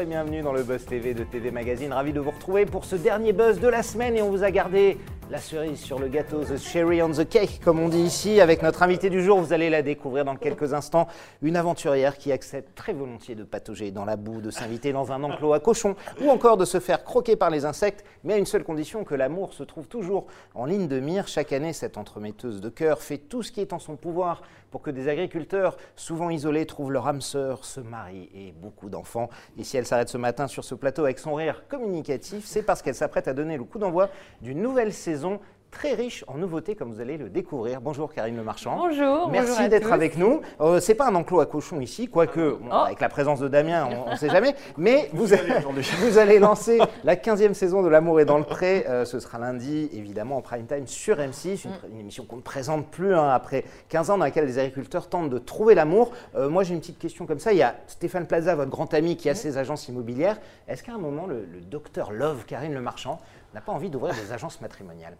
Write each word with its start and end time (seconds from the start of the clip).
Et 0.00 0.04
bienvenue 0.04 0.42
dans 0.42 0.52
le 0.52 0.62
Buzz 0.62 0.84
TV 0.84 1.14
de 1.14 1.24
TV 1.24 1.50
Magazine. 1.50 1.90
Ravi 1.90 2.12
de 2.12 2.20
vous 2.20 2.30
retrouver 2.30 2.66
pour 2.66 2.84
ce 2.84 2.96
dernier 2.96 3.32
buzz 3.32 3.60
de 3.60 3.68
la 3.68 3.82
semaine 3.82 4.14
et 4.14 4.20
on 4.20 4.28
vous 4.30 4.44
a 4.44 4.50
gardé 4.50 4.98
la 5.28 5.38
cerise 5.38 5.80
sur 5.80 5.98
le 5.98 6.06
gâteau, 6.06 6.44
the 6.44 6.56
cherry 6.56 7.02
on 7.02 7.10
the 7.10 7.28
cake, 7.28 7.60
comme 7.64 7.80
on 7.80 7.88
dit 7.88 8.02
ici, 8.02 8.40
avec 8.40 8.62
notre 8.62 8.84
invité 8.84 9.10
du 9.10 9.24
jour. 9.24 9.40
Vous 9.40 9.52
allez 9.52 9.70
la 9.70 9.82
découvrir 9.82 10.24
dans 10.24 10.36
quelques 10.36 10.72
instants. 10.72 11.08
Une 11.42 11.56
aventurière 11.56 12.16
qui 12.16 12.30
accepte 12.30 12.76
très 12.76 12.92
volontiers 12.92 13.34
de 13.34 13.42
patauger 13.42 13.90
dans 13.90 14.04
la 14.04 14.14
boue, 14.14 14.40
de 14.40 14.50
s'inviter 14.50 14.92
dans 14.92 15.10
un 15.10 15.24
enclos 15.24 15.52
à 15.52 15.58
cochons 15.58 15.96
ou 16.22 16.30
encore 16.30 16.56
de 16.56 16.64
se 16.64 16.78
faire 16.78 17.02
croquer 17.02 17.34
par 17.34 17.50
les 17.50 17.64
insectes, 17.64 18.04
mais 18.22 18.34
à 18.34 18.38
une 18.38 18.46
seule 18.46 18.62
condition 18.62 19.02
que 19.02 19.16
l'amour 19.16 19.52
se 19.52 19.64
trouve 19.64 19.88
toujours 19.88 20.26
en 20.54 20.64
ligne 20.64 20.86
de 20.86 21.00
mire. 21.00 21.26
Chaque 21.26 21.52
année, 21.52 21.72
cette 21.72 21.98
entremetteuse 21.98 22.60
de 22.60 22.68
cœur 22.68 23.02
fait 23.02 23.18
tout 23.18 23.42
ce 23.42 23.50
qui 23.50 23.60
est 23.60 23.72
en 23.72 23.80
son 23.80 23.96
pouvoir 23.96 24.42
pour 24.70 24.82
que 24.82 24.90
des 24.90 25.08
agriculteurs, 25.08 25.76
souvent 25.96 26.28
isolés, 26.28 26.66
trouvent 26.66 26.92
leur 26.92 27.06
âme 27.08 27.20
sœur, 27.20 27.64
se 27.64 27.80
marient 27.80 28.28
et 28.34 28.52
beaucoup 28.52 28.90
d'enfants. 28.90 29.30
Et 29.58 29.64
si 29.64 29.76
elle 29.76 29.86
s'arrête 29.86 30.08
ce 30.08 30.18
matin 30.18 30.48
sur 30.48 30.64
ce 30.64 30.74
plateau 30.74 31.04
avec 31.04 31.18
son 31.18 31.34
rire 31.34 31.64
communicatif, 31.68 32.44
c'est 32.44 32.62
parce 32.62 32.82
qu'elle 32.82 32.94
s'apprête 32.94 33.26
à 33.26 33.32
donner 33.32 33.56
le 33.56 33.64
coup 33.64 33.78
d'envoi 33.78 34.10
d'une 34.42 34.60
nouvelle 34.60 34.92
saison 34.92 35.15
saison 35.16 35.40
très 35.76 35.92
riche 35.92 36.24
en 36.26 36.38
nouveautés, 36.38 36.74
comme 36.74 36.90
vous 36.90 37.02
allez 37.02 37.18
le 37.18 37.28
découvir. 37.28 37.82
Bonjour 37.82 38.10
Karine 38.10 38.34
Le 38.34 38.42
Marchand. 38.42 38.78
Bonjour. 38.78 39.28
Merci 39.28 39.68
d'être 39.68 39.92
avec 39.92 40.16
nous. 40.16 40.40
Euh, 40.62 40.80
c'est 40.80 40.94
pas 40.94 41.06
un 41.06 41.14
enclos 41.14 41.40
à 41.40 41.44
cochon 41.44 41.82
ici, 41.82 42.08
quoique 42.08 42.56
oh. 42.64 42.72
avec 42.72 42.98
la 43.00 43.10
présence 43.10 43.40
de 43.40 43.48
Damien, 43.48 43.86
on 44.06 44.10
ne 44.10 44.16
sait 44.16 44.30
jamais. 44.30 44.54
Mais 44.78 45.10
vous, 45.12 45.26
vous, 45.26 46.18
allez 46.18 46.38
lancer 46.38 46.78
la 47.04 47.14
15e 47.14 47.52
saison 47.52 47.82
de 47.82 47.88
L'amour 47.88 48.20
est 48.20 48.24
dans 48.24 48.38
le 48.38 48.44
pré. 48.44 48.86
Euh, 48.88 49.04
ce 49.04 49.20
sera 49.20 49.38
lundi, 49.38 49.90
évidemment, 49.92 50.38
en 50.38 50.40
prime 50.40 50.64
time 50.64 50.86
sur 50.86 51.18
M6, 51.18 51.66
une, 51.92 52.00
émission 52.00 52.24
qu'on 52.24 52.36
ne 52.36 52.42
présente 52.42 52.86
plus 52.86 53.14
hein, 53.14 53.28
après 53.28 53.64
15 53.90 54.08
ans, 54.08 54.16
dans 54.16 54.24
laquelle 54.24 54.46
les 54.46 54.58
agriculteurs 54.58 55.10
tentent 55.10 55.28
de 55.28 55.38
trouver 55.38 55.74
l'amour. 55.74 56.12
Euh, 56.36 56.48
moi, 56.48 56.62
j'ai 56.62 56.72
une 56.72 56.80
petite 56.80 56.98
question 56.98 57.26
comme 57.26 57.38
ça. 57.38 57.52
Il 57.52 57.58
y 57.58 57.62
a 57.62 57.76
Stéphane 57.86 58.26
Plaza, 58.26 58.54
votre 58.54 58.70
grand 58.70 58.94
ami, 58.94 59.18
qui 59.18 59.28
a 59.28 59.34
ses 59.34 59.58
agences 59.58 59.88
immobilières. 59.88 60.38
Est-ce 60.68 60.82
qu'à 60.82 60.94
un 60.94 60.98
moment, 60.98 61.26
le, 61.26 61.44
le 61.44 61.60
docteur 61.60 62.12
Love, 62.12 62.46
Karine 62.46 62.72
Le 62.72 62.80
Marchand, 62.80 63.20
n'a 63.52 63.60
pas 63.60 63.72
envie 63.72 63.90
d'ouvrir 63.90 64.14
des 64.14 64.32
agences 64.32 64.62
matrimoniales? 64.62 65.18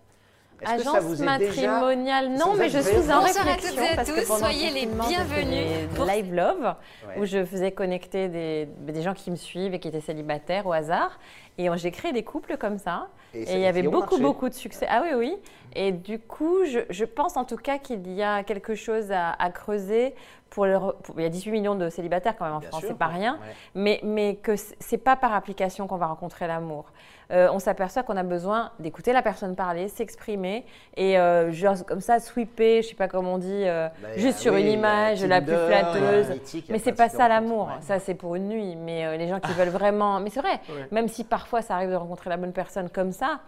Agence 0.64 1.18
matrimoniale, 1.20 2.30
non, 2.30 2.54
mais 2.56 2.68
je 2.68 2.78
suis 2.78 3.12
en 3.12 3.20
réflexion 3.20 3.82
parce 3.94 4.10
que 4.10 4.26
pendant 4.26 4.46
soyez 4.46 4.70
les 4.70 4.86
bienvenus 4.86 5.88
pour 5.94 6.04
Live 6.04 6.34
Love, 6.34 6.74
où 7.18 7.24
je 7.24 7.44
faisais 7.44 7.72
connecter 7.72 8.28
des, 8.28 8.68
des, 8.80 9.02
gens 9.02 9.14
qui 9.14 9.30
me 9.30 9.36
suivent 9.36 9.74
et 9.74 9.78
qui 9.78 9.88
étaient 9.88 10.00
célibataires 10.00 10.66
au 10.66 10.72
hasard. 10.72 11.18
Et 11.58 11.68
j'ai 11.76 11.90
créé 11.90 12.12
des 12.12 12.22
couples 12.22 12.56
comme 12.56 12.78
ça. 12.78 13.08
Et, 13.34 13.54
il 13.54 13.60
y 13.60 13.66
avait 13.66 13.82
beaucoup, 13.82 14.18
beaucoup 14.18 14.48
de 14.48 14.54
succès. 14.54 14.86
Ah 14.88 15.02
oui, 15.02 15.10
oui. 15.16 15.36
Et 15.74 15.92
du 15.92 16.18
coup, 16.18 16.64
je, 16.64 16.80
je 16.90 17.04
pense 17.04 17.36
en 17.36 17.44
tout 17.44 17.56
cas 17.56 17.78
qu'il 17.78 18.10
y 18.12 18.22
a 18.22 18.42
quelque 18.42 18.74
chose 18.74 19.10
à, 19.10 19.50
creuser. 19.50 20.14
Pour, 20.48 20.64
le, 20.64 20.78
il 21.16 21.22
y 21.22 21.26
a 21.26 21.28
18 21.28 21.50
millions 21.50 21.74
de 21.74 21.90
célibataires 21.90 22.36
quand 22.38 22.44
même 22.44 22.54
en 22.54 22.60
France, 22.60 22.84
c'est 22.86 22.96
pas 22.96 23.08
rien. 23.08 23.38
Mais, 23.74 24.00
mais 24.04 24.36
que 24.36 24.54
c'est 24.56 24.98
pas 24.98 25.16
par 25.16 25.34
application 25.34 25.86
qu'on 25.86 25.96
va 25.96 26.06
rencontrer 26.06 26.46
l'amour. 26.46 26.86
Euh, 27.32 27.48
on 27.52 27.58
s'aperçoit 27.58 28.04
qu'on 28.04 28.16
a 28.16 28.22
besoin 28.22 28.70
d'écouter 28.78 29.12
la 29.12 29.22
personne 29.22 29.56
parler, 29.56 29.88
s'exprimer 29.88 30.64
et 30.96 31.18
euh, 31.18 31.50
genre 31.50 31.84
comme 31.84 32.00
ça 32.00 32.20
sweeper, 32.20 32.82
je 32.82 32.88
sais 32.88 32.94
pas 32.94 33.08
comment 33.08 33.34
on 33.34 33.38
dit, 33.38 33.64
euh, 33.64 33.88
bah, 34.00 34.08
juste 34.16 34.38
sur 34.38 34.54
une 34.54 34.68
image 34.68 35.24
la 35.24 35.40
plus 35.40 35.56
flatteuse. 35.56 36.26
mais 36.68 36.78
c'est 36.78 36.92
pas 36.92 37.08
ça 37.08 37.28
l'amour, 37.28 37.70
ça 37.80 37.98
c'est 37.98 38.14
pour 38.14 38.36
une 38.36 38.48
nuit. 38.48 38.76
Mais 38.76 39.18
les 39.18 39.28
gens 39.28 39.40
qui 39.40 39.52
veulent 39.52 39.68
vraiment, 39.68 40.20
mais 40.20 40.30
c'est 40.30 40.40
vrai, 40.40 40.60
même 40.92 41.08
si 41.08 41.24
parfois 41.24 41.62
ça 41.62 41.74
arrive 41.74 41.90
de 41.90 41.96
rencontrer 41.96 42.30
la 42.30 42.36
bonne 42.36 42.52
personne 42.52 42.88
comme 42.88 43.12
ça, 43.12 43.40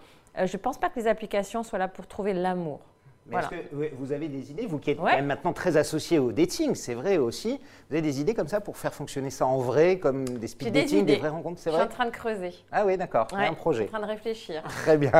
je 0.44 0.56
pense 0.56 0.78
pas 0.78 0.88
que 0.88 0.98
les 0.98 1.06
applications 1.06 1.62
soient 1.62 1.78
là 1.78 1.88
pour 1.88 2.06
trouver 2.06 2.32
l'amour. 2.32 2.80
Mais 3.28 3.38
est-ce 3.38 3.48
que 3.48 3.94
vous 3.96 4.12
avez 4.12 4.28
des 4.28 4.50
idées, 4.50 4.66
vous 4.66 4.78
qui 4.78 4.90
êtes 4.90 4.98
quand 4.98 5.04
même 5.04 5.26
maintenant 5.26 5.52
très 5.52 5.76
associé 5.76 6.18
au 6.18 6.32
dating, 6.32 6.74
c'est 6.74 6.94
vrai 6.94 7.18
aussi, 7.18 7.60
vous 7.88 7.96
avez 7.96 8.02
des 8.02 8.20
idées 8.20 8.34
comme 8.34 8.48
ça 8.48 8.60
pour 8.60 8.76
faire 8.76 8.94
fonctionner 8.94 9.30
ça 9.30 9.46
en 9.46 9.58
vrai, 9.58 9.98
comme 9.98 10.24
des 10.26 10.46
speed 10.46 10.72
dating, 10.72 11.04
des, 11.04 11.16
vraies 11.16 11.28
rencontres, 11.28 11.60
c'est 11.60 11.70
vrai 11.70 11.80
Je 11.80 11.84
suis 11.84 11.92
en 11.92 11.94
train 11.94 12.06
de 12.06 12.10
creuser. 12.10 12.54
Ah 12.72 12.84
oui, 12.86 12.96
d'accord, 12.96 13.28
ouais, 13.32 13.46
un 13.46 13.54
projet. 13.54 13.84
Je 13.84 13.88
suis 13.88 13.96
en 13.96 13.98
train 13.98 14.06
de 14.06 14.12
réfléchir. 14.12 14.62
Très 14.82 14.96
bien. 14.96 15.12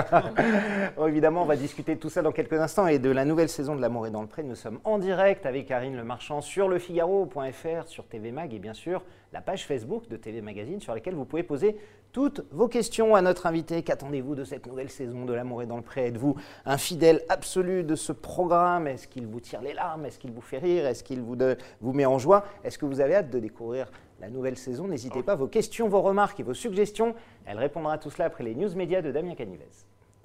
évidemment, 1.06 1.42
on 1.42 1.46
va 1.46 1.56
discuter 1.56 1.94
de 1.94 2.00
tout 2.00 2.10
ça 2.10 2.22
dans 2.22 2.32
quelques 2.32 2.54
instants 2.54 2.86
et 2.86 2.98
de 2.98 3.10
la 3.10 3.24
nouvelle 3.24 3.48
saison 3.48 3.74
de 3.74 3.80
L'amour 3.80 4.06
est 4.06 4.10
dans 4.10 4.22
le 4.22 4.28
pré. 4.28 4.42
Nous 4.42 4.54
sommes 4.54 4.80
en 4.84 4.98
direct 4.98 5.46
avec 5.46 5.66
Karine 5.66 5.96
Le 5.96 6.04
Marchand 6.04 6.40
sur 6.40 6.68
lefigaro.fr, 6.68 7.86
sur 7.86 8.06
TV 8.06 8.32
Mag 8.32 8.52
et 8.54 8.58
bien 8.58 8.74
sûr 8.74 9.02
la 9.32 9.40
page 9.40 9.66
Facebook 9.66 10.08
de 10.08 10.16
TV 10.16 10.40
Magazine 10.40 10.80
sur 10.80 10.94
laquelle 10.94 11.14
vous 11.14 11.24
pouvez 11.24 11.42
poser 11.42 11.76
toutes 12.18 12.42
vos 12.50 12.66
questions 12.66 13.14
à 13.14 13.22
notre 13.22 13.46
invité. 13.46 13.84
Qu'attendez-vous 13.84 14.34
de 14.34 14.42
cette 14.42 14.66
nouvelle 14.66 14.90
saison 14.90 15.24
de 15.24 15.32
L'amour 15.32 15.62
est 15.62 15.66
dans 15.66 15.76
le 15.76 15.84
pré? 15.84 16.08
Êtes-vous 16.08 16.34
un 16.66 16.76
fidèle 16.76 17.22
absolu 17.28 17.84
de 17.84 17.94
ce 17.94 18.10
programme? 18.10 18.88
Est-ce 18.88 19.06
qu'il 19.06 19.24
vous 19.28 19.38
tire 19.38 19.60
les 19.60 19.72
larmes? 19.72 20.04
Est-ce 20.04 20.18
qu'il 20.18 20.32
vous 20.32 20.40
fait 20.40 20.58
rire? 20.58 20.84
Est-ce 20.84 21.04
qu'il 21.04 21.20
vous, 21.20 21.36
vous 21.80 21.92
met 21.92 22.06
en 22.06 22.18
joie? 22.18 22.44
Est-ce 22.64 22.76
que 22.76 22.86
vous 22.86 22.98
avez 23.00 23.14
hâte 23.14 23.30
de 23.30 23.38
découvrir 23.38 23.88
la 24.20 24.30
nouvelle 24.30 24.56
saison? 24.56 24.88
N'hésitez 24.88 25.22
pas, 25.22 25.36
vos 25.36 25.46
questions, 25.46 25.88
vos 25.88 26.02
remarques 26.02 26.40
et 26.40 26.42
vos 26.42 26.54
suggestions. 26.54 27.14
Elle 27.46 27.58
répondra 27.58 27.92
à 27.92 27.98
tout 27.98 28.10
cela 28.10 28.24
après 28.24 28.42
les 28.42 28.56
news 28.56 28.74
médias 28.74 29.00
de 29.00 29.12
Damien 29.12 29.36
Canivez. 29.36 29.70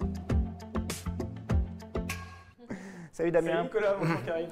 Salut 3.12 3.30
Damien. 3.30 3.68
Salut 3.72 3.86
bonjour 4.00 4.24
Karine. 4.24 4.48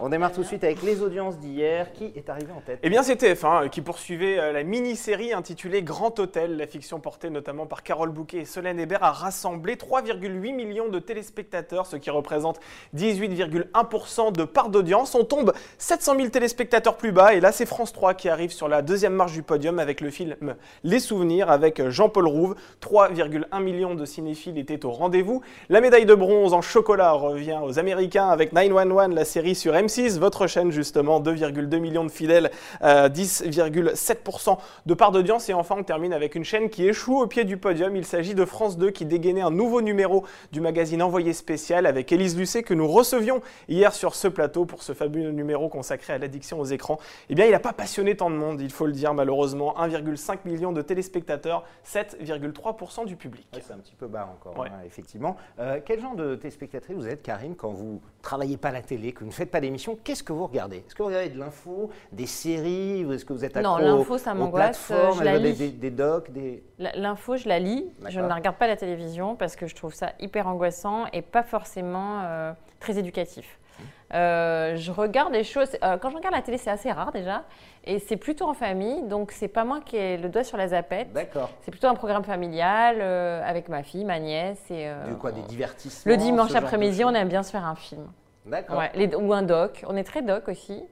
On 0.00 0.08
démarre 0.08 0.32
tout 0.32 0.42
de 0.42 0.46
suite 0.46 0.62
avec 0.62 0.82
les 0.82 1.02
audiences 1.02 1.38
d'hier. 1.38 1.92
Qui 1.92 2.12
est 2.14 2.28
arrivé 2.28 2.52
en 2.56 2.60
tête? 2.60 2.78
Eh 2.82 2.88
bien, 2.88 3.02
c'est 3.02 3.20
TF1 3.20 3.64
euh, 3.64 3.68
qui 3.68 3.80
poursuivait 3.80 4.38
euh, 4.38 4.52
la 4.52 4.62
mini-série 4.62 5.32
intitulée 5.32 5.82
Grand 5.82 6.16
Hôtel. 6.20 6.56
La 6.56 6.66
fiction 6.66 7.00
portée 7.00 7.30
notamment 7.30 7.66
par 7.66 7.82
Carole 7.82 8.10
Bouquet 8.10 8.38
et 8.38 8.44
Solène 8.44 8.78
Hébert 8.78 9.02
a 9.02 9.10
rassemblé 9.10 9.74
3,8 9.74 10.54
millions 10.54 10.88
de 10.88 10.98
téléspectateurs, 11.00 11.86
ce 11.86 11.96
qui 11.96 12.10
représente 12.10 12.60
18,1% 12.96 14.32
de 14.32 14.44
part 14.44 14.68
d'audience. 14.68 15.14
On 15.16 15.24
tombe 15.24 15.52
700 15.78 16.16
000 16.16 16.28
téléspectateurs 16.28 16.96
plus 16.96 17.10
bas. 17.10 17.34
Et 17.34 17.40
là, 17.40 17.50
c'est 17.50 17.66
France 17.66 17.92
3 17.92 18.14
qui 18.14 18.28
arrive 18.28 18.52
sur 18.52 18.68
la 18.68 18.82
deuxième 18.82 19.14
marche 19.14 19.32
du 19.32 19.42
podium 19.42 19.80
avec 19.80 20.00
le 20.00 20.10
film 20.10 20.36
Les 20.84 21.00
Souvenirs 21.00 21.50
avec 21.50 21.88
Jean-Paul 21.88 22.28
Rouve. 22.28 22.54
3,1 22.80 23.62
millions 23.62 23.94
de 23.96 24.04
cinéphiles 24.04 24.58
étaient 24.58 24.84
au 24.84 24.90
rendez-vous. 24.90 25.42
La 25.68 25.80
médaille 25.80 26.06
de 26.06 26.14
bronze 26.14 26.52
en 26.54 26.62
chocolat 26.62 27.12
revient 27.12 27.58
aux 27.64 27.80
Américains 27.80 28.28
avec 28.28 28.52
911, 28.52 29.14
la 29.14 29.24
série 29.24 29.56
sur 29.56 29.74
M 29.74 29.87
votre 30.18 30.46
chaîne 30.46 30.70
justement, 30.70 31.20
2,2 31.20 31.78
millions 31.78 32.04
de 32.04 32.10
fidèles, 32.10 32.50
10,7% 32.82 34.50
euh, 34.50 34.54
de 34.86 34.94
part 34.94 35.12
d'audience. 35.12 35.48
Et 35.48 35.54
enfin, 35.54 35.76
on 35.78 35.82
termine 35.82 36.12
avec 36.12 36.34
une 36.34 36.44
chaîne 36.44 36.68
qui 36.68 36.86
échoue 36.86 37.20
au 37.20 37.26
pied 37.26 37.44
du 37.44 37.56
podium. 37.56 37.96
Il 37.96 38.04
s'agit 38.04 38.34
de 38.34 38.44
France 38.44 38.78
2 38.78 38.90
qui 38.90 39.04
dégainait 39.04 39.40
un 39.40 39.50
nouveau 39.50 39.80
numéro 39.80 40.24
du 40.52 40.60
magazine 40.60 41.02
Envoyé 41.02 41.32
spécial 41.32 41.86
avec 41.86 42.12
Élise 42.12 42.36
Lucet 42.36 42.62
que 42.62 42.74
nous 42.74 42.88
recevions 42.88 43.40
hier 43.68 43.94
sur 43.94 44.14
ce 44.14 44.28
plateau 44.28 44.66
pour 44.66 44.82
ce 44.82 44.92
fabuleux 44.92 45.30
numéro 45.30 45.68
consacré 45.68 46.12
à 46.12 46.18
l'addiction 46.18 46.60
aux 46.60 46.64
écrans. 46.64 46.98
Eh 47.30 47.34
bien, 47.34 47.46
il 47.46 47.52
n'a 47.52 47.60
pas 47.60 47.72
passionné 47.72 48.16
tant 48.16 48.30
de 48.30 48.36
monde, 48.36 48.60
il 48.60 48.70
faut 48.70 48.86
le 48.86 48.92
dire 48.92 49.14
malheureusement. 49.14 49.74
1,5 49.78 50.38
million 50.44 50.72
de 50.72 50.82
téléspectateurs, 50.82 51.64
7,3% 51.86 53.06
du 53.06 53.16
public. 53.16 53.46
c'est 53.52 53.72
un 53.72 53.78
petit 53.78 53.94
peu 53.94 54.06
bas 54.06 54.28
encore, 54.32 54.64
hein, 54.64 54.70
effectivement. 54.86 55.36
Euh, 55.58 55.80
quel 55.84 56.00
genre 56.00 56.16
de 56.16 56.34
téléspectatrice 56.34 56.96
vous 56.96 57.08
êtes, 57.08 57.22
Karine, 57.22 57.54
quand 57.56 57.70
vous 57.70 58.00
travaillez 58.22 58.56
pas 58.56 58.68
à 58.68 58.72
la 58.72 58.82
télé, 58.82 59.12
que 59.12 59.20
vous 59.20 59.26
ne 59.26 59.32
faites 59.32 59.50
pas 59.50 59.60
d'émission? 59.60 59.77
Qu'est-ce 60.04 60.22
que 60.22 60.32
vous 60.32 60.46
regardez? 60.46 60.78
Est-ce 60.78 60.94
que 60.94 61.02
vous 61.02 61.08
regardez 61.08 61.30
de 61.30 61.38
l'info, 61.38 61.90
des 62.12 62.26
séries? 62.26 63.06
Est-ce 63.12 63.24
que 63.24 63.32
vous 63.32 63.44
êtes 63.44 63.56
accro 63.56 63.78
Non, 63.78 63.78
l'info, 63.78 64.18
ça 64.18 64.34
m'angoisse. 64.34 64.92
La 65.22 65.38
lis. 65.38 65.54
Des, 65.54 65.70
des, 65.70 65.90
docs 65.90 66.30
des... 66.30 66.62
L'info, 66.78 67.36
je 67.36 67.48
la 67.48 67.58
lis. 67.58 67.86
Je 68.08 68.20
ne 68.20 68.32
regarde 68.32 68.56
pas 68.56 68.66
la 68.66 68.76
télévision 68.76 69.36
parce 69.36 69.56
que 69.56 69.66
je 69.66 69.74
trouve 69.74 69.94
ça 69.94 70.12
hyper 70.20 70.46
angoissant 70.46 71.06
et 71.12 71.22
pas 71.22 71.42
forcément 71.42 72.22
euh, 72.24 72.52
très 72.80 72.98
éducatif. 72.98 73.58
Mmh. 73.78 73.82
Euh, 74.14 74.76
je 74.76 74.90
regarde 74.90 75.32
des 75.32 75.44
choses. 75.44 75.76
Euh, 75.82 75.98
quand 75.98 76.10
je 76.10 76.16
regarde 76.16 76.34
la 76.34 76.42
télé, 76.42 76.58
c'est 76.58 76.70
assez 76.70 76.90
rare 76.90 77.12
déjà. 77.12 77.44
Et 77.84 77.98
c'est 77.98 78.16
plutôt 78.16 78.46
en 78.46 78.54
famille. 78.54 79.02
Donc, 79.04 79.32
c'est 79.32 79.48
pas 79.48 79.64
moi 79.64 79.80
qui 79.80 79.96
ai 79.96 80.16
le 80.16 80.28
doigt 80.28 80.44
sur 80.44 80.56
la 80.56 80.68
zapette. 80.68 81.12
D'accord. 81.12 81.50
C'est 81.62 81.70
plutôt 81.70 81.86
un 81.86 81.94
programme 81.94 82.24
familial 82.24 83.00
avec 83.00 83.68
ma 83.68 83.82
fille, 83.82 84.04
ma 84.04 84.18
nièce. 84.18 84.60
Et, 84.70 84.90
quoi 85.18 85.32
Des 85.32 85.42
divertissements 85.42 86.12
Le 86.12 86.18
dimanche 86.18 86.54
après-midi, 86.54 87.04
on 87.04 87.14
aime 87.14 87.28
bien 87.28 87.42
se 87.42 87.50
faire 87.50 87.64
un 87.64 87.76
film. 87.76 88.06
D'accord. 88.48 88.82
ou 89.20 89.32
un 89.32 89.42
doc. 89.42 89.84
On 89.86 89.96
est 89.96 90.04
très 90.04 90.22
doc 90.22 90.48
aussi. 90.48 90.82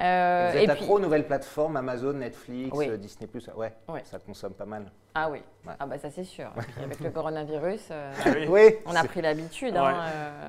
Euh, 0.00 0.48
vous 0.50 0.56
êtes 0.56 0.68
et 0.68 0.70
accro 0.70 0.96
aux 0.96 1.00
nouvelles 1.00 1.26
plateformes, 1.26 1.76
Amazon, 1.76 2.14
Netflix, 2.14 2.78
euh, 2.80 2.96
Disney+. 2.96 3.28
Ouais, 3.56 3.74
ça 4.04 4.18
consomme 4.18 4.54
pas 4.54 4.64
mal. 4.64 4.90
Ah 5.14 5.28
oui, 5.30 5.42
ah 5.78 5.84
bah 5.84 5.98
ça 5.98 6.10
c'est 6.10 6.24
sûr. 6.24 6.50
avec 6.82 6.98
le 7.00 7.10
coronavirus, 7.10 7.88
euh, 7.90 8.10
ah 8.24 8.30
oui. 8.48 8.76
on 8.86 8.94
a 8.94 9.04
pris 9.04 9.20
l'habitude. 9.20 9.76
Hein, 9.76 9.94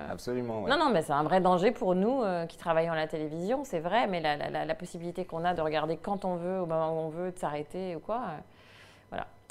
Absolument. 0.09 0.61
Non, 0.61 0.77
non, 0.77 0.89
mais 0.91 1.01
c'est 1.01 1.11
un 1.11 1.23
vrai 1.23 1.41
danger 1.41 1.71
pour 1.71 1.93
nous 1.93 2.23
qui 2.47 2.57
travaillons 2.57 2.93
à 2.93 2.95
la 2.95 3.07
télévision, 3.07 3.65
c'est 3.65 3.81
vrai, 3.81 4.07
mais 4.07 4.21
la, 4.21 4.37
la, 4.37 4.63
la 4.63 4.75
possibilité 4.75 5.25
qu'on 5.25 5.43
a 5.43 5.53
de 5.53 5.61
regarder 5.61 5.97
quand 5.97 6.23
on 6.23 6.37
veut, 6.37 6.61
au 6.61 6.65
moment 6.65 6.93
où 6.93 7.07
on 7.07 7.09
veut, 7.09 7.31
de 7.31 7.37
s'arrêter 7.39 7.97
ou 7.97 7.99
quoi. 7.99 8.21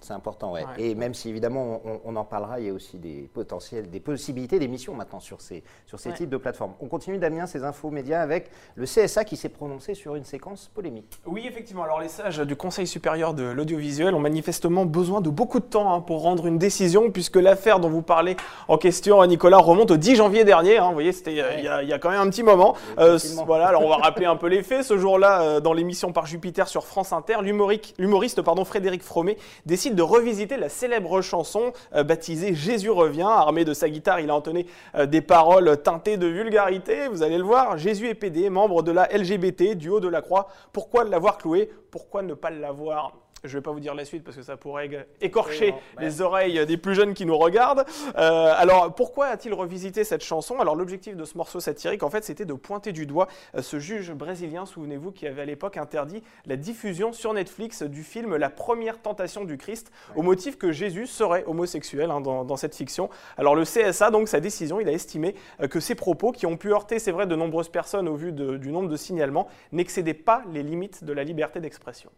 C'est 0.03 0.13
important, 0.13 0.53
ouais. 0.53 0.65
Et 0.79 0.95
même 0.95 1.15
si 1.15 1.29
évidemment 1.29 1.81
on, 2.05 2.17
en 2.17 2.25
parlera, 2.25 2.61
il 2.61 2.67
y 2.67 2.71
a 2.71 2.73
aussi 2.73 2.99
des 2.99 3.31
potentiels, 3.33 3.89
des 3.89 4.01
possibilités 4.01 4.59
d'émissions 4.59 4.95
maintenant 4.95 5.21
sur 5.21 5.41
ces, 5.41 5.63
sur 5.87 6.01
ces 6.01 6.13
types 6.13 6.29
de 6.29 6.37
plateformes. 6.37 6.73
On 6.81 6.89
continue 6.89 7.19
Damien, 7.19 7.47
ces 7.47 7.65
infos 7.65 7.91
médias 7.91 8.21
avec 8.21 8.51
le 8.75 8.85
CSA 8.85 9.25
qui 9.25 9.37
s'est 9.37 9.49
prononcé 9.49 9.95
sur 9.95 10.17
une 10.17 10.25
séquence 10.25 10.71
polémique. 10.75 11.21
Oui, 11.27 11.47
effectivement. 11.47 11.85
Alors 11.85 12.01
les 12.01 12.09
sages 12.09 12.41
du 12.41 12.57
Conseil 12.57 12.87
supérieur 12.87 13.33
de 13.33 13.45
l'audiovisuel 13.45 14.15
ont 14.15 14.21
manifestement 14.21 14.85
besoin 14.85 15.21
de 15.21 15.31
beaucoup 15.31 15.61
de 15.61 15.65
temps 15.65 15.95
hein, 15.95 16.01
pour 16.01 16.23
rendre 16.23 16.47
une 16.47 16.59
décision, 16.59 17.11
puisque 17.11 17.37
l'affaire 17.37 17.79
dont 17.79 17.89
vous 17.89 18.03
parlez 18.03 18.37
en 18.69 18.79
question, 18.79 19.25
Nicolas, 19.27 19.59
remonte 19.59 19.93
au 19.93 19.97
10 19.97 20.17
janvier 20.17 20.45
dernier. 20.45 20.79
Hein. 20.79 20.89
vous 20.89 20.95
voyez, 20.95 21.13
c'était 21.13 21.35
il, 21.59 21.65
y 21.65 21.93
a 21.93 21.99
quand 21.99 22.11
même 22.11 22.21
un 22.21 22.31
petit 22.31 22.43
moment. 22.43 22.75
Euh, 22.99 23.19
voilà. 23.47 23.69
Alors 23.69 23.85
on 23.85 23.89
va 23.89 23.97
rappeler 23.97 24.27
un 24.27 24.37
peu 24.37 24.49
les 24.49 24.63
faits. 24.63 24.85
Ce 24.85 24.99
jour-là, 24.99 25.43
euh, 25.43 25.61
dans 25.61 25.73
l'émission 25.73 26.13
Par 26.13 26.27
Jupiter 26.27 26.69
sur 26.69 26.85
France 26.85 27.13
Inter, 27.13 27.37
l'humoriste 27.43 28.43
pardon 28.43 28.65
Frédéric 28.65 29.03
Fromet 29.03 29.37
décide 29.67 29.92
de 29.95 30.03
revisiter 30.03 30.57
la 30.57 30.69
célèbre 30.69 31.21
chanson 31.23 31.73
euh, 31.95 32.03
baptisée 32.03 32.55
Jésus 32.55 32.91
revient. 32.91 33.23
Armé 33.23 33.65
de 33.65 33.75
sa 33.75 33.89
guitare, 33.89 34.21
il 34.21 34.31
a 34.31 34.35
entonné 34.35 34.67
euh, 34.95 35.07
des 35.07 35.21
paroles 35.21 35.83
teintées 35.83 36.17
de 36.17 36.27
vulgarité. 36.27 37.09
Vous 37.09 37.23
allez 37.23 37.39
le 37.39 37.45
voir, 37.45 37.79
Jésus 37.79 38.09
est 38.09 38.15
pédé, 38.15 38.51
membre 38.51 38.83
de 38.83 38.93
la 38.93 39.09
LGBT, 39.09 39.75
du 39.75 39.89
haut 39.89 40.01
de 40.01 40.09
la 40.09 40.23
croix. 40.23 40.49
Pourquoi 40.73 41.05
l'avoir 41.05 41.39
cloué? 41.39 41.71
Pourquoi 41.91 42.23
ne 42.23 42.35
pas 42.35 42.51
l'avoir? 42.51 43.22
Je 43.45 43.49
ne 43.49 43.55
vais 43.55 43.63
pas 43.63 43.73
vous 43.73 43.81
dire 43.81 43.95
la 43.95 44.05
suite 44.05 44.23
parce 44.23 44.37
que 44.37 44.43
ça 44.43 44.57
pourrait 44.57 45.07
écorcher 45.21 45.75
les 45.99 46.21
oreilles 46.21 46.65
des 46.67 46.77
plus 46.77 46.95
jeunes 46.95 47.15
qui 47.15 47.27
nous 47.27 47.37
regardent. 47.37 47.85
Euh, 48.17 48.53
alors, 48.57 48.95
pourquoi 48.95 49.27
a-t-il 49.27 49.53
revisité 49.53 50.05
cette 50.05 50.23
chanson? 50.23 50.61
Alors, 50.61 50.77
l'objectif 50.77 51.17
de 51.17 51.25
ce 51.25 51.37
morceau 51.37 51.59
satirique, 51.59 52.03
en 52.03 52.11
fait, 52.11 52.25
c'était 52.25 52.45
de 52.45 52.55
pointer 52.55 52.93
du 52.93 53.07
doigt 53.07 53.29
euh, 53.57 53.63
ce 53.63 53.79
juge 53.79 54.13
brésilien, 54.13 54.65
souvenez-vous, 54.65 55.11
qui 55.11 55.27
avait 55.27 55.43
à 55.43 55.45
l'époque 55.45 55.77
interdit 55.77 56.23
la 56.47 56.57
diffusion 56.57 57.13
sur 57.13 57.33
Netflix 57.35 57.83
du 57.83 58.05
film 58.05 58.37
La 58.37 58.51
première 58.51 59.01
tentation 59.01 59.45
du 59.45 59.59
Christ, 59.59 59.91
au 60.15 60.23
motif 60.23 60.57
que 60.57 60.71
Jésus 60.71 61.07
serait 61.07 61.45
homosexuel 61.47 62.11
hein, 62.11 62.21
dans, 62.21 62.57
cette 62.57 62.77
fiction. 62.77 63.11
Alors, 63.37 63.57
le 63.57 63.65
CSA, 63.65 64.11
donc, 64.11 64.29
sa 64.29 64.41
décision, 64.41 64.79
il 64.79 64.89
a 64.89 64.93
estimé 64.93 65.35
euh, 65.61 65.67
que 65.67 65.81
ces 65.81 65.95
propos, 65.95 66.31
qui 66.31 66.47
ont 66.47 66.57
pu 66.57 66.73
heurter, 66.73 66.99
c'est 66.99 67.13
vrai, 67.13 67.27
de 67.27 67.35
nombreuses 67.35 67.69
personnes 67.69 68.09
au 68.09 68.15
vu 68.15 68.33
du 68.33 68.71
nombre 68.71 68.89
de 68.89 68.97
signalements, 68.97 69.49
n'excédaient 69.73 70.15
pas 70.15 70.43
les 70.53 70.63
limites 70.63 71.05
de 71.05 71.13
la 71.13 71.25
liberté 71.25 71.61
d'expression 71.61 72.11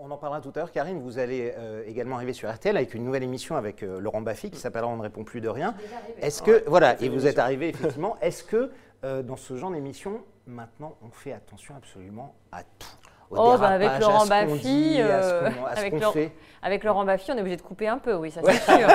on 0.00 0.10
en 0.10 0.16
parlera 0.16 0.40
tout 0.40 0.52
à 0.54 0.58
l'heure. 0.58 0.72
Karine, 0.72 1.00
vous 1.00 1.18
allez 1.18 1.52
euh, 1.56 1.82
également 1.86 2.16
arriver 2.16 2.32
sur 2.32 2.52
RTL 2.52 2.76
avec 2.76 2.94
une 2.94 3.04
nouvelle 3.04 3.22
émission 3.22 3.56
avec 3.56 3.82
euh, 3.82 4.00
Laurent 4.00 4.20
Baffy 4.20 4.50
qui 4.50 4.58
s'appellera 4.58 4.88
On 4.88 4.96
ne 4.96 5.02
répond 5.02 5.24
plus 5.24 5.40
de 5.40 5.48
rien. 5.48 5.74
Est-ce 6.20 6.42
que, 6.42 6.64
voilà, 6.66 7.00
et 7.00 7.08
vous 7.08 7.26
êtes 7.26 7.38
arrivé 7.38 7.68
effectivement, 7.70 8.16
est-ce 8.20 8.44
que 8.44 8.70
euh, 9.04 9.22
dans 9.22 9.36
ce 9.36 9.56
genre 9.56 9.70
d'émission, 9.70 10.20
maintenant, 10.46 10.96
on 11.02 11.10
fait 11.10 11.32
attention 11.32 11.74
absolument 11.76 12.34
à 12.52 12.62
tout? 12.62 12.88
Oh, 13.28 13.56
bah 13.58 13.70
avec 13.70 13.98
Laurent 13.98 14.24
Baffy, 14.26 15.00
avec, 16.62 16.84
Laurent 16.84 17.04
Baffy, 17.04 17.32
on 17.32 17.36
est 17.36 17.40
obligé 17.40 17.56
de 17.56 17.62
couper 17.62 17.88
un 17.88 17.98
peu, 17.98 18.14
oui, 18.14 18.30
ça 18.30 18.40
c'est 18.44 18.52
sûr. 18.52 18.86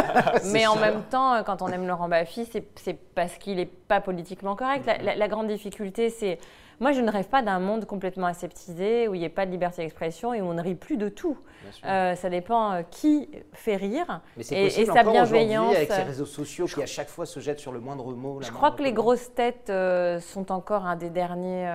Mais 0.54 0.66
en 0.68 0.78
même 0.78 1.01
temps, 1.10 1.44
quand 1.44 1.62
on 1.62 1.68
aime 1.68 1.86
Laurent 1.86 2.07
Baffy, 2.07 2.50
c'est 2.50 2.94
parce 2.94 3.33
qu'il 3.33 3.57
n'est 3.57 3.66
pas 3.66 4.00
politiquement 4.00 4.56
correct. 4.56 4.89
la 5.04 5.28
grande 5.28 5.48
difficulté, 5.48 6.10
c'est 6.10 6.39
moi, 6.81 6.94
je 6.94 7.01
ne 7.01 7.12
rêve 7.12 7.28
pas 7.28 7.44
d'un 7.44 7.60
monde 7.60 7.86
complètement 7.86 8.25
aseptisé, 8.25 9.07
où 9.07 9.13
il 9.13 9.19
n'y 9.19 9.25
ait 9.25 9.30
pas 9.30 9.45
de 9.45 9.51
liberté 9.51 9.83
d'expression 9.83 10.33
et 10.33 10.42
où 10.42 10.45
on 10.45 10.56
ne 10.56 10.62
rit 10.63 10.74
plus 10.74 10.98
de 10.98 11.10
tout. 11.10 11.38
Euh, 11.86 12.16
ça 12.16 12.30
dépend 12.30 12.72
euh, 12.72 12.81
qui 12.89 13.30
fait 13.54 13.75
rire 13.75 14.22
Mais 14.36 14.44
et, 14.51 14.81
et 14.81 14.86
sa 14.88 15.04
bienveillance. 15.04 15.75
Avec 15.75 15.92
ces 15.92 16.01
réseaux 16.01 16.25
sociaux 16.25 16.66
qui 16.66 16.81
à 16.81 16.88
chaque 16.88 17.10
fois 17.10 17.28
se 17.28 17.39
jettent 17.39 17.60
sur 17.60 17.72
le 17.72 17.80
moindre 17.80 18.12
mot. 18.13 18.39
Je 18.42 18.51
crois 18.51 18.72
que 18.72 18.81
les 18.81 18.94
grosses 18.94 19.31
têtes 19.36 19.69
euh, 19.69 20.19
sont 20.19 20.51
encore 20.51 20.88
un 20.88 20.95
des 20.95 21.12
derniers 21.12 21.69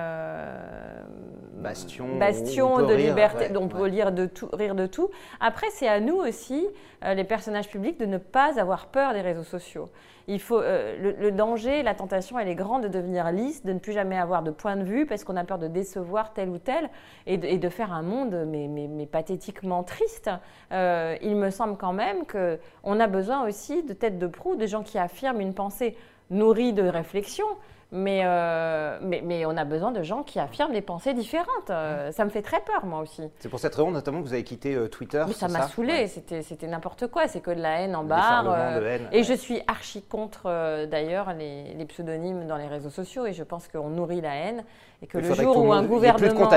bastions, 1.53 2.85
de 2.85 2.93
liberté. 2.93 3.47
on 3.55 3.69
peut 3.69 3.87
lire 3.87 4.11
de 4.11 4.25
tout, 4.25 4.49
rire 4.51 4.75
de 4.75 4.87
tout. 4.87 5.09
Après, 5.39 5.67
c'est 5.71 5.87
à 5.87 6.01
nous 6.01 6.17
aussi, 6.17 6.67
les 7.01 7.23
personnages 7.23 7.69
publics, 7.69 7.97
de 7.97 8.05
ne 8.05 8.17
pas 8.17 8.59
avoir 8.59 8.87
peur 8.87 9.13
des 9.13 9.21
réseaux 9.21 9.43
sociaux 9.45 9.87
il 10.27 10.41
faut, 10.41 10.59
euh, 10.59 11.15
le, 11.19 11.31
danger, 11.31 11.83
la 11.83 11.95
tentation, 11.95 12.37
elle 12.37 12.49
est 12.49 12.55
grande 12.55 12.83
de 12.83 12.87
devenir 12.89 13.31
lisse, 13.31 13.63
de 13.63 13.71
ne 13.71 13.79
plus 13.79 13.93
jamais 13.93 14.17
avoir 14.17 14.43
de 14.43 14.51
point 14.51 14.75
de 14.75 14.83
vue 14.83 15.05
parce 15.05 15.23
qu'on 15.23 15.37
a 15.37 15.45
peur 15.45 15.57
de 15.57 15.67
décevoir 15.67 16.33
tel 16.33 16.49
ou 16.49 16.57
tel 16.57 16.89
et 17.25 17.37
de, 17.37 17.69
faire 17.69 17.93
un 17.93 18.01
monde 18.01 18.45
mais, 18.45 18.67
mais, 18.67 19.05
pathétiquement 19.05 19.83
triste. 19.83 20.29
Euh, 20.73 21.15
il 21.21 21.37
me 21.37 21.49
semble 21.49 21.77
quand 21.77 21.93
même 21.93 22.25
qu'on 22.25 22.99
a 22.99 23.07
besoin 23.07 23.47
aussi 23.47 23.83
de 23.83 23.93
têtes 23.93 24.19
de 24.19 24.27
proue, 24.27 24.55
de 24.55 24.67
gens 24.67 24.83
qui 24.83 24.97
affirment 24.97 25.39
une 25.39 25.53
pensée 25.53 25.95
nourrie 26.29 26.73
de 26.73 26.83
réflexion, 26.83 27.45
euh, 27.93 28.99
mais, 29.01 29.21
mais, 29.23 29.45
on 29.45 29.55
a 29.55 29.63
besoin 29.63 29.91
de 29.91 30.03
gens 30.03 30.23
qui 30.23 30.39
affirment 30.39 30.73
des 30.73 30.81
pensées 30.81 31.13
différentes. 31.13 31.69
Euh, 31.69 32.11
ça 32.11 32.25
me 32.25 32.29
fait 32.29 32.41
très 32.41 32.59
peur, 32.59 32.85
moi 32.85 32.99
aussi. 32.99 33.23
C'est 33.39 33.47
pour 33.47 33.59
cette 33.59 33.75
raison, 33.75 33.91
notamment, 33.91 34.21
que 34.21 34.27
vous 34.27 34.33
avez 34.33 34.43
quitté 34.43 34.75
euh, 34.75 34.89
Twitter. 34.89 35.23
Mais 35.25 35.33
ça 35.33 35.47
m'a 35.47 35.67
saoulé, 35.67 36.07
c'était 36.07 36.67
n'importe 36.67 37.07
quoi. 37.07 37.27
C'est 37.27 37.39
que 37.39 37.51
de 37.51 37.61
la 37.61 37.81
haine 37.81 37.95
en 37.95 38.03
barre. 38.03 38.79
et 39.11 39.23
je 39.23 39.33
suis 39.33 39.61
archi 39.67 40.01
contre, 40.01 40.85
d'ailleurs, 40.85 41.33
les, 41.33 41.73
les, 41.73 41.85
pseudonymes 41.85 42.45
dans 42.45 42.57
les 42.57 42.67
réseaux 42.67 42.89
sociaux. 42.89 43.25
Et 43.25 43.33
je 43.33 43.43
pense 43.43 43.67
qu'on 43.67 43.89
nourrit 43.89 44.21
la 44.21 44.35
haine. 44.35 44.63
Et 45.01 45.05
que 45.05 45.19
le 45.19 45.31
jour 45.35 45.57
où 45.57 45.71
un 45.71 45.83
gouvernement 45.83 46.49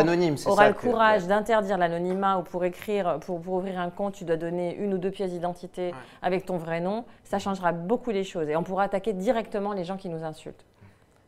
aura 0.46 0.68
le 0.68 0.74
courage 0.74 1.26
d'interdire 1.26 1.76
l'anonymat 1.76 2.38
ou 2.38 2.42
pour 2.42 2.64
écrire, 2.64 3.18
pour, 3.20 3.38
pour, 3.40 3.54
ouvrir 3.54 3.78
un 3.78 3.90
compte, 3.90 4.14
tu 4.14 4.24
dois 4.24 4.36
donner 4.36 4.74
une 4.76 4.94
ou 4.94 4.98
deux 4.98 5.10
pièces 5.10 5.32
d'identité 5.32 5.92
avec 6.22 6.46
ton 6.46 6.56
vrai 6.56 6.80
nom, 6.80 7.04
ça 7.22 7.38
changera 7.38 7.72
beaucoup 7.72 8.10
les 8.10 8.24
choses. 8.24 8.48
Et 8.48 8.56
on 8.56 8.62
pourra 8.62 8.84
attaquer 8.84 9.12
directement 9.12 9.74
les 9.74 9.84
gens 9.84 9.98
qui 9.98 10.08
nous 10.08 10.24
insultent. 10.24 10.64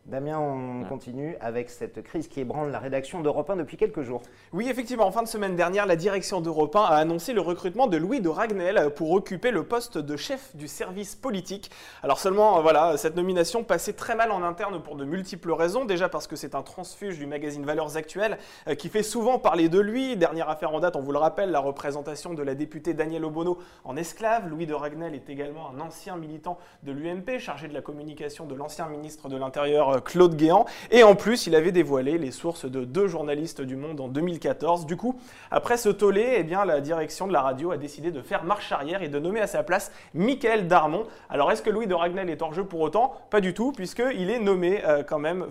Damien, 0.06 0.36
on 0.36 0.84
continue 0.84 1.36
avec 1.40 1.70
cette 1.70 2.02
crise 2.02 2.26
qui 2.26 2.40
ébranle 2.40 2.72
la 2.72 2.80
rédaction 2.80 3.20
d'Europe 3.20 3.48
1 3.48 3.54
depuis 3.54 3.76
quelques 3.76 4.02
jours. 4.02 4.20
Oui, 4.52 4.68
effectivement, 4.68 5.06
en 5.06 5.12
fin 5.12 5.22
de 5.22 5.28
semaine 5.28 5.54
dernière, 5.54 5.86
la 5.86 5.94
direction 5.94 6.40
d'Europe 6.40 6.74
1 6.74 6.80
a 6.80 6.96
annoncé 6.96 7.32
le 7.32 7.40
recrutement 7.40 7.86
de 7.86 7.96
Louis 7.98 8.20
de 8.20 8.28
Ragnel 8.28 8.90
pour 8.96 9.12
occuper 9.12 9.52
le 9.52 9.62
poste 9.62 9.98
de 9.98 10.16
chef 10.16 10.56
du 10.56 10.66
service 10.66 11.14
politique. 11.14 11.70
Alors 12.02 12.18
seulement, 12.18 12.58
euh, 12.58 12.62
voilà, 12.62 12.96
cette 12.96 13.14
nomination 13.14 13.62
passait 13.62 13.92
très 13.92 14.16
mal 14.16 14.32
en 14.32 14.42
interne 14.42 14.82
pour 14.82 14.96
de 14.96 15.04
multiples 15.04 15.52
raisons. 15.52 15.84
Déjà 15.84 16.08
parce 16.08 16.26
que 16.26 16.34
c'est 16.34 16.56
un 16.56 16.62
transfuge 16.62 17.18
du 17.18 17.26
magazine 17.26 17.64
Valeurs 17.64 17.96
Actuelles 17.96 18.38
euh, 18.66 18.74
qui 18.74 18.88
fait 18.88 19.04
souvent 19.04 19.38
parler 19.38 19.68
de 19.68 19.78
lui. 19.78 20.16
Dernière 20.16 20.50
affaire 20.50 20.74
en 20.74 20.80
date, 20.80 20.96
on 20.96 21.00
vous 21.00 21.12
le 21.12 21.18
rappelle, 21.18 21.52
la 21.52 21.60
représentation 21.60 22.34
de 22.34 22.42
la 22.42 22.56
députée 22.56 22.92
Danielle 22.92 23.24
Obono 23.24 23.58
en 23.84 23.96
esclave. 23.96 24.48
Louis 24.48 24.66
de 24.66 24.74
Ragnel 24.74 25.14
est 25.14 25.30
également 25.30 25.70
un 25.70 25.78
ancien 25.78 26.16
militant 26.16 26.58
de 26.82 26.90
l'UMP, 26.90 27.38
chargé 27.38 27.68
de 27.68 27.74
la 27.74 27.82
communication 27.82 28.46
de 28.46 28.56
l'ancien 28.56 28.88
ministre 28.88 29.28
de 29.28 29.36
l'Intérieur 29.36 29.91
euh, 29.92 30.00
Claude 30.00 30.36
Guéant. 30.36 30.66
Et 30.90 31.02
en 31.02 31.14
plus, 31.14 31.46
il 31.46 31.54
avait 31.54 31.72
dévoilé 31.72 32.18
les 32.18 32.30
sources 32.30 32.64
de 32.64 32.84
deux 32.84 33.06
journalistes 33.06 33.60
du 33.60 33.76
Monde 33.76 34.00
en 34.00 34.08
2014. 34.08 34.86
Du 34.86 34.96
coup, 34.96 35.16
après 35.50 35.76
ce 35.76 35.88
tollé, 35.88 36.34
eh 36.36 36.42
bien, 36.42 36.64
la 36.64 36.80
direction 36.80 37.26
de 37.26 37.32
la 37.32 37.42
radio 37.42 37.70
a 37.70 37.76
décidé 37.76 38.10
de 38.10 38.22
faire 38.22 38.44
marche 38.44 38.72
arrière 38.72 39.02
et 39.02 39.08
de 39.08 39.18
nommer 39.18 39.40
à 39.40 39.46
sa 39.46 39.62
place 39.62 39.92
Michael 40.14 40.68
Darmon. 40.68 41.04
Alors, 41.30 41.50
est-ce 41.50 41.62
que 41.62 41.70
Louis 41.70 41.86
de 41.86 41.94
Ragnel 41.94 42.28
est 42.30 42.42
hors 42.42 42.54
jeu 42.54 42.64
pour 42.64 42.80
autant? 42.80 43.14
Pas 43.30 43.40
du 43.40 43.54
tout, 43.54 43.72
puisqu'il 43.72 44.30
est 44.30 44.38
nommé 44.38 44.82
euh, 44.84 45.02
quand 45.02 45.18
même 45.18 45.46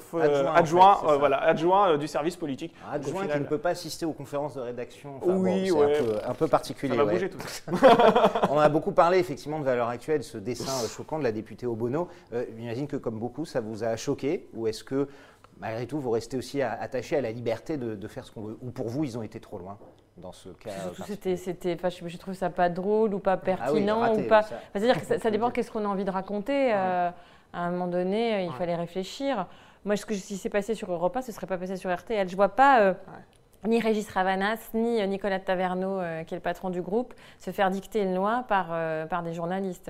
adjoint, 0.54 1.00
euh, 1.08 1.18
voilà, 1.18 1.38
adjoint 1.38 1.98
du 1.98 2.08
service 2.08 2.36
politique. 2.36 2.74
adjoint 2.92 3.28
qui 3.28 3.40
ne 3.40 3.46
peut 3.46 3.58
pas 3.58 3.72
assister 3.72 4.06
aux 4.06 4.14
conférences 4.14 4.56
de 4.56 4.62
rédaction. 4.62 5.20
oui, 5.24 5.72
un, 6.26 6.34
peu, 6.34 6.48
particulier. 6.48 6.96
Ça 6.96 7.04
va 7.04 7.12
bouger 7.12 7.30
tout 7.30 7.38
On 8.50 8.58
a 8.58 8.70
beaucoup 8.70 8.92
parlé 8.92 9.20
effectivement 9.20 9.60
de 9.60 9.66
valeur 9.66 9.88
actuelle, 9.88 10.24
ce 10.24 10.38
dessin 10.38 10.88
choquant 10.88 11.20
de 11.20 11.24
la 11.24 11.32
députée 11.32 11.66
Obono. 11.66 12.08
J'imagine 12.58 12.88
que 12.88 12.98
comme 12.98 13.20
beaucoup, 13.20 13.46
ça 13.46 13.62
vous 13.62 13.84
a 13.84 13.96
choqué 13.96 14.31
ou 14.54 14.68
est-ce 14.68 14.84
que 14.84 15.08
malgré 15.62 15.86
tout 15.86 16.00
vous 16.00 16.12
restez 16.12 16.38
aussi 16.38 16.62
attaché 16.62 17.16
à 17.16 17.22
la 17.22 17.32
liberté 17.32 17.78
de, 17.78 18.08
faire 18.08 18.26
ce 18.26 18.32
qu'on 18.32 18.42
veut 18.42 18.58
Ou 18.62 18.72
pour 18.72 18.90
vous, 18.90 19.04
ils 19.04 19.18
ont 19.18 19.24
été 19.24 19.40
trop 19.40 19.58
loin 19.58 19.78
dans 20.18 20.34
ce 20.34 20.50
cas 20.50 20.72
c'était, 21.08 21.38
c'était, 21.38 21.78
je, 21.78 22.18
trouve 22.18 22.34
ça 22.34 22.50
pas 22.50 22.70
drôle 22.70 23.14
ou 23.14 23.20
pas 23.20 23.34
ah 23.34 23.38
pertinent 23.38 24.14
ou 24.14 24.24
pas. 24.24 24.44
C'est-à-dire 24.74 25.00
que 25.00 25.20
ça, 25.20 25.32
dépend 25.32 25.50
qu'est-ce 25.52 25.72
qu'on 25.72 25.86
a 25.86 25.88
envie 25.88 26.06
de 26.06 26.12
raconter. 26.12 26.74
Euh, 26.74 27.10
à 27.54 27.60
un 27.66 27.72
moment 27.72 27.88
donné, 27.88 28.44
il 28.44 28.52
fallait 28.54 28.76
réfléchir. 28.76 29.48
Moi, 29.84 29.96
ce 29.96 30.06
que 30.06 30.14
si 30.14 30.38
c'est 30.38 30.50
passé 30.50 30.76
sur 30.76 30.92
Europa, 30.92 31.22
ce 31.22 31.32
serait 31.32 31.48
pas 31.48 31.58
passé 31.58 31.76
sur 31.76 31.94
RTL. 31.94 32.28
Je 32.30 32.36
vois 32.36 32.50
pas. 32.50 32.82
Euh, 32.82 32.94
ni 33.68 33.80
Régis 33.80 34.10
Ravanas, 34.10 34.72
ni 34.74 35.06
Nicolas 35.08 35.40
Taverneau, 35.40 36.00
euh, 36.00 36.24
qui 36.24 36.34
est 36.34 36.38
le 36.38 36.42
patron 36.42 36.72
du 36.72 36.82
groupe, 36.82 37.14
se 37.38 37.52
faire 37.52 37.70
dicter 37.70 38.02
une 38.02 38.16
loi 38.16 38.44
par, 38.48 38.76
par 39.08 39.22
des 39.24 39.34
journalistes. 39.34 39.90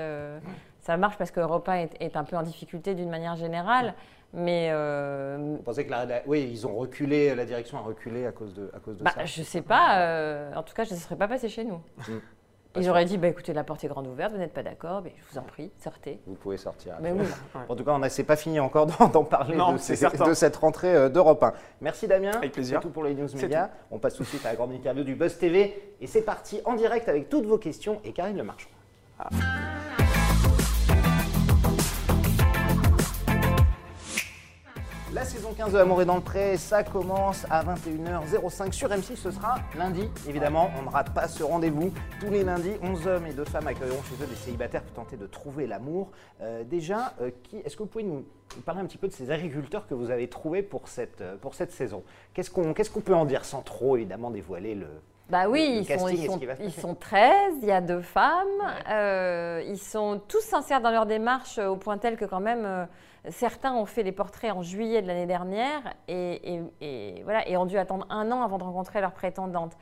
Ça 0.81 0.97
marche 0.97 1.17
parce 1.17 1.31
qu'Europa 1.31 1.77
est, 1.77 1.95
est 1.99 2.15
un 2.17 2.23
peu 2.23 2.35
en 2.35 2.43
difficulté 2.43 2.95
d'une 2.95 3.09
manière 3.09 3.35
générale. 3.35 3.93
Mais 4.33 4.69
euh, 4.71 5.37
Vous 5.57 5.63
pensez 5.63 5.85
que 5.85 5.91
la, 5.91 6.05
oui, 6.25 6.49
ils 6.51 6.65
ont 6.65 6.75
reculé, 6.75 7.35
la 7.35 7.45
direction 7.45 7.77
a 7.77 7.81
reculé 7.81 8.25
à 8.25 8.31
cause 8.31 8.53
de, 8.53 8.71
à 8.73 8.79
cause 8.79 8.97
de 8.97 9.03
bah, 9.03 9.11
ça? 9.13 9.25
Je 9.25 9.43
sais 9.43 9.61
pas. 9.61 9.99
Euh, 9.99 10.53
en 10.55 10.63
tout 10.63 10.73
cas, 10.73 10.83
je 10.83 10.93
ne 10.93 10.99
serais 10.99 11.17
pas 11.17 11.27
passé 11.27 11.49
chez 11.49 11.65
nous. 11.65 11.81
Mm. 12.07 12.19
Ils 12.77 12.89
auraient 12.89 13.03
dit, 13.03 13.17
bah, 13.17 13.27
écoutez, 13.27 13.51
la 13.51 13.65
porte 13.65 13.83
est 13.83 13.89
grande 13.89 14.07
ouverte, 14.07 14.31
vous 14.31 14.37
n'êtes 14.37 14.53
pas 14.53 14.63
d'accord, 14.63 15.01
mais 15.03 15.13
je 15.17 15.33
vous 15.33 15.37
en 15.37 15.43
prie, 15.43 15.71
sortez. 15.77 16.21
Vous 16.25 16.35
pouvez 16.35 16.55
sortir. 16.55 16.95
Mais 17.01 17.11
oui. 17.11 17.25
En 17.67 17.75
tout 17.75 17.83
cas, 17.83 17.91
on 17.91 17.99
n'a 17.99 18.07
pas 18.25 18.37
fini 18.37 18.61
encore 18.61 18.85
d'en 18.85 19.25
parler 19.25 19.57
de, 19.57 20.33
cette 20.33 20.55
rentrée 20.55 20.95
euh, 20.95 21.09
d'Europe 21.09 21.43
1. 21.43 21.53
Merci 21.81 22.07
Damien. 22.07 22.31
Avec 22.31 22.53
plaisir. 22.53 22.79
C'est 22.79 22.87
tout 22.87 22.93
pour 22.93 23.03
les 23.03 23.13
news 23.13 23.27
médias. 23.35 23.69
On 23.91 23.99
passe 23.99 24.15
tout 24.15 24.23
de 24.23 24.27
suite 24.29 24.45
à 24.45 24.51
la 24.51 24.55
grande 24.55 24.71
interview 24.71 25.03
du 25.03 25.15
Buzz 25.15 25.37
TV. 25.37 25.95
Et 25.99 26.07
c'est 26.07 26.21
parti 26.21 26.61
en 26.63 26.75
direct 26.75 27.09
avec 27.09 27.27
toutes 27.27 27.45
vos 27.45 27.57
questions 27.57 27.99
et 28.05 28.13
Karine 28.13 28.37
Le 28.37 28.43
Marchand. 28.43 28.69
Ah. 29.19 29.27
La 35.13 35.25
saison 35.25 35.53
15 35.53 35.73
de 35.73 35.77
Amour 35.77 36.01
est 36.01 36.05
dans 36.05 36.15
le 36.15 36.21
pré, 36.21 36.55
ça 36.55 36.85
commence 36.85 37.45
à 37.49 37.65
21h05 37.65 38.71
sur 38.71 38.87
M6. 38.87 39.17
Ce 39.17 39.31
sera 39.31 39.55
lundi, 39.77 40.09
évidemment. 40.25 40.71
On 40.79 40.83
ne 40.83 40.87
rate 40.87 41.13
pas 41.13 41.27
ce 41.27 41.43
rendez-vous. 41.43 41.91
Tous 42.21 42.29
les 42.29 42.45
lundis, 42.45 42.71
11 42.81 43.07
hommes 43.07 43.27
et 43.27 43.33
2 43.33 43.43
femmes 43.43 43.67
accueilleront 43.67 44.01
chez 44.03 44.23
eux 44.23 44.27
des 44.27 44.35
célibataires 44.35 44.83
pour 44.83 44.93
tenter 44.93 45.17
de 45.17 45.27
trouver 45.27 45.67
l'amour. 45.67 46.11
Euh, 46.39 46.63
déjà, 46.63 47.13
euh, 47.19 47.29
est-ce 47.65 47.75
que 47.75 47.83
vous 47.83 47.89
pouvez 47.89 48.05
nous 48.05 48.23
parler 48.65 48.79
un 48.79 48.85
petit 48.85 48.97
peu 48.97 49.09
de 49.09 49.13
ces 49.13 49.31
agriculteurs 49.31 49.85
que 49.85 49.93
vous 49.93 50.11
avez 50.11 50.29
trouvés 50.29 50.63
pour 50.63 50.87
cette, 50.87 51.19
euh, 51.19 51.35
pour 51.35 51.55
cette 51.55 51.73
saison? 51.73 52.03
Qu'est-ce 52.33 52.49
qu'on 52.49 52.73
qu'est-ce 52.73 52.89
qu'on 52.89 53.01
peut 53.01 53.13
en 53.13 53.25
dire 53.25 53.43
sans 53.43 53.63
trop, 53.63 53.97
évidemment, 53.97 54.31
dévoiler 54.31 54.75
le, 54.75 54.87
bah 55.31 55.47
oui, 55.47 55.85
ils, 55.87 55.97
sont, 55.99 56.07
ils, 56.09 56.25
sont, 56.25 56.39
ils 56.59 56.71
sont, 56.71 56.93
13, 56.93 57.55
il 57.61 57.67
y 57.67 57.71
a 57.71 57.81
deux 57.81 58.01
femmes. 58.01 58.47
ils 59.65 59.79
sont 59.79 60.21
tous 60.27 60.41
sincères 60.41 60.81
dans 60.81 60.91
leur 60.91 61.05
démarche 61.05 61.57
au 61.57 61.77
point 61.77 61.97
tel 61.97 62.17
que 62.17 62.25
quand 62.25 62.41
même 62.41 62.87
Certains 63.29 63.73
ont 63.73 63.85
fait 63.85 64.01
les 64.01 64.11
portraits 64.11 64.51
en 64.51 64.63
juillet 64.63 65.03
de 65.03 65.07
l'année 65.07 65.27
dernière 65.27 65.93
et, 66.07 66.63
voilà, 67.23 67.47
et 67.47 67.55
ont 67.55 67.67
dû 67.67 67.77
attendre 67.77 68.07
un 68.09 68.31
an 68.31 68.41
avant 68.41 68.57
de 68.57 68.63
rencontrer 68.63 68.99
leur 68.99 69.11
prétendante. 69.11 69.73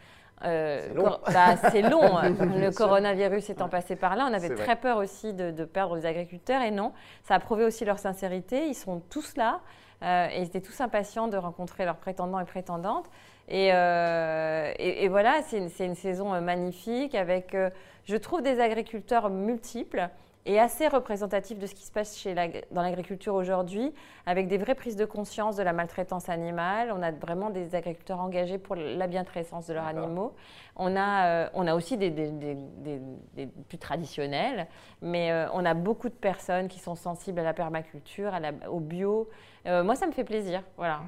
Euh, 0.43 0.87
c'est 0.87 0.93
long. 0.93 1.17
Bah, 1.33 1.55
c'est 1.71 1.81
long. 1.81 2.17
le 2.21 2.69
coronavirus 2.71 3.49
étant 3.49 3.69
passé 3.69 3.95
par 3.95 4.17
là, 4.17 4.27
on 4.29 4.33
avait 4.33 4.55
très 4.55 4.75
peur 4.75 4.97
aussi 4.97 5.33
de, 5.33 5.63
perdre 5.63 5.95
les 5.95 6.05
agriculteurs 6.05 6.61
et 6.61 6.71
non, 6.71 6.91
ça 7.23 7.35
a 7.35 7.39
prouvé 7.39 7.63
aussi 7.63 7.85
leur 7.85 7.99
sincérité. 7.99 8.67
Ils 8.67 8.75
sont 8.75 9.01
tous 9.09 9.37
là 9.37 9.61
euh, 9.61 9.88
et 10.01 10.37
ils 10.37 10.45
étaient 10.45 10.61
tous 10.61 10.79
impatients 10.81 11.27
de 11.27 11.37
rencontrer 11.37 11.85
leurs 11.85 11.97
prétendants 11.97 12.39
et 12.39 12.45
prétendantes. 12.45 13.09
Et, 13.47 13.71
euh, 13.73 15.07
voilà, 15.09 15.41
c'est 15.43 15.57
une, 15.57 15.69
une, 15.79 15.95
saison 15.95 16.39
magnifique 16.41 17.15
avec, 17.15 17.55
je 18.05 18.15
trouve, 18.15 18.41
des 18.41 18.59
agriculteurs 18.59 19.29
multiples 19.29 20.09
et 20.49 20.59
assez 20.59 20.87
représentatif 20.87 21.59
de 21.59 21.67
ce 21.67 21.75
qui 21.75 21.83
se 21.83 21.91
passe 21.91 22.17
chez 22.17 22.33
dans 22.71 22.81
l'agriculture 22.81 23.35
aujourd'hui, 23.35 23.93
avec 24.25 24.47
des 24.47 24.57
vraies 24.57 24.73
prises 24.73 24.95
de 24.95 25.05
conscience 25.05 25.55
de 25.55 25.61
la 25.61 25.73
maltraitance 25.73 26.27
animale. 26.27 26.91
On 26.91 27.03
a 27.03 27.11
vraiment 27.11 27.51
des 27.51 27.75
agriculteurs 27.75 28.19
engagés 28.19 28.57
pour 28.57 28.75
la 28.75 29.05
bientraitance 29.05 29.67
de 29.67 29.75
leurs 29.75 29.85
animaux. 29.85 30.33
On 30.75 30.95
a, 30.95 31.27
euh, 31.27 31.49
on 31.53 31.67
a 31.67 31.75
aussi 31.75 31.97
des, 31.97 32.09
des, 32.09 32.57
plus 33.67 33.77
traditionnels, 33.77 34.65
mais 35.03 35.31
euh, 35.31 35.45
on 35.53 35.63
a 35.65 35.75
beaucoup 35.75 36.09
de 36.09 36.15
personnes 36.15 36.67
qui 36.67 36.79
sont 36.79 36.95
sensibles 36.95 37.39
à 37.41 37.43
la 37.43 37.53
permaculture, 37.53 38.33
à 38.33 38.39
la, 38.39 38.51
au 38.71 38.79
bio. 38.79 39.29
Euh, 39.67 39.83
moi, 39.83 39.93
ça 39.93 40.07
me 40.07 40.13
fait 40.13 40.23
plaisir. 40.23 40.63
Voilà. 40.77 41.01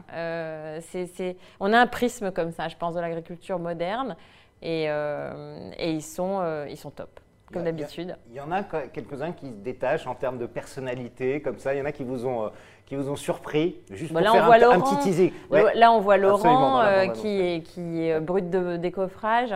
on 1.60 1.74
a 1.74 1.80
un 1.80 1.88
prisme 1.88 2.32
comme 2.32 2.52
ça, 2.52 2.68
je 2.68 2.78
pense, 2.78 2.94
de 2.94 3.00
l'agriculture 3.00 3.58
moderne, 3.58 4.16
et, 4.62 4.84
et 4.84 5.92
ils, 5.92 6.04
sont, 6.04 6.66
ils 6.70 6.78
sont 6.78 6.92
top 6.92 7.20
comme 7.52 7.64
d'habitude. 7.64 8.16
Il 8.30 8.36
y, 8.36 8.40
en 8.40 8.52
a 8.52 8.64
quelques-uns 8.64 9.32
qui 9.32 9.48
se 9.48 9.56
détachent 9.56 10.08
en 10.08 10.16
termes 10.16 10.38
de 10.38 10.46
personnalité, 10.46 11.42
comme 11.42 11.58
ça. 11.58 11.74
Il 11.74 11.80
y 11.80 11.82
en 11.82 11.86
a 11.86 11.92
qui 11.92 12.04
vous 12.04 12.26
ont, 12.26 12.46
euh, 12.46 12.50
qui 12.86 12.96
vous 12.96 13.10
ont 13.10 13.16
surpris, 13.16 13.80
juste 13.92 14.14
bah 14.14 14.22
pour 14.22 14.34
faire 14.34 14.72
un, 14.72 14.80
petit 14.80 14.98
teasing. 14.98 15.32
Là, 15.52 15.92
on 15.92 16.00
voit 16.00 16.18
Laurent 16.18 16.82
euh, 16.82 17.08
qui, 17.08 17.28
est, 17.28 17.62
qui 17.62 18.04
est 18.04 18.20
brut 18.20 18.50
de 18.50 18.78
décoffrage, 18.78 19.54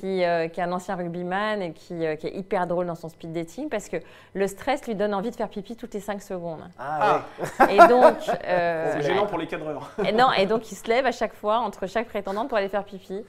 qui, 0.00 0.24
euh, 0.24 0.48
qui, 0.48 0.60
est 0.60 0.62
un 0.62 0.72
ancien 0.72 0.96
rugbyman 0.96 1.62
et 1.62 1.72
qui, 1.72 2.06
euh, 2.06 2.16
qui, 2.16 2.26
est 2.26 2.34
hyper 2.34 2.66
drôle 2.66 2.86
dans 2.86 2.94
son 2.94 3.08
speed 3.08 3.32
dating 3.32 3.68
parce 3.68 3.88
que 3.88 3.96
le 4.34 4.46
stress 4.46 4.86
lui 4.86 4.94
donne 4.94 5.14
envie 5.14 5.30
de 5.30 5.36
faire 5.36 5.48
pipi 5.48 5.76
toutes 5.76 5.94
les 5.94 6.00
5 6.00 6.22
secondes. 6.22 6.62
Ah, 6.78 7.22
ah. 7.58 7.66
Et 7.70 7.78
donc. 7.88 8.16
c'est 8.22 9.02
gênant 9.02 9.26
pour 9.26 9.38
les 9.38 9.46
cadreurs. 9.46 9.90
Et 10.04 10.12
non, 10.12 10.32
et 10.32 10.46
donc 10.46 10.70
il 10.70 10.74
se 10.74 10.88
lève 10.88 11.06
à 11.06 11.12
chaque 11.12 11.34
fois 11.34 11.58
entre 11.58 11.86
chaque 11.86 12.08
prétendante 12.08 12.48
pour 12.48 12.58
aller 12.58 12.68
faire 12.68 12.84
pipi. 12.84 13.24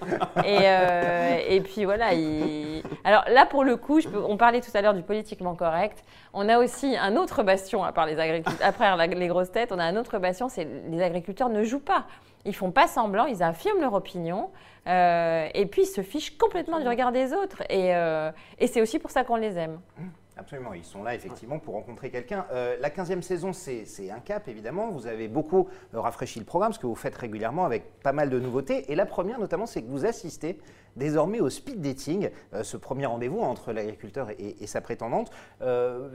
Et, 0.45 1.55
et 1.55 1.61
puis 1.61 1.85
voilà. 1.85 2.13
Il... 2.13 2.83
Alors 3.03 3.23
là, 3.29 3.45
pour 3.45 3.63
le 3.63 3.77
coup, 3.77 3.99
je 3.99 4.07
peux... 4.07 4.23
on 4.23 4.37
parlait 4.37 4.61
tout 4.61 4.71
à 4.73 4.81
l'heure 4.81 4.93
du 4.93 5.03
politiquement 5.03 5.55
correct. 5.55 6.03
On 6.33 6.49
a 6.49 6.59
aussi 6.59 6.97
un 6.97 7.15
autre 7.15 7.43
bastion, 7.43 7.83
à 7.83 7.91
part 7.91 8.05
les 8.05 8.19
agriculteurs, 8.19 8.67
après 8.67 9.07
les 9.07 9.27
grosses 9.27 9.51
têtes, 9.51 9.71
on 9.71 9.79
a 9.79 9.85
un 9.85 9.95
autre 9.95 10.19
bastion, 10.19 10.49
c'est 10.49 10.67
les 10.89 11.01
agriculteurs 11.01 11.49
ne 11.49 11.63
jouent 11.63 11.79
pas. 11.79 12.05
Ils 12.45 12.55
font 12.55 12.71
pas 12.71 12.87
semblant, 12.87 13.25
ils 13.25 13.43
affirment 13.43 13.81
leur 13.81 13.93
opinion. 13.93 14.51
Euh, 14.87 15.47
et 15.53 15.65
puis 15.65 15.83
ils 15.83 15.87
se 15.87 16.01
fichent 16.01 16.37
complètement 16.37 16.79
du 16.79 16.87
regard 16.87 17.11
des 17.11 17.33
autres. 17.33 17.63
Et, 17.69 17.95
euh, 17.95 18.31
et 18.59 18.67
c'est 18.67 18.81
aussi 18.81 18.99
pour 18.99 19.11
ça 19.11 19.23
qu'on 19.23 19.35
les 19.35 19.57
aime. 19.57 19.79
Mmh. 19.97 20.03
Absolument, 20.37 20.73
ils 20.73 20.83
sont 20.83 21.01
là 21.01 21.15
effectivement 21.15 21.59
pour 21.59 21.75
rencontrer 21.75 22.09
quelqu'un. 22.09 22.45
Euh, 22.51 22.75
la 22.81 22.89
15e 22.89 23.21
saison, 23.21 23.53
c'est 23.53 24.11
un 24.11 24.19
cap 24.19 24.49
évidemment. 24.49 24.91
Vous 24.91 25.07
avez 25.07 25.29
beaucoup 25.29 25.69
rafraîchi 25.93 26.39
le 26.39 26.45
programme, 26.45 26.73
ce 26.73 26.79
que 26.79 26.87
vous 26.87 26.95
faites 26.95 27.15
régulièrement 27.15 27.63
avec 27.63 28.01
pas 28.01 28.11
mal 28.11 28.29
de 28.29 28.37
nouveautés. 28.37 28.91
Et 28.91 28.95
la 28.95 29.05
première 29.05 29.39
notamment, 29.39 29.65
c'est 29.65 29.81
que 29.81 29.87
vous 29.87 30.05
assistez 30.05 30.59
désormais 30.95 31.39
au 31.39 31.49
speed 31.49 31.81
dating, 31.81 32.29
ce 32.61 32.77
premier 32.77 33.05
rendez-vous 33.05 33.41
entre 33.41 33.73
l'agriculteur 33.73 34.29
et, 34.39 34.67
sa 34.67 34.81
prétendante. 34.81 35.31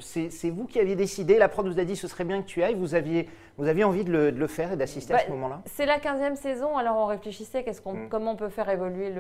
c'est 0.01 0.51
vous 0.51 0.67
qui 0.67 0.81
aviez 0.81 0.97
décidé, 0.97 1.39
la 1.39 1.49
prod 1.49 1.67
vous 1.67 1.79
a 1.79 1.85
dit 1.85 1.97
ce 1.97 2.09
serait 2.09 2.25
bien 2.25 2.43
que 2.43 2.47
tu 2.47 2.63
ailles, 2.63 2.75
vous 2.75 2.95
aviez, 2.95 3.29
vous 3.59 3.69
aviez 3.69 3.85
envie 3.85 4.05
de 4.05 4.13
le, 4.13 4.47
faire 4.47 4.73
et 4.73 4.77
d'assister 4.77 5.15
à 5.15 5.19
bah, 5.19 5.23
ce 5.27 5.31
moment-là 5.31 5.63
C'est 5.67 5.87
la 5.87 5.99
15e 5.99 6.37
saison, 6.37 6.77
alors 6.77 6.97
on 6.97 7.07
réfléchissait 7.07 7.65
qu'on, 7.85 7.95
mmh. 7.95 8.09
comment 8.09 8.33
on 8.33 8.37
peut 8.37 8.49
faire 8.49 8.69
évoluer 8.69 9.13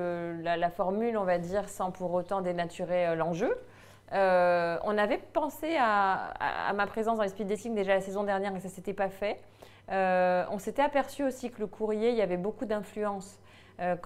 la, 0.43 0.57
la, 0.57 0.71
formule, 0.71 1.17
on 1.17 1.25
va 1.25 1.39
dire, 1.39 1.69
sans 1.69 1.91
pour 1.91 2.13
autant 2.13 2.41
dénaturer 2.41 3.15
l'enjeu. 3.17 3.55
Euh, 4.13 4.77
on 4.83 4.99
avait 4.99 5.21
pensé 5.33 5.77
à, 5.79 6.73
ma 6.75 6.87
présence 6.87 7.19
dans 7.19 7.23
les 7.23 7.29
speed 7.29 7.47
dating 7.47 7.75
déjà 7.75 7.95
la 7.95 8.01
saison 8.01 8.25
dernière 8.25 8.55
et 8.57 8.61
ça 8.61 8.69
ne 8.69 8.73
s'était 8.73 8.95
pas 8.95 9.09
fait. 9.09 9.41
Euh, 9.91 10.45
on 10.51 10.59
s'était 10.59 10.83
aperçu 10.83 11.25
aussi 11.25 11.51
que 11.51 11.61
le 11.61 11.67
courrier, 11.67 12.11
il 12.11 12.17
y 12.17 12.23
avait 12.23 12.37
beaucoup 12.37 12.65
d'influence. 12.65 13.39
Euh, 13.81 13.97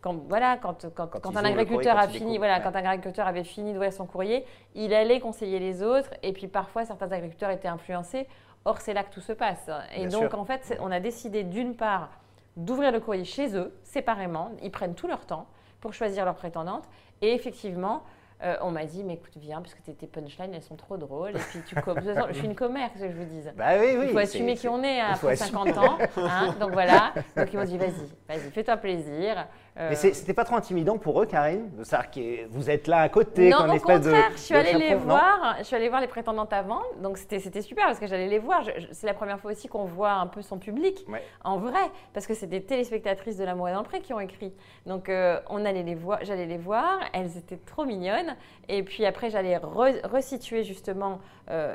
quand, 0.00 0.18
voilà, 0.28 0.56
quand, 0.56 0.86
quand, 0.94 1.36
un 1.36 1.44
agriculteur 1.44 1.98
a 1.98 2.08
fini, 2.08 2.38
voilà, 2.38 2.60
quand 2.60 2.76
un 2.76 2.84
agriculteur 2.84 3.26
avait 3.26 3.44
fini 3.44 3.72
d'ouvrir 3.72 3.92
son 3.92 4.06
courrier, 4.06 4.44
il 4.74 4.94
allait 4.94 5.18
conseiller 5.18 5.58
les 5.58 5.82
autres, 5.82 6.10
et 6.22 6.32
puis 6.32 6.46
parfois 6.46 6.84
certains 6.84 7.10
agriculteurs 7.10 7.50
étaient 7.50 7.68
influencés. 7.68 8.28
Or, 8.64 8.80
c'est 8.80 8.94
là 8.94 9.04
que 9.04 9.12
tout 9.12 9.20
se 9.20 9.32
passe. 9.32 9.70
Et 9.96 10.06
donc, 10.06 10.34
en 10.34 10.44
fait, 10.44 10.76
on 10.80 10.90
a 10.90 11.00
décidé 11.00 11.44
d'une 11.44 11.76
part 11.76 12.10
d'ouvrir 12.56 12.90
le 12.90 13.00
courrier 13.00 13.24
chez 13.24 13.56
eux, 13.56 13.72
séparément. 13.84 14.50
Ils 14.62 14.70
prennent 14.70 14.94
tout 14.94 15.06
leur 15.06 15.24
temps 15.24 15.46
pour 15.80 15.92
choisir 15.92 16.24
leur 16.24 16.34
prétendante. 16.34 16.84
Et 17.22 17.32
effectivement, 17.32 18.02
euh, 18.42 18.56
on 18.60 18.70
m'a 18.70 18.84
dit, 18.84 19.02
mais 19.02 19.14
écoute, 19.14 19.32
viens, 19.36 19.62
parce 19.62 19.74
que 19.74 19.80
tes 19.80 20.06
punchlines, 20.06 20.52
elles 20.52 20.62
sont 20.62 20.76
trop 20.76 20.98
drôles. 20.98 21.36
Et 21.36 21.40
puis, 21.50 21.60
tu 21.66 21.74
je 21.74 22.34
suis 22.34 22.46
une 22.46 22.54
commère, 22.56 22.92
que 22.92 22.98
je 22.98 23.06
vous 23.06 23.24
dise. 23.24 23.50
Bah 23.56 23.78
oui, 23.80 23.96
oui. 23.98 24.06
Il 24.08 24.12
faut 24.12 24.18
assumer 24.18 24.56
qui 24.56 24.68
on 24.68 24.82
est 24.82 25.00
après 25.00 25.36
50 25.36 25.78
ans. 25.78 25.98
Hein, 26.16 26.54
donc 26.60 26.72
voilà. 26.72 27.14
Donc 27.36 27.52
ils 27.52 27.58
m'ont 27.58 27.64
dit, 27.64 27.78
vas-y, 27.78 28.12
vas-y, 28.28 28.50
fais-toi 28.50 28.76
plaisir. 28.76 29.46
Euh... 29.78 29.90
Mais 29.90 29.96
c'était 29.96 30.32
pas 30.32 30.44
trop 30.44 30.56
intimidant 30.56 30.96
pour 30.96 31.20
eux, 31.20 31.26
Karine, 31.26 31.70
de 31.76 31.84
savoir 31.84 32.10
que 32.10 32.46
vous 32.48 32.70
êtes 32.70 32.86
là 32.86 33.00
à 33.00 33.08
côté, 33.10 33.50
non, 33.50 33.68
au 33.68 33.78
contraire, 33.78 34.30
je 34.32 34.38
suis 34.38 34.54
allée 34.54 34.72
les 34.72 34.94
voir. 34.94 35.56
Je 35.58 35.64
suis 35.64 35.76
allée 35.76 35.88
voir 35.88 36.00
les 36.00 36.06
prétendantes 36.06 36.52
avant, 36.52 36.80
donc 37.02 37.18
c'était 37.18 37.40
super 37.60 37.86
parce 37.86 37.98
que 37.98 38.06
j'allais 38.06 38.28
les 38.28 38.38
voir. 38.38 38.64
C'est 38.92 39.06
la 39.06 39.14
première 39.14 39.38
fois 39.38 39.52
aussi 39.52 39.68
qu'on 39.68 39.84
voit 39.84 40.12
un 40.12 40.26
peu 40.26 40.42
son 40.42 40.58
public 40.58 41.06
en 41.44 41.58
vrai, 41.58 41.90
parce 42.14 42.26
que 42.26 42.34
c'est 42.34 42.46
des 42.46 42.62
téléspectatrices 42.62 43.36
de 43.36 43.44
L'amour 43.44 43.68
est 43.68 43.72
dans 43.72 43.80
le 43.80 43.86
pré 43.86 44.00
qui 44.00 44.12
ont 44.12 44.20
écrit. 44.20 44.52
Donc 44.86 45.08
euh, 45.08 45.38
on 45.48 45.64
allait 45.64 45.82
les 45.82 45.94
voir, 45.94 46.20
j'allais 46.22 46.46
les 46.46 46.58
voir. 46.58 47.00
Elles 47.12 47.36
étaient 47.36 47.58
trop 47.58 47.84
mignonnes. 47.84 48.34
Et 48.68 48.82
puis 48.82 49.04
après, 49.04 49.30
j'allais 49.30 49.58
resituer 49.58 50.64
justement 50.64 51.20
euh, 51.50 51.74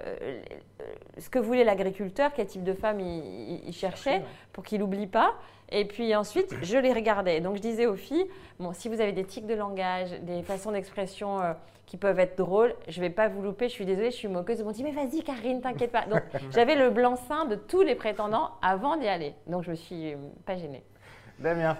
ce 1.17 1.29
que 1.29 1.39
voulait 1.39 1.63
l'agriculteur, 1.63 2.31
quel 2.35 2.47
type 2.47 2.63
de 2.63 2.73
femme 2.73 2.99
il, 2.99 3.73
cherchait, 3.73 4.21
pour 4.51 4.63
qu'il 4.63 4.79
n'oublie 4.79 5.07
pas. 5.07 5.33
Et 5.71 5.85
puis 5.85 6.13
ensuite, 6.15 6.53
je 6.61 6.77
les 6.77 6.93
regardais. 6.93 7.39
Donc 7.39 7.55
je 7.55 7.61
disais 7.61 7.85
aux 7.85 7.95
filles, 7.95 8.27
bon, 8.59 8.73
si 8.73 8.89
vous 8.89 8.99
avez 8.99 9.13
des 9.13 9.23
tics 9.23 9.47
de 9.47 9.53
langage, 9.53 10.11
des 10.21 10.43
façons 10.43 10.71
d'expression 10.71 11.41
euh, 11.41 11.53
qui 11.85 11.97
peuvent 11.97 12.19
être 12.19 12.37
drôles, 12.37 12.75
je 12.87 12.99
ne 12.99 13.05
vais 13.05 13.09
pas 13.09 13.29
vous 13.29 13.41
louper, 13.41 13.69
je 13.69 13.73
suis 13.73 13.85
désolée, 13.85 14.11
je 14.11 14.17
suis 14.17 14.27
moqueuse. 14.27 14.59
Ils 14.59 14.65
m'ont 14.65 14.71
dit, 14.71 14.83
mais 14.83 14.91
vas-y 14.91 15.23
Karine, 15.23 15.61
t'inquiète 15.61 15.91
pas. 15.91 16.05
Donc 16.05 16.21
j'avais 16.51 16.75
le 16.75 16.89
blanc-seing 16.89 17.45
de 17.45 17.55
tous 17.55 17.81
les 17.81 17.95
prétendants 17.95 18.51
avant 18.61 18.97
d'y 18.97 19.07
aller. 19.07 19.33
Donc 19.47 19.63
je 19.63 19.71
me 19.71 19.75
suis 19.75 20.15
pas 20.45 20.57
gênée. 20.57 20.83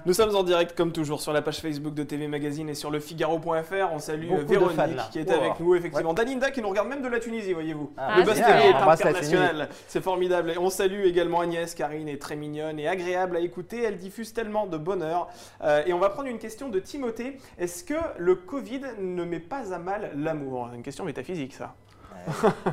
Nous 0.06 0.14
sommes 0.14 0.36
en 0.36 0.44
direct 0.44 0.76
comme 0.76 0.92
toujours 0.92 1.22
sur 1.22 1.34
la 1.34 1.42
page 1.42 1.60
Facebook 1.60 1.94
de 1.94 2.04
TV 2.04 2.28
Magazine 2.28 2.70
et 2.70 2.74
sur 2.74 2.90
le 2.90 3.00
Figaro.fr. 3.00 3.94
On 3.94 4.00
salue 4.00 4.32
Véronique 4.48 4.78
qui 5.12 5.20
est 5.20 5.32
avec 5.32 5.60
nous, 5.60 5.76
effectivement. 5.76 6.14
Dalinda 6.14 6.52
qui 6.52 6.62
nous 6.62 6.70
regarde 6.70 6.88
même 6.88 7.02
de 7.02 7.08
la 7.08 7.20
Tunisie, 7.20 7.54
voyez-vous. 7.54 7.92
Ah, 7.98 8.18
le 8.18 8.24
basket 8.24 8.48
est 8.48 8.74
international. 8.74 9.70
C'est 9.88 10.02
formidable. 10.02 10.52
Et 10.52 10.58
on 10.58 10.70
salue 10.70 11.06
également 11.06 11.42
Agnès. 11.42 11.74
Karine 11.76 12.08
est 12.08 12.22
très 12.22 12.36
mignonne 12.36 12.80
et 12.80 12.88
agréable 12.88 13.38
à 13.38 13.40
écouter. 13.40 13.84
Elle 13.84 13.98
diffuse 13.98 14.34
tellement 14.34 14.68
de 14.68 14.78
bonheur. 14.78 15.28
Euh, 15.64 15.84
et 15.86 15.94
on 15.94 16.00
va 16.00 16.10
prendre 16.10 16.30
une 16.30 16.40
question 16.40 16.70
de 16.70 16.80
Timothée. 16.80 17.38
Est-ce 17.58 17.84
que 17.84 17.96
le 18.18 18.36
Covid 18.36 18.82
ne 19.00 19.24
met 19.24 19.40
pas 19.40 19.74
à 19.74 19.78
mal 19.78 20.12
l'amour? 20.16 20.70
Une 20.74 20.84
question 20.84 21.06
métaphysique, 21.06 21.54
ça. 21.54 21.76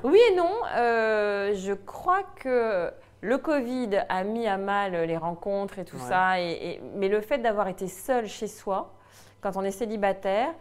oui 0.04 0.18
et 0.30 0.34
non. 0.34 0.52
Euh, 0.76 1.54
je 1.54 1.72
crois 1.72 2.22
que 2.36 2.90
le 3.20 3.38
Covid 3.38 4.04
a 4.08 4.24
mis 4.24 4.46
à 4.46 4.58
mal 4.58 4.92
les 4.92 5.16
rencontres 5.16 5.78
et 5.78 5.84
tout 5.84 5.98
ça, 5.98 6.40
et, 6.40 6.80
mais 6.94 7.08
le 7.08 7.20
fait 7.20 7.38
d'avoir 7.38 7.68
été 7.68 7.88
seul 7.88 8.26
chez 8.26 8.46
soi, 8.46 8.94
quand 9.40 9.56
on 9.56 9.62
est 9.62 9.72
célibataire, 9.72 10.54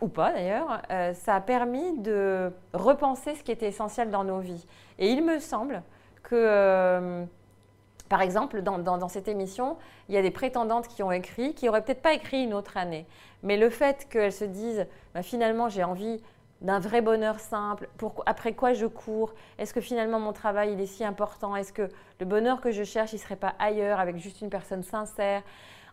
ou 0.00 0.08
pas 0.08 0.32
d'ailleurs, 0.32 0.82
euh, 0.90 1.14
ça 1.14 1.36
a 1.36 1.40
permis 1.40 1.98
de 1.98 2.52
repenser 2.74 3.34
ce 3.34 3.42
qui 3.42 3.52
était 3.52 3.68
essentiel 3.68 4.10
dans 4.10 4.24
nos 4.24 4.40
vies. 4.40 4.66
Et 4.98 5.10
il 5.10 5.24
me 5.24 5.38
semble 5.38 5.82
que, 6.24 6.34
euh, 6.34 7.24
par 8.08 8.20
exemple, 8.20 8.62
dans, 8.62 9.08
cette 9.08 9.28
émission, 9.28 9.76
il 10.08 10.14
y 10.14 10.18
a 10.18 10.22
des 10.22 10.32
prétendantes 10.32 10.88
qui 10.88 11.02
ont 11.02 11.12
écrit, 11.12 11.54
qui 11.54 11.66
n'auraient 11.66 11.82
peut-être 11.84 12.02
pas 12.02 12.14
écrit 12.14 12.42
une 12.42 12.52
autre 12.52 12.76
année. 12.76 13.06
Mais 13.44 13.56
le 13.56 13.70
fait 13.70 14.08
qu'elles 14.10 14.32
se 14.32 14.44
disent, 14.44 14.86
bah, 15.14 15.22
finalement, 15.22 15.68
j'ai 15.68 15.84
envie 15.84 16.20
d'un 16.62 16.78
vrai 16.78 17.02
bonheur 17.02 17.40
simple, 17.40 17.88
après 18.24 18.54
quoi 18.54 18.72
je 18.72 18.86
cours, 18.86 19.34
est-ce 19.58 19.74
que 19.74 19.80
finalement 19.80 20.20
mon 20.20 20.32
travail 20.32 20.72
il 20.72 20.80
est 20.80 20.86
si 20.86 21.04
important, 21.04 21.56
est-ce 21.56 21.72
que 21.72 21.88
le 22.20 22.26
bonheur 22.26 22.60
que 22.60 22.70
je 22.70 22.84
cherche 22.84 23.12
il 23.12 23.16
ne 23.16 23.20
serait 23.20 23.36
pas 23.36 23.54
ailleurs 23.58 24.00
avec 24.00 24.16
juste 24.16 24.40
une 24.40 24.50
personne 24.50 24.82
sincère? 24.82 25.42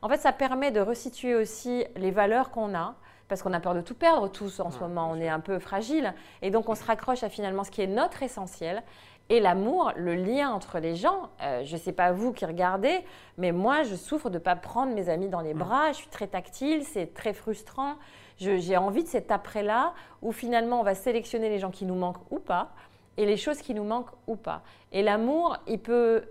En 0.01 0.07
fait, 0.07 0.17
ça 0.17 0.31
permet 0.31 0.71
de 0.71 0.79
resituer 0.79 1.35
aussi 1.35 1.83
les 1.97 2.11
valeurs 2.11 2.51
qu'on 2.51 2.73
a, 2.73 2.95
parce 3.27 3.41
qu'on 3.41 3.53
a 3.53 3.59
peur 3.59 3.73
de 3.73 3.81
tout 3.81 3.95
perdre 3.95 4.27
tous 4.29 4.59
en 4.59 4.71
ce 4.71 4.79
moment, 4.79 5.09
on 5.11 5.19
est 5.19 5.27
un 5.27 5.39
peu 5.39 5.59
fragile, 5.59 6.13
et 6.41 6.51
donc 6.51 6.69
on 6.69 6.75
se 6.75 6.85
raccroche 6.85 7.23
à 7.23 7.29
finalement 7.29 7.63
ce 7.63 7.71
qui 7.71 7.81
est 7.81 7.87
notre 7.87 8.23
essentiel. 8.23 8.83
Et 9.31 9.39
l'amour, 9.39 9.91
le 9.95 10.15
lien 10.15 10.49
entre 10.49 10.79
les 10.79 10.95
gens, 10.95 11.29
euh, 11.43 11.63
je 11.63 11.75
ne 11.75 11.79
sais 11.79 11.91
pas 11.91 12.11
vous 12.11 12.33
qui 12.33 12.45
regardez, 12.45 13.05
mais 13.37 13.51
moi 13.51 13.83
je 13.83 13.95
souffre 13.95 14.29
de 14.29 14.39
ne 14.39 14.43
pas 14.43 14.55
prendre 14.55 14.93
mes 14.93 15.07
amis 15.07 15.29
dans 15.29 15.41
les 15.41 15.53
bras, 15.53 15.91
je 15.91 15.97
suis 15.97 16.07
très 16.07 16.25
tactile, 16.25 16.83
c'est 16.83 17.13
très 17.13 17.33
frustrant. 17.33 17.95
J'ai 18.39 18.77
envie 18.77 19.03
de 19.03 19.09
cet 19.09 19.31
après-là 19.31 19.93
où 20.21 20.31
finalement 20.31 20.79
on 20.79 20.83
va 20.83 20.95
sélectionner 20.95 21.49
les 21.49 21.59
gens 21.59 21.71
qui 21.71 21.85
nous 21.85 21.95
manquent 21.95 22.31
ou 22.31 22.39
pas 22.39 22.71
et 23.17 23.25
les 23.25 23.35
choses 23.35 23.57
qui 23.57 23.73
nous 23.73 23.83
manquent 23.83 24.13
ou 24.27 24.37
pas. 24.37 24.61
Et 24.93 25.03
l'amour, 25.03 25.57
il 25.67 25.79
peut 25.79 26.23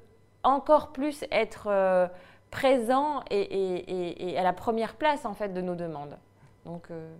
encore 0.43 0.93
plus 0.93 1.25
être 1.31 1.67
euh, 1.69 2.09
présent 2.51 3.23
et, 3.31 4.35
à 4.39 4.43
la 4.43 4.55
première 4.55 4.95
place 4.95 5.27
en 5.27 5.35
fait 5.35 5.53
de 5.53 5.61
nos 5.61 5.75
demandes. 5.75 6.17
Donc, 6.65 6.91
euh, 6.91 7.15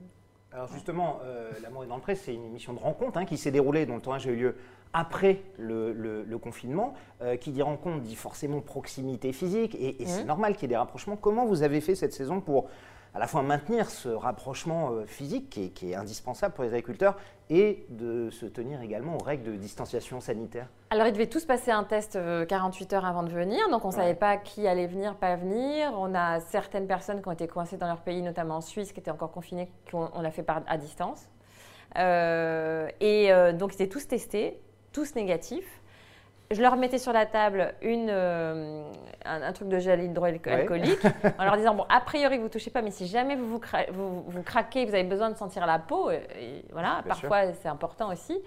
Alors 0.53 0.69
justement, 0.69 1.19
euh, 1.23 1.51
L'amour 1.63 1.85
est 1.85 1.87
dans 1.87 1.97
le 1.97 2.03
presse, 2.03 2.23
c'est 2.23 2.35
une 2.35 2.47
émission 2.47 2.73
de 2.73 2.79
rencontre 2.79 3.19
hein, 3.19 3.27
qui 3.27 3.37
s'est 3.37 3.51
déroulée, 3.51 3.85
dont 3.85 3.97
le 3.97 4.01
tournage 4.01 4.27
a 4.27 4.31
eu 4.31 4.37
lieu 4.37 4.57
après 4.95 5.43
le, 5.59 6.25
confinement. 6.43 6.95
qui 7.41 7.51
dit 7.51 7.61
rencontre 7.61 8.01
dit 8.01 8.17
forcément 8.17 8.63
proximité 8.63 9.35
physique, 9.35 9.75
et, 9.79 9.97
c'est 10.07 10.25
mmh. 10.25 10.27
normal 10.27 10.55
qu'il 10.55 10.63
y 10.63 10.65
ait 10.65 10.69
des 10.69 10.77
rapprochements. 10.79 11.17
Comment 11.17 11.45
vous 11.45 11.63
avez 11.63 11.83
fait 11.83 11.95
cette 11.95 12.15
saison 12.15 12.41
pour 12.41 12.71
à 13.15 13.19
la 13.19 13.27
fois 13.27 13.43
maintenir 13.43 13.91
ce 13.91 14.09
rapprochement 14.09 14.91
euh, 14.93 15.07
physique 15.07 15.51
qui 15.51 15.91
est, 15.91 15.95
indispensable 15.95 16.55
pour 16.55 16.65
les 16.65 16.71
agriculteurs 16.71 17.17
et 17.51 17.87
de 17.89 18.31
se 18.31 18.47
tenir 18.47 18.83
également 18.83 19.17
aux 19.17 19.23
règles 19.23 19.53
de 19.53 19.57
distanciation 19.57 20.21
sanitaire 20.21 20.67
Alors, 20.91 21.07
ils 21.07 21.13
devaient 21.13 21.29
tous 21.29 21.45
passer 21.45 21.71
un 21.71 21.85
test 21.85 22.19
48 22.49 22.93
euh, 22.93 22.97
heures 22.97 23.07
avant 23.07 23.23
de 23.23 23.31
venir, 23.31 23.69
donc 23.71 23.85
on 23.85 23.89
ne 23.89 23.95
savait 23.95 24.15
pas 24.15 24.37
qui 24.37 24.67
allait 24.69 24.87
venir, 24.87 25.17
pas 25.17 25.37
venir. 25.37 25.93
On 25.97 26.15
a 26.15 26.41
certaines 26.41 26.87
personnes 26.87 27.23
qui 27.23 27.29
ont 27.29 27.33
été 27.33 27.49
coincées 27.49 27.79
dans 27.79 27.87
leur 27.87 28.03
pays, 28.03 28.23
notamment 28.23 28.57
en 28.57 28.61
Suisse, 28.61 28.93
qui 28.93 29.01
étaient 29.01 29.11
encore 29.11 29.33
confinées, 29.33 29.71
qu'on 29.91 30.07
a 30.07 30.31
fait 30.31 30.43
par, 30.43 30.63
à 30.67 30.77
distance. 30.77 31.29
Euh, 31.97 32.89
et 33.01 33.31
donc, 33.55 33.73
ils 33.73 33.83
étaient 33.83 33.89
tous 33.89 34.07
testés, 34.07 34.61
tous 34.93 35.15
négatifs 35.15 35.81
je 36.51 36.63
leur 36.63 36.77
mettais 36.77 36.99
sur 36.99 37.13
la 37.13 37.27
table 37.27 37.75
une, 37.83 38.09
euh, 38.11 38.83
un, 39.25 39.53
truc 39.53 39.69
de 39.69 39.79
gel 39.79 40.03
hydroalcoolique 40.03 41.05
en 41.39 41.45
leur 41.45 41.57
disant 41.57 41.75
bon, 41.75 41.85
a 41.89 42.01
priori, 42.01 42.39
vous 42.39 42.45
ne 42.45 42.49
touchez 42.49 42.71
pas, 42.71 42.83
mais 42.83 42.91
si 42.91 43.07
jamais 43.07 43.37
vous 43.37 43.61
vous, 43.91 44.23
vous, 44.27 44.43
craquez, 44.43 44.87
vous 44.87 44.95
avez 44.95 45.05
besoin 45.05 45.31
de 45.31 45.37
sentir 45.37 45.67
la 45.67 45.79
peau, 45.79 46.11
et, 46.11 46.65
voilà, 46.73 47.03
parfois 47.07 47.53
c'est 47.53 47.69
important 47.69 48.11
aussi, 48.11 48.41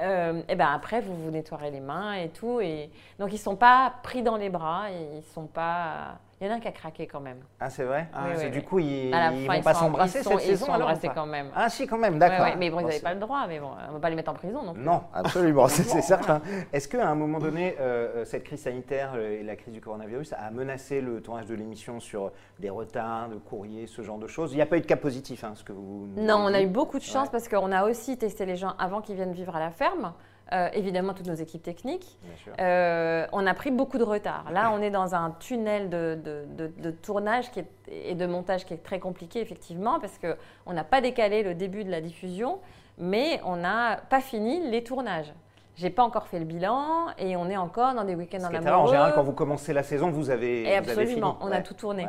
euh, 0.00 0.42
et 0.48 0.54
ben 0.54 0.68
après, 0.72 1.00
vous 1.00 1.14
vous 1.14 1.30
nettoierez 1.30 1.70
les 1.70 1.80
mains 1.80 2.14
et 2.14 2.28
tout. 2.28 2.60
Et... 2.60 2.90
Donc, 3.18 3.30
ils 3.30 3.36
ne 3.36 3.40
sont 3.40 3.56
pas 3.56 3.94
pris 4.02 4.22
dans 4.22 4.36
les 4.36 4.48
bras, 4.48 4.86
ils 4.90 5.16
ne 5.16 5.22
sont 5.34 5.46
pas. 5.46 6.18
Il 6.42 6.46
y 6.46 6.48
en 6.48 6.54
a 6.54 6.56
un 6.56 6.60
qui 6.60 6.66
a 6.66 6.72
craqué 6.72 7.06
quand 7.06 7.20
même. 7.20 7.38
Ah, 7.60 7.70
c'est 7.70 7.84
vrai? 7.84 8.08
Ah, 8.12 8.48
Du 8.48 8.62
coup, 8.62 8.80
ils 8.80 9.10
ne 9.12 9.46
vont 9.46 9.62
pas 9.62 9.74
s'embrasser 9.74 10.24
cette 10.24 10.32
ils 10.32 10.40
saison 10.40 10.66
Ils 10.70 10.72
embrassés 10.72 11.08
quand 11.14 11.24
même. 11.24 11.50
Ah, 11.54 11.68
si, 11.68 11.86
quand 11.86 11.98
même, 11.98 12.18
d'accord. 12.18 12.48
mais 12.58 12.68
bon, 12.68 12.80
ils 12.80 12.86
n'avaient 12.86 12.98
pas 12.98 13.14
le 13.14 13.20
droit, 13.20 13.46
mais 13.46 13.60
bon, 13.60 13.68
on 13.68 13.88
ne 13.90 13.92
va 13.92 14.00
pas 14.00 14.10
les 14.10 14.16
mettre 14.16 14.32
en 14.32 14.34
prison 14.34 14.60
non 14.64 14.74
plus. 14.74 14.82
Non, 14.82 15.04
absolument, 15.14 15.68
c'est 15.68 16.02
certain. 16.02 16.42
Est-ce 16.72 16.88
qu'à 16.88 17.08
un 17.08 17.14
moment 17.14 17.38
donné, 17.38 17.76
euh, 17.78 18.08
euh, 18.16 18.24
cette 18.24 18.42
crise 18.42 18.62
sanitaire 18.62 19.14
et 19.14 19.44
la 19.44 19.54
crise 19.54 19.72
du 19.72 19.80
coronavirus 19.80 20.32
a 20.32 20.50
menacé 20.50 21.00
le 21.00 21.22
tournage 21.22 21.46
de 21.46 21.54
l'émission 21.54 22.00
sur 22.00 22.32
des 22.58 22.70
retards 22.70 23.28
de 23.28 23.36
courriers, 23.36 23.86
ce 23.86 24.02
genre 24.02 24.18
de 24.18 24.26
choses? 24.26 24.52
Il 24.52 24.56
n'y 24.56 24.62
a 24.62 24.66
pas 24.66 24.78
eu 24.78 24.80
de 24.80 24.86
cas 24.86 24.96
positif, 24.96 25.44
hein, 25.44 25.52
ce 25.54 25.62
que 25.62 25.72
vous. 25.72 26.08
Non, 26.16 26.38
on 26.38 26.52
a 26.52 26.60
eu 26.60 26.66
beaucoup 26.66 26.98
de 26.98 27.04
chance 27.04 27.28
parce 27.28 27.46
qu'on 27.46 27.70
a 27.70 27.84
aussi 27.84 28.18
testé 28.18 28.46
les 28.46 28.56
gens 28.56 28.74
avant 28.80 29.00
qu'ils 29.00 29.14
viennent 29.14 29.32
vivre 29.32 29.54
à 29.54 29.60
la 29.60 29.70
ferme. 29.70 30.12
Euh, 30.52 30.68
évidemment 30.74 31.14
toutes 31.14 31.28
nos 31.28 31.34
équipes 31.34 31.62
techniques. 31.62 32.18
Euh, 32.60 33.26
on 33.32 33.46
a 33.46 33.54
pris 33.54 33.70
beaucoup 33.70 33.96
de 33.96 34.04
retard. 34.04 34.50
Là, 34.52 34.70
on 34.74 34.82
est 34.82 34.90
dans 34.90 35.14
un 35.14 35.30
tunnel 35.38 35.88
de, 35.88 36.90
tournage 37.02 37.50
qui 37.50 37.60
est, 37.60 37.68
et 37.90 38.14
de 38.14 38.26
montage 38.26 38.66
qui 38.66 38.74
est 38.74 38.82
très 38.82 39.00
compliqué, 39.00 39.40
effectivement, 39.40 39.98
parce 39.98 40.18
qu'on 40.18 40.72
n'a 40.72 40.84
pas 40.84 41.00
décalé 41.00 41.42
le 41.42 41.54
début 41.54 41.84
de 41.84 41.90
la 41.90 42.02
diffusion, 42.02 42.58
mais 42.98 43.40
on 43.44 43.56
n'a 43.56 43.96
pas 44.10 44.20
fini 44.20 44.68
les 44.70 44.84
tournages. 44.84 45.32
J'ai 45.74 45.88
pas 45.88 46.02
encore 46.02 46.26
fait 46.26 46.38
le 46.38 46.44
bilan 46.44 47.06
et 47.16 47.34
on 47.34 47.48
est 47.48 47.56
encore 47.56 47.94
dans 47.94 48.04
des 48.04 48.14
week-ends 48.14 48.42
en 48.42 48.54
amoureux. 48.54 48.72
En 48.72 48.86
général, 48.88 49.12
quand 49.14 49.22
vous 49.22 49.32
commencez 49.32 49.72
la 49.72 49.82
saison, 49.82 50.10
vous 50.10 50.28
avez. 50.28 50.64
Et 50.64 50.76
absolument, 50.76 51.38
on 51.40 51.50
a 51.50 51.62
tout 51.62 51.72
tourné. 51.72 52.06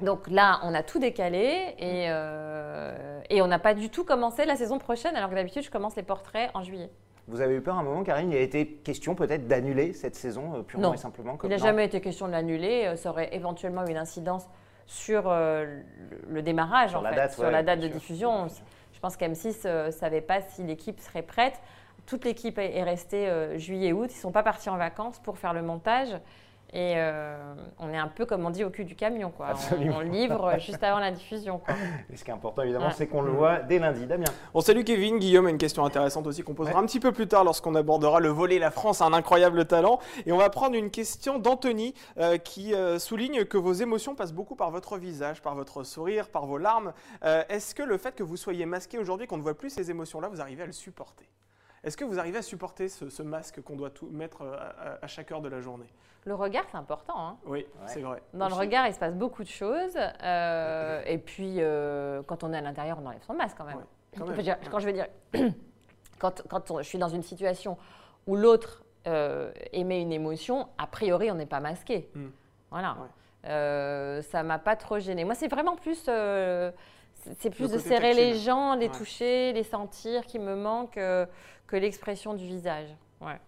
Donc 0.00 0.28
là, 0.28 0.60
on 0.62 0.72
a 0.72 0.82
tout 0.82 0.98
décalé 0.98 1.74
et, 1.78 2.06
euh, 2.08 3.20
et 3.28 3.42
on 3.42 3.46
n'a 3.48 3.58
pas 3.58 3.74
du 3.74 3.90
tout 3.90 4.04
commencé 4.04 4.46
la 4.46 4.56
saison 4.56 4.78
prochaine, 4.78 5.14
alors 5.14 5.28
que 5.28 5.34
d'habitude, 5.34 5.62
je 5.62 5.70
commence 5.70 5.94
les 5.94 6.02
portraits 6.02 6.50
en 6.54 6.62
juillet. 6.62 6.90
Vous 7.28 7.40
avez 7.40 7.56
eu 7.56 7.60
peur 7.60 7.76
à 7.76 7.80
un 7.80 7.82
moment, 7.82 8.02
Karine 8.02 8.30
Il 8.30 8.36
a 8.36 8.40
été 8.40 8.66
question 8.66 9.14
peut-être 9.14 9.46
d'annuler 9.46 9.92
cette 9.92 10.14
saison 10.14 10.54
euh, 10.54 10.62
purement 10.62 10.94
et 10.94 10.96
simplement 10.96 11.38
Il 11.44 11.50
n'a 11.50 11.58
jamais 11.58 11.84
été 11.84 12.00
question 12.00 12.26
de 12.26 12.32
l'annuler. 12.32 12.86
Euh, 12.86 12.96
ça 12.96 13.10
aurait 13.10 13.34
éventuellement 13.34 13.86
eu 13.86 13.90
une 13.90 13.96
incidence 13.96 14.48
sur 14.86 15.24
euh, 15.26 15.80
le 16.28 16.42
démarrage, 16.42 16.90
sur, 16.90 16.98
en 16.98 17.02
la, 17.02 17.10
fait, 17.10 17.16
date, 17.16 17.32
sur 17.32 17.50
la 17.50 17.62
date 17.62 17.80
de 17.80 17.88
diffusion. 17.88 18.48
Je 18.92 19.00
pense 19.00 19.16
qu'M6 19.16 19.86
ne 19.86 19.90
savait 19.90 20.20
pas 20.20 20.40
si 20.40 20.62
l'équipe 20.62 20.98
serait 21.00 21.22
prête. 21.22 21.60
Toute 22.06 22.24
l'équipe 22.24 22.58
est 22.58 22.82
restée 22.82 23.56
juillet-août. 23.56 24.10
Ils 24.10 24.16
ne 24.16 24.20
sont 24.20 24.32
pas 24.32 24.42
partis 24.42 24.68
en 24.68 24.76
vacances 24.76 25.20
pour 25.20 25.38
faire 25.38 25.54
le 25.54 25.62
montage. 25.62 26.08
Et 26.72 26.94
euh, 26.96 27.36
on 27.80 27.88
est 27.90 27.96
un 27.98 28.06
peu, 28.06 28.26
comme 28.26 28.46
on 28.46 28.50
dit, 28.50 28.62
au 28.62 28.70
cul 28.70 28.84
du 28.84 28.94
camion. 28.94 29.30
Quoi. 29.30 29.54
On, 29.72 30.00
livre 30.00 30.54
juste 30.58 30.82
avant 30.84 31.00
la 31.00 31.10
diffusion. 31.10 31.58
Quoi. 31.58 31.74
Et 32.12 32.16
ce 32.16 32.22
qui 32.22 32.30
est 32.30 32.34
important, 32.34 32.62
évidemment, 32.62 32.90
c'est 32.90 33.08
qu'on 33.08 33.22
le 33.22 33.32
voit 33.32 33.58
dès 33.58 33.80
lundi. 33.80 34.06
Damien. 34.06 34.26
Bon, 34.54 34.60
salut 34.60 34.84
Kevin. 34.84 35.18
Guillaume 35.18 35.46
a 35.46 35.50
une 35.50 35.58
question 35.58 35.84
intéressante 35.84 36.28
aussi 36.28 36.42
qu'on 36.42 36.54
posera 36.54 36.78
un 36.78 36.86
petit 36.86 37.00
peu 37.00 37.10
plus 37.10 37.26
tard 37.26 37.42
lorsqu'on 37.42 37.74
abordera 37.74 38.20
le 38.20 38.28
volet 38.28 38.60
La 38.60 38.70
France 38.70 39.02
a 39.02 39.06
un 39.06 39.12
incroyable 39.12 39.64
talent. 39.64 39.98
Et 40.26 40.32
on 40.32 40.36
va 40.36 40.48
prendre 40.48 40.76
une 40.76 40.90
question 40.90 41.40
d'Anthony 41.40 41.94
euh, 42.18 42.38
qui 42.38 42.72
euh, 42.72 43.00
souligne 43.00 43.44
que 43.44 43.58
vos 43.58 43.72
émotions 43.72 44.14
passent 44.14 44.32
beaucoup 44.32 44.54
par 44.54 44.70
votre 44.70 44.96
visage, 44.96 45.42
par 45.42 45.56
votre 45.56 45.82
sourire, 45.82 46.28
par 46.28 46.46
vos 46.46 46.58
larmes. 46.58 46.92
Est-ce 47.22 47.74
que 47.74 47.82
le 47.82 47.98
fait 47.98 48.14
que 48.14 48.22
vous 48.22 48.36
soyez 48.36 48.64
masqué 48.64 48.98
aujourd'hui, 48.98 49.26
qu'on 49.26 49.38
ne 49.38 49.42
voit 49.42 49.56
plus 49.56 49.70
ces 49.70 49.90
émotions-là, 49.90 50.28
vous 50.28 50.40
arrivez 50.40 50.62
à 50.62 50.66
le 50.66 50.72
supporter? 50.72 51.28
Est-ce 51.82 51.96
que 51.96 52.04
vous 52.04 52.18
arrivez 52.18 52.38
à 52.38 52.42
supporter 52.42 52.88
ce, 52.88 53.22
masque 53.22 53.62
qu'on 53.62 53.76
doit 53.76 53.90
tout 53.90 54.08
mettre 54.10 54.42
à, 55.00 55.06
chaque 55.06 55.32
heure 55.32 55.40
de 55.40 55.48
la 55.48 55.60
journée? 55.60 55.90
Le 56.24 56.34
regard, 56.34 56.64
c'est 56.70 56.76
important. 56.76 57.14
Hein. 57.16 57.36
oui, 57.46 57.66
c'est 57.86 58.02
vrai. 58.02 58.22
Dans 58.34 58.48
le 58.48 58.54
regard, 58.54 58.86
il 58.86 58.94
se 58.94 58.98
passe 58.98 59.14
beaucoup 59.14 59.42
de 59.42 59.48
choses. 59.48 59.96
Euh, 60.22 61.02
et 61.06 61.18
puis, 61.18 61.56
euh, 61.58 62.22
quand 62.26 62.44
on 62.44 62.52
est 62.52 62.58
à 62.58 62.60
l'intérieur, 62.60 62.98
on 63.02 63.06
enlève 63.06 63.22
son 63.22 63.34
masque 63.34 63.56
quand 63.56 63.64
même. 63.64 63.78
quand, 64.16 64.26
je 64.26 64.86
veux 64.86 64.92
dire, 64.92 65.06
quand, 66.18 66.42
quand 66.48 66.78
je 66.78 66.86
suis 66.86 66.98
dans 66.98 67.08
une 67.08 67.22
situation 67.22 67.78
où 68.26 68.36
l'autre 68.36 68.84
émet 69.72 70.02
une 70.02 70.12
émotion, 70.12 70.68
a 70.76 70.86
priori, 70.86 71.30
on 71.30 71.34
n'est 71.34 71.46
pas 71.46 71.60
masqué. 71.60 72.10
Hmm. 72.14 72.28
Voilà. 72.70 72.96
ça 74.22 74.42
m'a 74.42 74.58
pas 74.58 74.76
trop 74.76 74.98
gêné. 74.98 75.24
Moi, 75.24 75.34
c'est 75.34 75.48
vraiment 75.48 75.76
plus 75.76 76.08
c'est 77.38 77.50
plus 77.50 77.70
de 77.70 77.78
serrer 77.78 78.14
les 78.14 78.34
gens, 78.34 78.74
les 78.74 78.88
toucher, 78.88 79.52
les 79.52 79.62
sentir 79.62 80.26
qui 80.26 80.38
me 80.38 80.54
manque 80.54 80.96
euh, 80.96 81.26
que 81.66 81.76
l'expression 81.76 82.34
du 82.34 82.46
visage. 82.46 82.88
Ouais. 83.20 83.38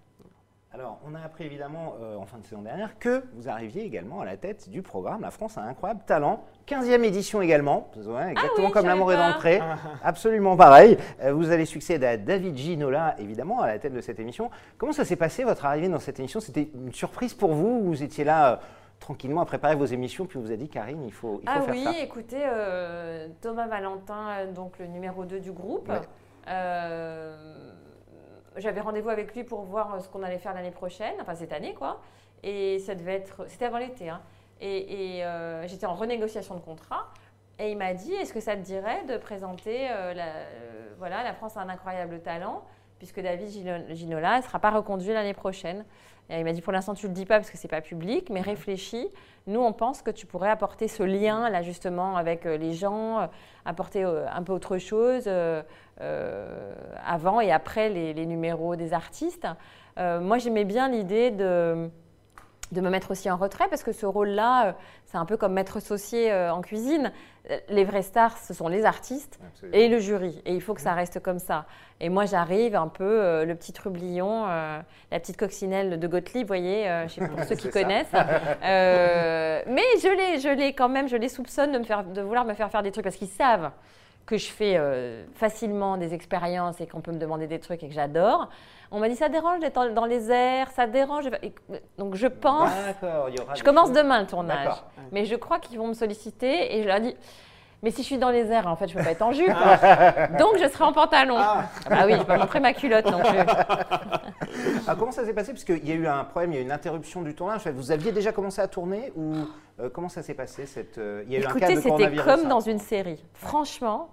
Alors, 0.75 0.99
on 1.07 1.15
a 1.15 1.21
appris 1.21 1.45
évidemment 1.45 1.97
euh, 2.01 2.17
en 2.17 2.25
fin 2.25 2.39
de 2.39 2.45
saison 2.45 2.63
dernière 2.63 2.99
que 2.99 3.25
vous 3.35 3.49
arriviez 3.49 3.85
également 3.85 4.23
à 4.23 4.25
la 4.25 4.39
tête 4.39 4.71
du 4.71 4.81
programme 4.81 5.21
La 5.21 5.31
France 5.31 5.59
a 5.59 5.63
un 5.63 5.69
incroyable 5.69 6.01
talent. 6.07 6.45
15e 6.67 7.03
édition 7.05 7.43
également, 7.43 7.91
ah 8.17 8.31
exactement 8.31 8.71
comme 8.71 8.87
l'amour 8.87 9.13
est 9.13 9.17
d'entrée. 9.17 9.61
Absolument 10.03 10.57
pareil. 10.57 10.97
Euh, 11.23 11.35
vous 11.35 11.51
allez 11.51 11.67
succéder 11.67 12.07
à 12.07 12.17
David 12.17 12.57
Ginola, 12.57 13.17
évidemment, 13.19 13.61
à 13.61 13.67
la 13.67 13.79
tête 13.79 13.93
de 13.93 14.01
cette 14.01 14.19
émission. 14.19 14.51
Comment 14.79 14.93
ça 14.93 15.05
s'est 15.05 15.17
passé, 15.17 15.45
votre 15.45 15.67
arrivée 15.67 15.89
dans 15.89 16.01
cette 16.01 16.19
émission? 16.19 16.41
C'était 16.41 16.71
une 16.75 16.93
surprise 16.93 17.35
pour 17.35 17.53
vous 17.53 17.83
Vous 17.83 18.03
étiez 18.03 18.25
là 18.25 18.61
tranquillement 19.03 19.43
à 19.43 19.47
préparer 19.47 19.75
vos 19.75 19.85
émissions, 19.85 20.27
puis 20.27 20.39
vous 20.39 20.53
a 20.53 20.57
dit 20.57 20.69
Karine, 20.69 21.03
il 21.05 21.13
faut, 21.13 21.41
il 21.43 21.49
faut 21.49 21.55
ah 21.55 21.61
faire 21.63 21.75
oui, 21.75 21.85
ça? 21.85 21.99
écoutez, 21.99 22.43
euh, 22.43 23.29
Thomas 23.41 23.67
Valentin, 23.67 24.29
euh, 24.31 24.53
donc 24.53 24.79
le 24.79 24.87
numéro 24.87 25.25
2 25.25 25.41
du 25.41 25.53
groupe, 25.53 25.91
euh, 26.49 27.73
j'avais 28.57 28.81
rendez-vous 28.81 29.11
avec 29.11 29.35
lui 29.35 29.45
pour 29.45 29.63
voir 29.63 30.01
ce 30.03 30.09
qu'on 30.09 30.23
allait 30.23 30.39
faire 30.39 30.55
l'année 30.55 30.71
prochaine, 30.71 31.15
enfin 31.21 31.35
cette 31.35 31.53
année 31.53 31.75
quoi, 31.75 32.01
et 32.43 32.79
ça 32.79 32.95
devait 32.95 33.15
être, 33.15 33.47
c'était 33.49 33.67
avant 33.67 33.79
l'été, 33.79 34.09
hein, 34.09 34.21
et, 34.61 35.23
j'étais 35.67 35.87
en 35.87 35.95
renégociation 35.95 36.55
de 36.55 36.61
contrat. 36.61 37.09
Et 37.59 37.71
il 37.71 37.77
m'a 37.77 37.95
dit, 37.95 38.13
est-ce 38.15 38.33
que 38.33 38.41
ça 38.41 38.57
te 38.57 38.63
dirait 38.63 39.05
de 39.05 39.17
présenter 39.19 39.89
la, 39.89 40.33
voilà, 40.99 41.23
la 41.23 41.35
France 41.35 41.57
a 41.57 41.61
un 41.61 41.69
incroyable 41.69 42.21
talent, 42.21 42.65
puisque 43.03 43.21
David 43.21 43.49
Ginola 43.97 44.37
ne 44.37 44.43
sera 44.43 44.61
pas 44.61 44.71
reconduit 44.71 45.13
l'année 45.13 45.35
prochaine 45.35 45.85
il 46.31 46.45
m'a 46.45 46.53
dit 46.53 46.61
pour 46.61 46.73
l'instant 46.73 46.95
tu 46.95 47.09
le 47.09 47.13
dis 47.13 47.27
pas 47.27 47.37
parce 47.37 47.51
que 47.51 47.59
c'est 47.59 47.69
pas 47.69 47.81
public, 47.81 48.31
mais 48.31 48.41
réfléchis. 48.41 49.09
Nous 49.47 49.61
on 49.61 49.73
pense 49.73 50.03
que 50.03 50.11
tu 50.11 50.27
pourrais 50.27 50.51
apporter 50.51 50.89
ce 50.89 51.03
lien 51.03 51.51
là 51.51 51.63
justement 51.63 52.17
avec 52.17 52.47
euh, 52.47 52.57
les 52.57 52.75
gens, 52.75 53.21
euh, 53.21 53.27
apporter 53.65 54.05
euh, 54.05 54.27
un 54.33 54.43
peu 54.43 54.53
autre 54.53 54.79
chose 54.79 55.29
avant 57.05 57.41
et 57.41 57.53
après 57.53 57.89
les, 57.89 58.27
numéros 58.27 58.77
des 58.77 58.93
artistes. 58.93 59.47
moi 59.97 60.39
j'aimais 60.39 60.65
bien 60.65 60.89
l'idée 60.89 61.31
de 61.31 61.91
de 62.73 62.81
me 62.81 62.91
mettre 62.91 63.11
aussi 63.11 63.31
en 63.31 63.37
retrait 63.37 63.69
parce 63.69 63.83
que 63.83 63.93
ce 63.93 64.07
rôle-là, 64.07 64.67
euh, 64.67 64.73
c'est 65.07 65.19
un 65.19 65.25
peu 65.25 65.37
comme 65.37 65.53
maître 65.53 65.81
saucier 65.81 66.33
euh, 66.33 66.53
en 66.53 66.63
cuisine. 66.63 67.13
Euh, 67.51 67.59
les 67.69 67.85
vrais 67.85 68.03
stars, 68.03 68.37
ce 68.39 68.55
sont 68.55 68.69
les 68.69 68.85
artistes 68.85 69.39
et 69.73 69.89
le 69.89 69.99
jury. 69.99 70.41
Et 70.47 70.55
il 70.55 70.61
faut 70.61 70.75
que 70.75 70.81
ça 70.81 70.95
reste 70.95 71.21
comme 71.21 71.39
ça. 71.39 71.67
Et 72.01 72.09
moi, 72.09 72.25
j'arrive 72.25 72.75
un 72.75 72.89
peu 72.89 73.45
le 73.45 73.55
petit 73.55 73.73
trublion, 73.73 74.45
la 74.47 75.21
petite 75.21 75.37
coccinelle 75.37 76.01
de 76.01 76.07
Gottlieb, 76.09 76.43
vous 76.43 76.49
voyez, 76.49 77.05
je 77.07 77.13
sais 77.13 77.21
pas 77.21 77.29
pour 77.29 77.45
ceux 77.49 77.55
qui 77.55 77.71
connaissent. 77.71 78.13
mais 78.13 79.85
je 80.03 80.17
les, 80.17 80.41
je 80.41 80.49
les 80.49 80.73
quand 80.73 80.89
même, 80.89 81.09
je 81.09 81.17
les 81.17 81.29
soupçonne 81.29 81.71
de, 81.71 81.79
me 81.79 81.85
faire, 81.85 82.03
de 82.03 82.21
vouloir 82.21 82.45
me 82.45 82.55
faire 82.55 82.71
faire 82.73 82.83
des 82.83 82.91
trucs 82.91 83.05
parce 83.05 83.15
qu'ils 83.15 83.29
savent 83.29 83.71
que 84.27 84.37
je 84.37 84.51
fais 84.51 84.79
facilement 85.35 85.97
des 85.97 86.15
expériences 86.15 86.81
et 86.81 86.87
qu'on 86.87 87.01
peut 87.01 87.13
me 87.13 87.19
demander 87.19 87.47
des 87.47 87.59
trucs 87.59 87.83
et 87.83 87.89
que 87.89 87.95
j'adore. 87.95 88.49
On 88.91 89.01
m'a 89.01 89.09
dit 89.09 89.17
ça 89.17 89.29
dérange 89.29 89.61
d'être 89.61 89.93
dans 89.95 90.05
les 90.05 90.31
airs, 90.31 90.71
ça 90.71 90.87
dérange. 90.87 91.29
Donc 91.99 92.15
je 92.15 92.27
pense. 92.27 92.71
je 93.55 93.63
commence 93.63 93.93
demain 93.93 94.21
le 94.21 94.27
tournage. 94.27 94.75
Mais 95.11 95.25
je 95.25 95.35
crois 95.35 95.59
qu'ils 95.59 95.79
vont 95.79 95.89
me 95.89 95.95
solliciter 95.95 96.77
et 96.77 96.83
je 96.83 96.89
leur 96.89 97.01
dis. 97.01 97.17
Mais 97.83 97.91
si 97.91 98.03
je 98.03 98.07
suis 98.07 98.19
dans 98.19 98.31
les 98.31 98.47
airs, 98.47 98.69
en 98.69 98.77
fait, 98.77 98.87
je 98.87 98.95
ne 98.95 98.99
peux 98.99 99.05
pas 99.05 99.11
être 99.11 99.23
en 99.23 99.33
jupe. 99.33 99.49
Donc, 100.39 100.57
je 100.57 100.69
serai 100.69 100.85
en 100.85 100.93
pantalon. 100.93 101.35
Ah, 101.37 101.65
ah 101.91 102.07
oui, 102.07 102.15
je 102.17 102.23
vais 102.25 102.39
montrer 102.39 102.61
ma 102.61 102.73
culotte 102.73 103.07
non 103.07 103.21
plus. 103.21 103.39
Ah, 104.87 104.97
comment 104.99 105.13
ça 105.13 105.25
s'est 105.25 105.33
passé? 105.33 105.53
Parce 105.53 105.65
qu'il 105.65 105.87
y 105.89 105.93
a 105.93 105.95
eu 105.95 106.07
un 106.07 106.25
problème, 106.25 106.53
il 106.53 106.57
y 106.57 106.59
a 106.59 106.61
eu 106.61 106.65
une 106.65 106.73
interruption 106.73 107.23
du 107.23 107.35
tournage. 107.35 107.67
Vous 107.69 107.91
aviez 107.91 108.13
déjà 108.13 108.33
commencé 108.33 108.61
à 108.61 108.69
tourner 108.69 109.13
ou 109.17 109.35
euh, 109.81 109.89
comment 109.89 110.09
ça 110.09 110.23
s'est 110.23 110.35
passé 110.35 110.67
cette, 110.67 110.99
euh, 110.99 111.23
il 111.27 111.33
y 111.33 111.37
a 111.37 111.39
eu 111.39 111.43
Écoutez, 111.43 111.77
c'était 111.77 112.17
comme 112.17 112.49
dans 112.49 112.61
une 112.61 112.79
série. 112.79 113.25
Franchement, 113.33 114.11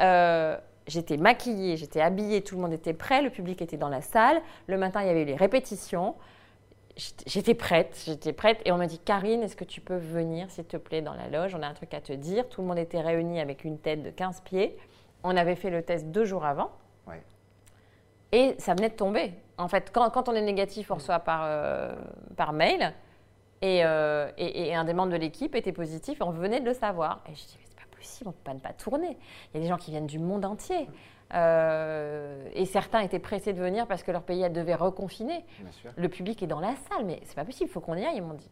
euh, 0.00 0.56
j'étais 0.86 1.16
maquillée, 1.16 1.76
j'étais 1.76 2.00
habillée, 2.00 2.42
tout 2.42 2.54
le 2.54 2.62
monde 2.62 2.72
était 2.72 2.94
prêt, 2.94 3.20
le 3.20 3.30
public 3.30 3.60
était 3.60 3.76
dans 3.76 3.88
la 3.88 4.00
salle. 4.00 4.40
Le 4.66 4.78
matin, 4.78 5.02
il 5.02 5.08
y 5.08 5.10
avait 5.10 5.22
eu 5.22 5.26
les 5.26 5.36
répétitions. 5.36 6.14
J'étais 6.96 7.54
prête, 7.54 8.02
j'étais 8.04 8.32
prête. 8.32 8.60
Et 8.64 8.72
on 8.72 8.76
m'a 8.76 8.86
dit, 8.86 8.98
Karine, 8.98 9.42
est-ce 9.42 9.56
que 9.56 9.64
tu 9.64 9.80
peux 9.80 9.96
venir, 9.96 10.50
s'il 10.50 10.64
te 10.64 10.76
plaît, 10.76 11.00
dans 11.00 11.14
la 11.14 11.28
loge? 11.28 11.54
On 11.54 11.62
a 11.62 11.66
un 11.66 11.74
truc 11.74 11.94
à 11.94 12.00
te 12.00 12.12
dire. 12.12 12.48
Tout 12.48 12.60
le 12.60 12.66
monde 12.66 12.78
était 12.78 13.00
réuni 13.00 13.40
avec 13.40 13.64
une 13.64 13.78
tête 13.78 14.02
de 14.02 14.10
15 14.10 14.42
pieds. 14.42 14.76
On 15.22 15.36
avait 15.36 15.56
fait 15.56 15.70
le 15.70 15.82
test 15.82 16.06
deux 16.08 16.24
jours 16.24 16.44
avant. 16.44 16.70
Et 18.34 18.54
ça 18.58 18.74
venait 18.74 18.88
de 18.88 18.94
tomber. 18.94 19.34
En 19.58 19.68
fait, 19.68 19.90
quand, 19.92 20.26
on 20.28 20.32
est 20.32 20.40
négatif, 20.40 20.90
on 20.90 20.94
reçoit 20.94 21.18
par, 21.18 21.42
euh, 21.44 21.94
par 22.34 22.54
mail. 22.54 22.94
Euh, 23.62 24.30
et, 24.38 24.68
et, 24.68 24.74
un 24.74 24.84
des 24.84 24.94
membres 24.94 25.12
de 25.12 25.18
l'équipe 25.18 25.54
était 25.54 25.70
positif 25.70 26.18
et 26.20 26.24
on 26.24 26.30
venait 26.30 26.60
de 26.60 26.64
le 26.64 26.72
savoir. 26.72 27.22
Et 27.30 27.34
je 27.34 27.44
dis, 27.44 27.58
on 28.24 28.28
ne 28.28 28.32
peut 28.32 28.40
pas 28.44 28.54
ne 28.54 28.60
pas 28.60 28.72
tourner. 28.72 29.16
Il 29.52 29.56
y 29.56 29.60
a 29.60 29.62
des 29.62 29.68
gens 29.68 29.76
qui 29.76 29.90
viennent 29.90 30.06
du 30.06 30.18
monde 30.18 30.44
entier. 30.44 30.88
Euh, 31.34 32.46
et 32.52 32.66
certains 32.66 33.00
étaient 33.00 33.18
pressés 33.18 33.52
de 33.52 33.60
venir 33.60 33.86
parce 33.86 34.02
que 34.02 34.10
leur 34.10 34.22
pays 34.22 34.48
devait 34.50 34.74
reconfiner. 34.74 35.44
Le 35.96 36.08
public 36.08 36.42
est 36.42 36.46
dans 36.46 36.60
la 36.60 36.74
salle, 36.74 37.04
mais 37.04 37.20
c'est 37.24 37.34
pas 37.34 37.44
possible, 37.44 37.70
il 37.70 37.72
faut 37.72 37.80
qu'on 37.80 37.96
y 37.96 38.04
aille. 38.04 38.16
Ils 38.16 38.22
m'ont 38.22 38.34
dit. 38.34 38.50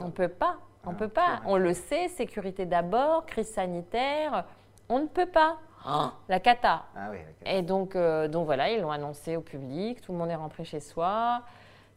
On 0.00 0.06
ne 0.06 0.10
peut 0.10 0.28
pas, 0.28 0.58
on 0.86 0.90
ne 0.90 0.94
ah, 0.94 0.98
peut 0.98 1.08
pas. 1.08 1.40
On 1.46 1.56
le 1.56 1.74
sait, 1.74 2.08
sécurité 2.08 2.64
d'abord, 2.64 3.26
crise 3.26 3.48
sanitaire, 3.48 4.44
on 4.88 5.00
ne 5.00 5.06
peut 5.06 5.26
pas. 5.26 5.58
Ah. 5.84 6.14
La 6.28 6.40
cata. 6.40 6.86
Ah 6.96 7.10
et 7.44 7.60
donc, 7.60 7.94
euh, 7.94 8.26
donc 8.28 8.46
voilà, 8.46 8.70
ils 8.70 8.80
l'ont 8.80 8.90
annoncé 8.90 9.36
au 9.36 9.42
public, 9.42 10.00
tout 10.00 10.12
le 10.12 10.18
monde 10.18 10.30
est 10.30 10.36
rentré 10.36 10.64
chez 10.64 10.80
soi. 10.80 11.42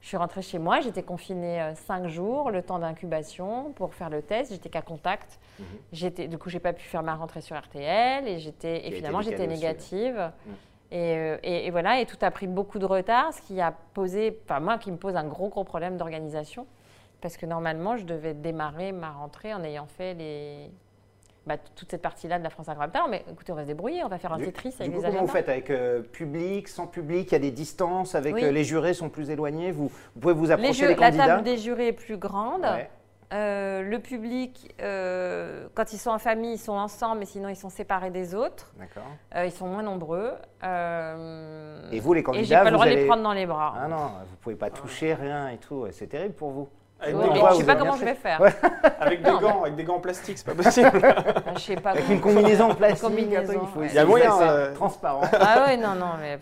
Je 0.01 0.07
suis 0.07 0.17
rentrée 0.17 0.41
chez 0.41 0.59
moi, 0.59 0.79
j'étais 0.79 1.03
confinée 1.03 1.61
euh, 1.61 1.75
cinq 1.75 2.07
jours, 2.07 2.51
le 2.51 2.61
temps 2.61 2.79
d'incubation 2.79 3.73
pour 3.73 3.93
faire 3.93 4.09
le 4.09 4.21
test. 4.21 4.51
J'étais 4.51 4.69
qu'à 4.69 4.81
contact. 4.81 5.39
Mhm. 5.59 5.65
J'étais, 5.91 6.27
du 6.27 6.37
coup, 6.37 6.49
j'ai 6.49 6.59
pas 6.59 6.73
pu 6.73 6.83
faire 6.83 7.03
ma 7.03 7.15
rentrée 7.15 7.41
sur 7.41 7.57
RTL 7.57 8.27
et 8.27 8.39
j'étais, 8.39 8.87
et 8.87 8.91
finalement, 8.91 9.21
j'étais 9.21 9.47
négative. 9.47 10.31
Euh, 10.93 11.37
et, 11.43 11.67
et, 11.67 11.71
voilà, 11.71 11.99
et 11.99 12.05
tout 12.05 12.17
a 12.21 12.31
pris 12.31 12.47
beaucoup 12.47 12.79
de 12.79 12.85
retard, 12.85 13.33
ce 13.33 13.41
qui 13.41 13.59
a 13.59 13.73
posé, 13.93 14.39
enfin 14.45 14.59
moi, 14.59 14.77
qui 14.77 14.91
me 14.91 14.97
pose 14.97 15.15
un 15.17 15.25
gros, 15.25 15.49
gros 15.49 15.65
problème 15.65 15.97
d'organisation, 15.97 16.65
parce 17.19 17.35
que 17.35 17.45
normalement, 17.45 17.97
je 17.97 18.05
devais 18.05 18.33
démarrer 18.33 18.93
ma 18.93 19.11
rentrée 19.11 19.53
en 19.53 19.63
ayant 19.63 19.87
fait 19.87 20.13
les, 20.13 20.71
bah, 21.47 21.55
toute 21.75 21.89
cette 21.89 22.01
partie-là 22.01 22.39
de 22.39 22.43
la 22.43 22.49
France 22.49 22.67
incroyable 22.67 22.99
Mais 23.09 23.23
écoutez, 23.31 23.53
on 23.53 23.55
va 23.55 23.63
se 23.63 23.67
débrouiller, 23.67 24.03
on 24.03 24.09
va 24.09 24.17
faire 24.17 24.33
un 24.33 24.37
Tetris 24.37 24.75
avec 24.79 24.91
du 24.91 24.97
coup, 24.97 25.03
Comment 25.03 25.21
vous 25.21 25.27
faites 25.27 25.47
avec 25.47 25.69
euh, 25.69 26.01
public, 26.01 26.67
sans 26.67 26.87
public 26.87 27.29
Il 27.29 27.31
y 27.31 27.35
a 27.35 27.39
des 27.39 27.51
distances, 27.51 28.15
avec 28.15 28.35
euh, 28.35 28.51
les 28.51 28.65
jurés 28.65 28.93
sont 28.93 29.09
plus 29.09 29.29
éloignés. 29.29 29.71
Vous, 29.71 29.89
pouvez 30.19 30.33
vous 30.33 30.51
approcher 30.51 30.87
des 30.87 30.95
candidats. 30.95 31.25
La 31.25 31.33
table 31.35 31.43
des 31.43 31.57
jurés 31.57 31.87
est 31.87 31.93
plus 31.93 32.17
grande. 32.17 32.65
Euh, 33.33 33.81
le 33.81 33.99
public, 33.99 34.75
quand 34.77 35.93
ils 35.93 35.97
sont 35.97 36.11
en 36.11 36.19
famille, 36.19 36.55
ils 36.55 36.59
sont 36.59 36.73
ensemble, 36.73 37.19
mais 37.19 37.25
sinon 37.25 37.47
ils 37.47 37.55
sont 37.55 37.69
séparés 37.69 38.11
des 38.11 38.35
autres. 38.35 38.73
D'accord. 38.77 39.03
ils 39.45 39.51
sont 39.51 39.67
moins 39.67 39.83
nombreux. 39.83 40.33
et 40.63 41.99
vous, 42.01 42.13
les 42.13 42.23
candidats, 42.23 42.43
et 42.43 42.45
j'ai 42.45 42.55
pas 42.55 42.65
le 42.65 42.71
droit 42.71 42.85
de 42.85 42.91
les 42.91 43.05
prendre 43.05 43.23
dans 43.23 43.33
les 43.33 43.45
bras. 43.45 43.73
Ah 43.77 43.87
non, 43.87 44.11
vous 44.29 44.35
pouvez 44.41 44.55
pas 44.55 44.69
toucher 44.69 45.13
rien 45.13 45.47
et 45.47 45.57
tout. 45.57 45.87
C'est 45.91 46.07
terrible 46.07 46.35
pour 46.35 46.51
vous. 46.51 46.67
Avec 46.99 47.15
des 47.15 47.39
gants, 47.39 47.51
je 47.51 47.57
sais 47.57 47.63
pas 47.63 47.75
comment 47.75 47.97
je 47.97 48.05
vais 48.05 48.15
faire. 48.15 48.41
avec 48.99 49.21
des 49.21 49.31
gants, 49.31 49.61
avec 49.61 49.75
des 49.75 49.83
gants 49.83 49.95
en 49.95 49.99
plastique, 49.99 50.37
c'est 50.37 50.45
pas 50.45 50.55
possible. 50.55 50.91
Ah, 51.03 51.53
je 51.55 51.59
sais 51.59 51.75
pas. 51.75 51.91
Avec 51.91 52.09
une 52.09 52.19
combinaison 52.19 52.71
en 52.71 52.75
plastique, 52.75 53.01
combinaison, 53.01 53.53
il 53.53 53.67
faut. 53.67 53.83
Il 53.83 53.93
y 53.93 53.99
a 53.99 54.05
moyen. 54.05 54.41
Euh... 54.41 54.73
Transparent. 54.73 55.21
Ah 55.39 55.65
ouais, 55.67 55.77
non, 55.77 55.95
non, 55.95 56.13
mais. 56.19 56.39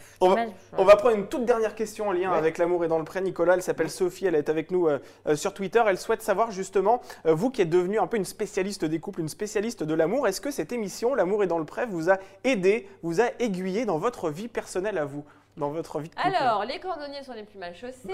On 0.77 0.83
va, 0.83 0.95
prendre 0.95 1.15
une 1.15 1.27
toute 1.27 1.45
dernière 1.45 1.75
question 1.75 2.09
en 2.09 2.11
lien 2.11 2.31
avec 2.31 2.57
l'amour 2.57 2.83
et 2.85 2.87
dans 2.87 2.97
le 2.97 3.03
prêt. 3.03 3.21
Nicolas, 3.21 3.55
elle 3.55 3.61
s'appelle 3.61 3.89
Sophie, 3.89 4.27
elle 4.27 4.35
est 4.35 4.49
avec 4.49 4.71
nous 4.71 4.87
euh, 4.87 4.99
euh, 5.27 5.35
sur 5.35 5.53
Twitter. 5.53 5.83
Elle 5.87 5.97
souhaite 5.97 6.21
savoir 6.21 6.51
justement, 6.51 7.01
euh, 7.25 7.33
vous 7.33 7.49
qui 7.49 7.61
êtes 7.61 7.69
devenu 7.69 7.99
un 7.99 8.07
peu 8.07 8.17
une 8.17 8.25
spécialiste 8.25 8.85
des 8.85 8.99
couples, 8.99 9.21
une 9.21 9.29
spécialiste 9.29 9.83
de 9.83 9.93
l'amour, 9.93 10.27
est-ce 10.27 10.41
que 10.41 10.51
cette 10.51 10.71
émission, 10.71 11.15
l'amour 11.15 11.43
et 11.43 11.47
dans 11.47 11.59
le 11.59 11.65
prêt, 11.65 11.85
vous 11.85 12.09
a 12.09 12.17
aidé, 12.43 12.87
vous 13.03 13.21
a 13.21 13.25
aiguillé 13.39 13.85
dans 13.85 13.97
votre 13.97 14.29
vie 14.29 14.47
personnelle 14.47 14.97
à 14.97 15.05
vous? 15.05 15.25
Dans 15.57 15.69
votre 15.69 15.99
vie 15.99 16.09
de 16.09 16.15
couple 16.15 16.27
Alors, 16.27 16.65
les 16.65 16.79
cordonniers 16.79 17.23
sont 17.23 17.33
les 17.33 17.43
plus 17.43 17.57
mal 17.57 17.73
chaussés. 17.75 18.09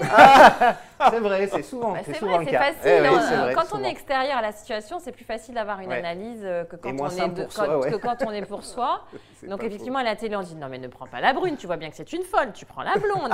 Ah, 1.04 1.10
c'est 1.10 1.18
vrai, 1.18 1.48
c'est 1.48 1.62
souvent, 1.62 1.92
bah, 1.92 2.00
c'est 2.04 2.14
souvent 2.14 2.36
vrai, 2.36 2.46
c'est 2.48 2.56
facile. 2.56 3.06
Hein. 3.06 3.52
quand 3.54 3.76
on 3.76 3.82
est 3.82 3.90
extérieur 3.90 4.38
à 4.38 4.42
la 4.42 4.52
situation, 4.52 5.00
c'est 5.00 5.10
plus 5.10 5.24
facile 5.24 5.54
d'avoir 5.54 5.80
une 5.80 5.90
analyse 5.90 6.42
que 6.70 6.76
quand, 6.76 6.90
on 6.90 7.08
est, 7.08 7.90
que 7.90 7.96
quand 7.96 8.22
on 8.24 8.30
est 8.30 8.46
pour 8.46 8.64
soi. 8.64 9.04
Donc, 9.42 9.64
effectivement, 9.64 9.98
à 9.98 10.04
la 10.04 10.14
télé, 10.14 10.36
on 10.36 10.42
dit 10.42 10.54
non, 10.54 10.68
mais 10.68 10.78
ne 10.78 10.86
prends 10.86 11.08
pas 11.08 11.20
la 11.20 11.32
brune, 11.32 11.56
tu 11.56 11.66
vois 11.66 11.76
bien 11.76 11.90
que 11.90 11.96
c'est 11.96 12.12
une 12.12 12.22
folle, 12.22 12.52
tu 12.52 12.64
prends 12.64 12.82
la 12.82 12.94
blonde. 12.94 13.32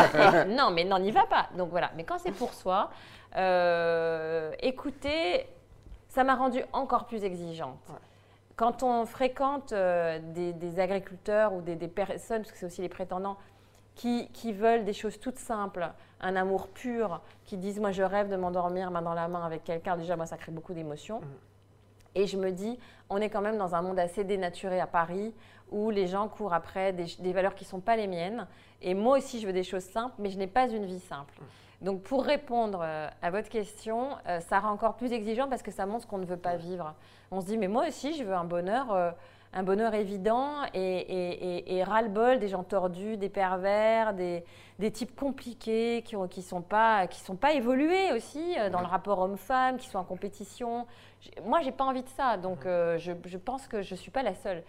non, 0.57 0.71
mais 0.71 0.85
non, 0.85 0.99
n'y 0.99 1.11
va 1.11 1.27
pas. 1.27 1.49
Donc, 1.57 1.68
voilà. 1.68 1.90
Mais 1.97 2.05
quand 2.05 2.18
c'est 2.18 2.33
pour 2.33 2.55
soi, 2.55 2.90
euh, 3.37 4.51
écoutez, 4.61 5.47
ça 6.09 6.25
m'a 6.25 6.35
rendue 6.35 6.64
encore 6.73 7.07
plus 7.07 7.25
exigeante. 7.25 7.90
Quand 8.57 8.83
on 8.83 9.07
fréquente 9.07 9.73
euh, 9.73 10.18
des, 10.23 10.81
agriculteurs 10.81 11.53
ou 11.53 11.61
des, 11.61 11.77
des 11.77 11.88
personnes, 11.88 12.42
parce 12.42 12.53
que 12.53 12.59
c'est 12.59 12.66
aussi 12.66 12.81
les 12.81 12.88
prétendants, 12.88 13.37
qui, 13.99 14.53
veulent 14.53 14.85
des 14.85 14.93
choses 14.93 15.19
toutes 15.19 15.39
simples, 15.39 15.91
un 16.21 16.37
amour 16.37 16.69
pur, 16.69 17.21
qui 17.45 17.57
disent 17.57 17.81
moi 17.81 17.91
je 17.91 18.03
rêve 18.03 18.29
de 18.29 18.37
m'endormir 18.37 18.91
main 18.91 19.03
dans 19.03 19.15
la 19.15 19.29
main 19.29 19.45
avec 19.45 19.65
quelqu'un. 19.65 19.97
Déjà, 19.97 20.17
moi, 20.17 20.27
ça 20.27 20.37
crée 20.37 20.53
beaucoup 20.53 20.73
d'émotions. 20.73 21.21
Mm. 21.21 21.25
Et 22.15 22.27
je 22.27 22.37
me 22.37 22.51
dis, 22.51 22.79
on 23.11 23.19
est 23.19 23.29
quand 23.29 23.43
même 23.43 23.59
dans 23.59 23.75
un 23.75 23.83
monde 23.83 23.99
assez 23.99 24.25
dénaturé 24.25 24.81
à 24.81 24.87
Paris, 24.87 25.35
où 25.71 25.91
les 25.91 26.07
gens 26.07 26.29
courent 26.29 26.55
après 26.55 26.93
des, 26.93 27.33
valeurs 27.33 27.55
qui 27.55 27.65
ne 27.65 27.69
sont 27.69 27.81
pas 27.81 27.97
les 27.97 28.07
miennes. 28.07 28.47
Et 28.81 28.95
moi 28.95 29.19
aussi, 29.19 29.41
je 29.41 29.47
veux 29.47 29.53
des 29.53 29.65
choses 29.65 29.85
simples, 29.85 30.15
mais 30.19 30.31
je 30.31 30.39
n'ai 30.39 30.47
pas 30.47 30.69
une 30.69 30.87
vie 30.87 31.01
simple. 31.01 31.35
Mm. 31.41 31.85
Donc, 31.85 32.03
pour 32.03 32.25
répondre 32.25 32.81
euh, 32.83 33.09
à 33.21 33.31
votre 33.31 33.49
question, 33.49 34.11
euh, 34.29 34.41
ça 34.41 34.61
rend 34.61 34.71
encore 34.71 34.95
plus 34.95 35.13
exigeant 35.13 35.49
parce 35.49 35.63
que 35.63 35.71
ça 35.71 35.87
montre 35.87 36.07
qu'on 36.07 36.19
ne 36.19 36.25
veut 36.25 36.37
pas 36.37 36.57
vivre. 36.57 36.95
On 37.31 37.41
se 37.41 37.47
dit, 37.47 37.59
mais 37.59 37.69
moi 37.69 37.87
aussi, 37.89 38.15
je 38.15 38.25
veux 38.25 38.35
un 38.35 38.45
bonheur. 38.45 38.93
Euh, 38.93 39.11
un 39.53 39.63
bonheur 39.63 39.95
évident 39.95 40.63
et, 40.75 41.83
ras-le-bol 41.87 42.39
des 42.39 42.49
gens 42.49 42.65
tordus, 42.65 43.17
des 43.17 43.29
pervers, 43.29 44.15
des, 44.15 44.45
types 44.93 45.15
compliqués 45.17 46.03
qui 46.05 46.17
ne 46.17 46.27
qui 46.27 46.43
sont, 46.43 46.63
pas, 46.63 47.07
qui 47.07 47.21
sont 47.21 47.37
pas 47.37 47.53
évolués 47.53 48.13
aussi 48.13 48.59
euh, 48.59 48.71
dans 48.71 48.81
le 48.81 48.87
rapport 48.87 49.19
homme-femme, 49.21 49.79
qui 49.79 49.89
sont 49.89 49.99
en 49.99 50.05
compétition. 50.05 50.87
Moi, 51.45 51.61
j'ai 51.63 51.73
pas 51.73 51.85
envie 51.85 52.03
de 52.03 52.09
ça, 52.11 52.37
donc 52.37 52.67
euh, 52.67 52.99
je, 52.99 53.37
pense 53.37 53.67
que 53.67 53.83
je 53.83 53.95
ne 53.95 53.99
suis 53.99 54.11
pas 54.11 54.23
la 54.23 54.35
seule. 54.35 54.63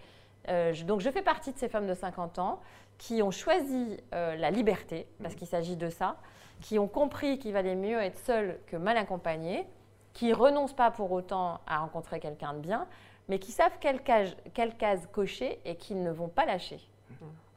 Euh, 0.48 0.72
donc 0.84 1.00
je 1.00 1.10
fais 1.10 1.22
partie 1.22 1.52
de 1.52 1.58
ces 1.58 1.68
femmes 1.68 1.86
de 1.86 1.94
50 1.94 2.38
ans 2.38 2.60
qui 2.96 3.22
ont 3.22 3.30
choisi 3.30 3.96
la 4.12 4.50
liberté, 4.50 5.06
parce 5.22 5.34
qu'il 5.34 5.46
s'agit 5.46 5.76
de 5.76 5.88
ça, 5.88 6.16
qui 6.60 6.78
ont 6.78 6.88
compris 6.88 7.38
qu'il 7.38 7.54
valait 7.54 7.74
mieux 7.74 7.98
être 7.98 8.18
seule 8.18 8.58
que 8.66 8.76
mal 8.76 8.98
accompagnée, 8.98 9.66
qui 10.12 10.34
renoncent 10.34 10.74
pas 10.74 10.90
pour 10.90 11.10
autant 11.12 11.60
à 11.66 11.78
rencontrer 11.78 12.20
quelqu'un 12.20 12.52
de 12.52 12.58
bien, 12.58 12.86
mais 13.30 13.38
qui 13.38 13.52
savent 13.52 13.78
quelle 13.80 14.02
case, 14.02 14.36
quelle 14.52 14.76
case 14.76 15.08
cocher 15.12 15.60
et 15.64 15.76
qui 15.76 15.94
ne 15.94 16.10
vont 16.10 16.28
pas 16.28 16.44
lâcher. 16.44 16.80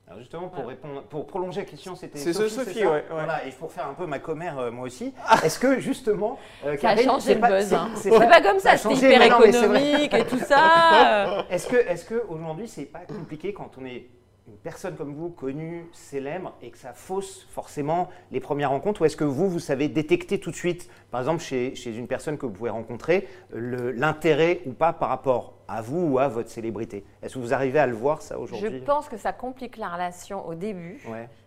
Alors 0.08 0.20
justement, 0.20 0.50
pour, 0.50 0.68
répondre, 0.68 1.02
pour 1.04 1.26
prolonger 1.26 1.62
la 1.62 1.66
question, 1.66 1.96
c'était 1.96 2.20
C'est 2.20 2.34
Sophie, 2.34 2.50
Sophie 2.54 2.86
ouais, 2.86 3.06
Voilà, 3.10 3.46
et 3.48 3.52
pour 3.52 3.72
faire 3.72 3.88
un 3.88 3.94
peu 3.94 4.06
ma 4.06 4.20
commère, 4.20 4.60
euh, 4.60 4.70
moi 4.70 4.86
aussi, 4.86 5.14
est-ce 5.44 5.58
que 5.58 5.80
justement... 5.80 6.38
Euh, 6.66 6.78
ça 6.78 6.90
a 6.90 6.98
changé 6.98 7.34
le 7.34 7.42
buzz. 7.42 7.74
Hein. 7.74 7.90
C'est 7.96 8.12
pas, 8.12 8.42
comme 8.42 8.60
ça, 8.60 8.78
c'est 8.78 8.94
hyper 8.94 9.22
économique 9.24 10.14
et 10.14 10.26
tout 10.26 10.40
ça. 10.40 11.46
est-ce 11.50 11.68
que, 11.68 11.78
est 11.78 12.08
que 12.08 12.24
aujourd'hui, 12.30 12.68
c'est 12.68 12.86
pas 12.86 13.06
compliqué 13.08 13.54
quand 13.54 13.72
on 13.82 13.86
est 13.86 14.06
une 14.48 14.58
personne 14.58 14.96
comme 14.96 15.14
vous, 15.14 15.30
connue, 15.30 15.88
célèbre, 15.94 16.54
et 16.62 16.70
que 16.70 16.78
ça 16.78 16.94
fausse 16.94 17.48
forcément 17.50 18.10
les 18.32 18.42
premières 18.42 18.72
rencontres 18.72 19.02
Ou 19.02 19.06
est-ce 19.06 19.16
que 19.16 19.24
vous, 19.24 19.50
vous 19.50 19.60
savez 19.60 19.88
détecter 19.88 20.40
tout 20.40 20.52
de 20.52 20.56
suite, 20.56 20.90
par 21.12 21.22
exemple 21.22 21.42
chez, 21.42 21.76
chez 21.76 21.96
une 21.96 22.08
personne 22.08 22.38
que 22.38 22.46
vous 22.46 22.52
pouvez 22.52 22.70
rencontrer, 22.70 23.28
l'intérêt 23.54 24.62
ou 24.66 24.74
pas 24.74 24.92
par 24.92 25.10
rapport 25.10 25.54
à 25.68 25.82
vous 25.82 26.08
ou 26.12 26.20
à 26.20 26.28
votre 26.28 26.50
célébrité? 26.50 27.06
Est-ce 27.22 27.36
que 27.36 27.40
vous 27.40 27.54
arrivez 27.54 27.80
à 27.80 27.88
le 27.88 27.94
voir 27.94 28.22
ça 28.22 28.38
aujourd'hui? 28.38 28.80
Je 28.80 28.84
pense 28.84 29.08
que 29.08 29.18
ça 29.18 29.32
complique 29.32 29.78
la 29.78 29.90
relation 29.90 30.46
au 30.46 30.56
début. 30.56 31.02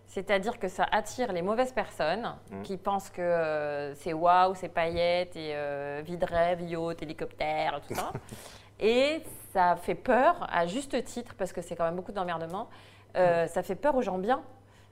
C'est-à-dire 0.07 0.59
que 0.59 0.69
ça 0.69 0.87
attire 0.91 1.33
les 1.33 1.43
mauvaises 1.43 1.73
personnes 1.73 2.33
mmh. 2.51 2.63
qui 2.63 2.77
pensent 2.77 3.11
que 3.11 3.21
euh, 3.21 3.95
c'est 3.97 4.13
waouh, 4.13 4.55
c'est 4.55 4.69
paillettes 4.69 5.37
et 5.37 5.51
euh, 5.53 6.01
vie 6.07 6.17
de 6.17 6.25
rêve, 6.25 6.63
yacht, 6.63 7.03
hélicoptère, 7.03 7.81
tout 7.87 7.95
ça. 7.95 8.13
et 8.81 9.21
ça 9.57 9.75
fait 9.77 9.95
peur, 9.95 10.47
à 10.53 10.67
juste 10.67 11.03
titre, 11.05 11.35
parce 11.39 11.55
que 11.55 11.63
c'est 11.63 11.77
quand 11.77 11.85
même 11.85 11.97
beaucoup 11.97 12.13
d'emmerdement, 12.13 12.69
euh, 13.17 13.47
ça 13.47 13.63
fait 13.63 13.75
peur 13.75 13.97
aux 13.97 14.03
gens 14.03 14.19
bien 14.19 14.43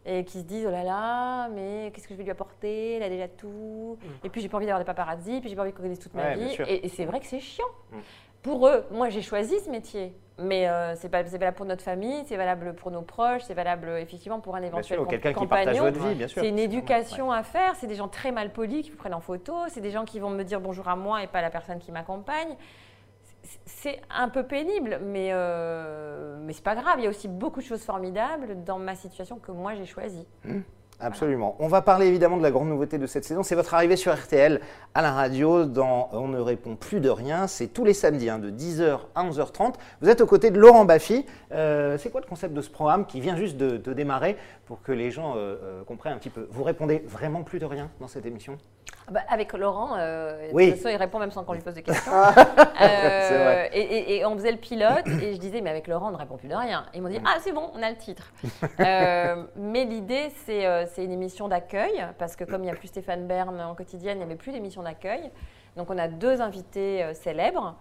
et 0.06 0.24
qui 0.24 0.38
se 0.38 0.44
disent 0.44 0.64
oh 0.66 0.70
là 0.70 0.82
là, 0.82 1.48
mais 1.50 1.90
qu'est-ce 1.92 2.08
que 2.08 2.14
je 2.14 2.18
vais 2.18 2.24
lui 2.24 2.30
apporter? 2.30 2.94
Elle 2.94 3.02
a 3.02 3.10
déjà 3.10 3.28
tout. 3.28 3.98
Mmh. 4.00 4.26
Et 4.26 4.30
puis 4.30 4.40
j'ai 4.40 4.48
pas 4.48 4.56
envie 4.56 4.64
d'avoir 4.64 4.80
des 4.80 4.86
paparazzi, 4.86 5.40
puis 5.40 5.50
j'ai 5.50 5.56
pas 5.56 5.62
envie 5.62 5.72
qu'on 5.72 5.82
connaisse 5.82 5.98
toute 5.98 6.14
ma 6.14 6.34
vie. 6.34 6.56
Et, 6.66 6.88
c'est 6.88 7.04
vrai 7.04 7.20
que 7.20 7.26
c'est 7.26 7.40
chiant. 7.40 7.66
Pour 8.42 8.66
eux, 8.66 8.86
moi 8.90 9.10
j'ai 9.10 9.20
choisi 9.20 9.60
ce 9.60 9.70
métier. 9.70 10.14
Mais 10.38 10.66
euh, 10.66 10.96
c'est 10.96 11.08
valable 11.08 11.54
pour 11.54 11.66
notre 11.66 11.84
famille, 11.84 12.24
c'est 12.26 12.36
valable 12.36 12.74
pour 12.74 12.90
nos 12.90 13.02
proches, 13.02 13.42
c'est 13.42 13.54
valable 13.54 13.88
effectivement 14.00 14.40
pour 14.40 14.56
un 14.56 14.62
éventuel 14.62 14.98
quelqu'un 15.06 15.32
qui 15.32 15.46
partage 15.46 15.78
votre 15.78 16.00
vie, 16.00 16.14
bien 16.14 16.26
sûr. 16.26 16.42
C'est 16.42 16.48
une 16.48 16.58
éducation 16.58 17.30
à 17.30 17.42
faire. 17.42 17.76
C'est 17.76 17.86
des 17.86 17.94
gens 17.94 18.08
très 18.08 18.32
mal 18.32 18.50
polis 18.50 18.82
qui 18.82 18.90
vous 18.90 18.96
prennent 18.96 19.14
en 19.14 19.20
photo. 19.20 19.54
C'est 19.68 19.82
des 19.82 19.90
gens 19.90 20.04
qui 20.06 20.20
vont 20.20 20.30
me 20.30 20.42
dire 20.42 20.60
bonjour 20.60 20.88
à 20.88 20.96
moi 20.96 21.22
et 21.22 21.26
pas 21.26 21.40
à 21.40 21.42
la 21.42 21.50
personne 21.50 21.78
qui 21.78 21.92
m'accompagne. 21.92 22.56
C'est 23.84 24.00
un 24.08 24.30
peu 24.30 24.44
pénible, 24.44 24.98
mais, 25.04 25.28
euh, 25.32 26.38
mais 26.40 26.54
c'est 26.54 26.64
pas 26.64 26.74
grave. 26.74 26.94
Il 27.00 27.04
y 27.04 27.06
a 27.06 27.10
aussi 27.10 27.28
beaucoup 27.28 27.60
de 27.60 27.66
choses 27.66 27.82
formidables 27.82 28.64
dans 28.64 28.78
ma 28.78 28.94
situation 28.94 29.38
que 29.38 29.52
moi 29.52 29.74
j'ai 29.74 29.84
choisie. 29.84 30.26
Mmh. 30.42 30.60
Absolument. 31.00 31.54
On 31.58 31.68
va 31.68 31.82
parler 31.82 32.06
évidemment 32.06 32.38
de 32.38 32.42
la 32.42 32.50
grande 32.50 32.68
nouveauté 32.68 32.96
de 32.96 33.06
cette 33.06 33.26
saison. 33.26 33.42
C'est 33.42 33.56
votre 33.56 33.74
arrivée 33.74 33.96
sur 33.96 34.14
RTL 34.14 34.62
à 34.94 35.02
la 35.02 35.12
radio 35.12 35.66
dans 35.66 36.08
On 36.12 36.28
ne 36.28 36.40
répond 36.40 36.76
plus 36.76 37.00
de 37.00 37.10
rien. 37.10 37.46
C'est 37.46 37.66
tous 37.66 37.84
les 37.84 37.92
samedis 37.92 38.30
hein, 38.30 38.38
de 38.38 38.50
10h 38.50 39.00
à 39.14 39.28
11h30. 39.28 39.74
Vous 40.00 40.08
êtes 40.08 40.22
aux 40.22 40.26
côtés 40.26 40.50
de 40.50 40.58
Laurent 40.58 40.86
Baffy. 40.86 41.26
Euh, 41.52 41.98
c'est 41.98 42.08
quoi 42.08 42.22
le 42.22 42.26
concept 42.26 42.54
de 42.54 42.62
ce 42.62 42.70
programme 42.70 43.04
qui 43.04 43.20
vient 43.20 43.36
juste 43.36 43.58
de, 43.58 43.92
démarrer 43.92 44.38
pour 44.64 44.80
que 44.80 44.92
les 44.92 45.10
gens 45.10 45.34
euh, 45.36 45.56
euh, 45.62 45.84
comprennent 45.84 46.14
un 46.14 46.18
petit 46.18 46.30
peu? 46.30 46.48
Vous 46.50 46.62
répondez 46.62 47.02
vraiment 47.06 47.42
plus 47.42 47.58
de 47.58 47.66
rien 47.66 47.90
dans 48.00 48.08
cette 48.08 48.24
émission? 48.24 48.56
Bah, 49.10 49.20
avec 49.28 49.52
Laurent, 49.52 49.96
de 49.96 50.50
toute 50.50 50.76
façon, 50.76 50.88
il 50.88 50.96
répond 50.96 51.18
même 51.18 51.30
sans 51.30 51.44
qu'on 51.44 51.52
lui 51.52 51.60
pose 51.60 51.74
de 51.74 51.80
questions. 51.80 52.12
et, 53.72 54.24
on 54.24 54.34
faisait 54.34 54.52
le 54.52 54.58
pilote 54.58 55.06
et 55.06 55.34
je 55.34 55.38
disais, 55.38 55.60
mais 55.60 55.70
avec 55.70 55.86
Laurent, 55.88 56.08
on 56.08 56.12
ne 56.12 56.16
répond 56.16 56.36
plus 56.36 56.48
de 56.48 56.54
rien. 56.54 56.86
Et 56.94 56.98
ils 56.98 57.02
m'ont 57.02 57.10
dit, 57.10 57.20
ah, 57.24 57.36
c'est 57.40 57.52
bon, 57.52 57.70
on 57.74 57.82
a 57.82 57.90
le 57.90 57.96
titre. 57.96 58.32
mais 58.78 59.84
l'idée, 59.84 60.30
c'est 60.46 60.86
c'est 60.86 61.04
une 61.04 61.12
émission 61.12 61.48
d'accueil, 61.48 62.04
parce 62.18 62.34
que 62.36 62.44
comme 62.44 62.62
il 62.62 62.66
n'y 62.66 62.72
a 62.72 62.76
plus 62.76 62.88
Stéphane 62.88 63.26
Bern 63.26 63.60
en 63.60 63.74
quotidienne, 63.74 64.16
il 64.16 64.20
n'y 64.20 64.24
avait 64.24 64.36
plus 64.36 64.52
d'émission 64.52 64.82
d'accueil. 64.82 65.30
Donc 65.76 65.90
on 65.90 65.98
a 65.98 66.08
deux 66.08 66.40
invités 66.40 67.02
euh, 67.02 67.14
célèbres 67.14 67.76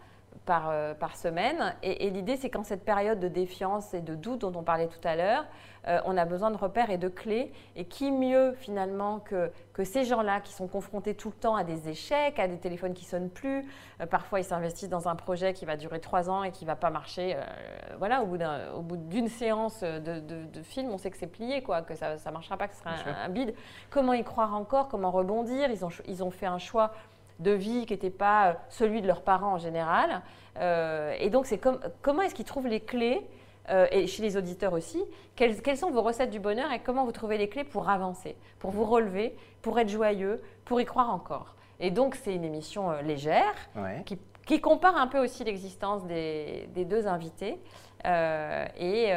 par, 0.46 0.70
euh, 0.70 0.94
par 0.94 1.16
semaine. 1.16 1.76
Et, 1.84 2.10
l'idée, 2.10 2.38
c'est 2.38 2.50
qu'en 2.50 2.64
cette 2.64 2.84
période 2.84 3.20
de 3.20 3.28
défiance 3.28 3.94
et 3.94 4.02
de 4.02 4.16
doute 4.16 4.42
dont 4.42 4.54
on 4.56 4.64
parlait 4.64 4.88
tout 4.88 5.08
à 5.08 5.16
l'heure, 5.16 5.46
euh, 5.88 6.00
on 6.06 6.18
a 6.18 6.26
besoin 6.26 6.52
de 6.52 6.58
repères 6.58 6.90
et 6.90 6.98
de 6.98 7.08
clés. 7.08 7.52
Et 7.76 7.86
qui 7.86 8.12
mieux 8.12 8.54
finalement 8.54 9.20
que, 9.20 9.52
que 9.74 9.84
ces 9.84 10.04
gens-là 10.04 10.40
qui 10.42 10.54
sont 10.54 10.68
confrontés 10.68 11.16
tout 11.16 11.30
le 11.30 11.36
temps 11.36 11.56
à 11.56 11.64
des 11.64 11.90
échecs, 11.90 12.40
à 12.40 12.48
des 12.48 12.58
téléphones 12.58 12.94
qui 12.94 13.06
sonnent 13.06 13.30
plus. 13.30 13.66
Euh, 14.02 14.06
parfois, 14.06 14.40
ils 14.40 14.46
s'investissent 14.46 14.90
dans 14.90 15.08
un 15.08 15.16
projet 15.16 15.54
qui 15.54 15.66
va 15.66 15.76
durer 15.76 16.00
trois 16.00 16.30
ans 16.30 16.44
et 16.44 16.52
qui 16.52 16.66
va 16.66 16.76
pas 16.76 16.90
marcher. 16.90 17.36
voilà, 17.98 18.24
au 18.24 18.82
bout 18.82 18.98
d'une 18.98 19.28
séance 19.28 19.82
de, 19.82 20.20
de, 20.20 20.62
film, 20.62 20.90
on 20.92 20.98
sait 20.98 21.12
que 21.12 21.18
c'est 21.18 21.28
plié, 21.28 21.62
quoi, 21.62 21.82
que 21.82 21.96
ça 21.96 22.16
ne 22.16 22.32
marchera 22.32 22.58
pas, 22.58 22.68
que 22.68 22.76
ce 22.76 22.80
sera 22.82 22.92
un, 22.92 23.26
un, 23.26 23.30
bide. 23.30 23.54
Comment 23.90 24.14
y 24.14 24.24
croire 24.24 24.56
encore? 24.56 24.88
Comment 24.88 25.12
rebondir? 25.12 25.70
Ils 25.70 25.86
ont, 25.86 25.90
ils 26.08 26.24
ont 26.24 26.32
fait 26.32 26.46
un 26.46 26.58
choix 26.58 26.92
de 27.40 27.52
vie 27.52 27.86
qui 27.86 27.94
n'était 27.94 28.10
pas 28.10 28.50
euh, 28.50 28.54
celui 28.70 29.02
de 29.02 29.08
leurs 29.08 29.22
parents 29.22 29.54
en 29.54 29.58
général. 29.58 30.22
Euh, 30.60 31.16
et 31.20 31.30
donc, 31.30 31.46
c'est 31.46 31.60
comment 32.02 32.22
est-ce 32.22 32.36
qu'ils 32.36 32.46
trouvent 32.46 32.68
les 32.68 32.80
clés, 32.80 33.28
euh, 33.70 33.88
et 33.92 34.08
chez 34.08 34.22
les 34.22 34.38
auditeurs 34.38 34.74
aussi, 34.74 35.04
quelles, 35.36 35.78
sont 35.78 35.92
vos 35.92 36.02
recettes 36.02 36.30
du 36.30 36.40
bonheur 36.40 36.72
et 36.72 36.80
comment 36.80 37.06
vous 37.06 37.12
trouvez 37.12 37.38
les 37.38 37.50
clés 37.50 37.64
pour 37.64 37.90
avancer, 37.90 38.36
pour 38.60 38.72
vous 38.72 38.86
relever, 38.86 39.36
pour 39.62 39.80
être 39.80 39.90
joyeux, 39.90 40.42
pour 40.66 40.82
y 40.82 40.86
croire 40.86 41.10
encore. 41.10 41.56
Et 41.80 41.92
donc, 41.92 42.16
c'est 42.16 42.34
une 42.34 42.44
émission 42.44 42.92
légère 43.02 43.56
qui, 44.06 44.62
compare 44.62 44.98
un 44.98 45.08
peu 45.08 45.20
aussi 45.20 45.44
l'existence 45.44 46.06
des, 46.06 46.68
deux 46.76 47.08
invités. 47.08 47.58
et, 48.06 49.08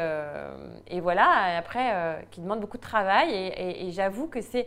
voilà, 1.00 1.56
après, 1.59 2.26
qui 2.30 2.40
demande 2.40 2.61
beaucoup 2.61 2.78
de 2.78 2.82
travail. 2.82 3.32
et 3.35 3.90
j'avoue 3.90 4.26
que 4.28 4.40
c'est 4.40 4.66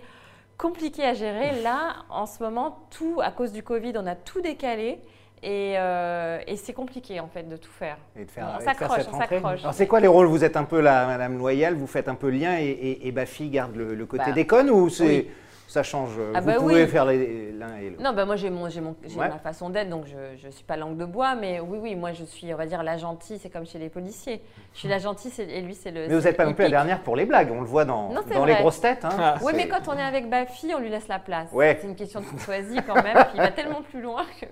compliqué 0.59 1.03
à 1.03 1.13
gérer. 1.15 1.61
Là, 1.63 2.05
en 2.09 2.27
ce 2.27 2.43
moment, 2.43 2.85
tout, 2.91 3.19
à 3.23 3.31
cause 3.31 3.51
du 3.51 3.63
Covid, 3.63 3.93
on 3.95 4.05
a 4.05 4.15
tout 4.15 4.41
décalé. 4.41 5.01
Et, 5.41 5.77
euh, 5.77 6.39
c'est 6.55 6.73
compliqué 6.73 7.19
en 7.19 7.27
fait 7.27 7.43
de 7.43 7.55
tout 7.55 7.71
faire. 7.71 7.97
Et 8.15 8.25
de 8.25 8.31
faire 8.31 8.57
on 8.59 8.63
s'accroche, 8.63 9.05
on 9.11 9.17
s'accroche. 9.17 9.59
Alors 9.61 9.73
c'est 9.73 9.87
quoi 9.87 9.99
les 9.99 10.07
rôles? 10.07 10.27
Vous 10.27 10.43
êtes 10.43 10.57
un 10.57 10.65
peu 10.65 10.81
la 10.81 11.05
Madame 11.05 11.37
Loyale, 11.37 11.75
vous 11.75 11.87
faites 11.87 12.07
un 12.09 12.15
peu 12.15 12.29
lien 12.29 12.57
et, 12.59 12.65
et, 12.65 13.07
et 13.07 13.11
Bafi 13.11 13.49
garde 13.49 13.75
le, 13.75 14.05
côté 14.05 14.25
bah, 14.25 14.31
déconne 14.31 14.69
ou 14.69 14.89
c'est 14.89 15.27
ça 15.69 15.83
change. 15.83 16.19
Ah 16.33 16.41
vous 16.41 16.47
bah 16.47 16.55
pouvez 16.55 16.87
faire 16.87 17.05
l'un 17.05 17.11
et 17.11 17.53
l'autre. 17.91 18.01
Non, 18.01 18.13
bah 18.13 18.25
moi 18.25 18.35
j'ai 18.35 18.49
mon, 18.49 18.67
mon 18.81 18.95
ma 19.17 19.37
façon 19.37 19.69
d'être, 19.69 19.89
donc 19.89 20.05
je 20.07 20.47
ne 20.47 20.51
suis 20.51 20.63
pas 20.63 20.77
langue 20.77 20.97
de 20.97 21.05
bois, 21.05 21.35
mais 21.35 21.59
oui, 21.59 21.77
oui, 21.79 21.95
moi 21.95 22.11
je 22.11 22.23
suis, 22.23 22.51
on 22.51 22.57
va 22.57 22.65
dire, 22.65 22.81
la 22.81 22.97
gentille, 22.97 23.37
c'est 23.37 23.49
comme 23.49 23.67
chez 23.67 23.77
les 23.77 23.89
policiers. 23.89 24.41
Je 24.73 24.79
suis 24.79 24.89
la 24.89 24.97
gentille 24.97 25.31
et 25.37 25.61
lui 25.61 25.75
c'est 25.75 25.91
le. 25.91 26.07
Mais 26.07 26.15
vous 26.15 26.21
n'êtes 26.21 26.37
pas 26.37 26.45
non 26.45 26.53
plus 26.53 26.63
la 26.63 26.71
dernière 26.71 27.01
pour 27.01 27.15
les 27.15 27.25
blagues, 27.25 27.51
on 27.51 27.61
le 27.61 27.67
voit 27.67 27.85
dans, 27.85 28.09
dans 28.33 28.45
les 28.45 28.55
grosses 28.55 28.81
têtes. 28.81 29.05
Hein. 29.05 29.15
Ah, 29.19 29.35
oui, 29.43 29.53
mais 29.55 29.67
quand 29.67 29.87
on 29.87 29.93
est 29.93 30.01
avec 30.01 30.27
Bafi, 30.27 30.73
on 30.75 30.79
lui 30.79 30.89
laisse 30.89 31.07
la 31.07 31.19
place. 31.19 31.51
Ouais. 31.51 31.77
C'est 31.79 31.87
une 31.87 31.95
question 31.95 32.21
de 32.21 32.25
courtoisie 32.25 32.79
quand 32.87 33.03
même, 33.03 33.15
puis 33.15 33.35
il 33.35 33.41
va 33.41 33.51
tellement 33.51 33.83
plus 33.83 34.01
loin 34.01 34.25
que. 34.41 34.47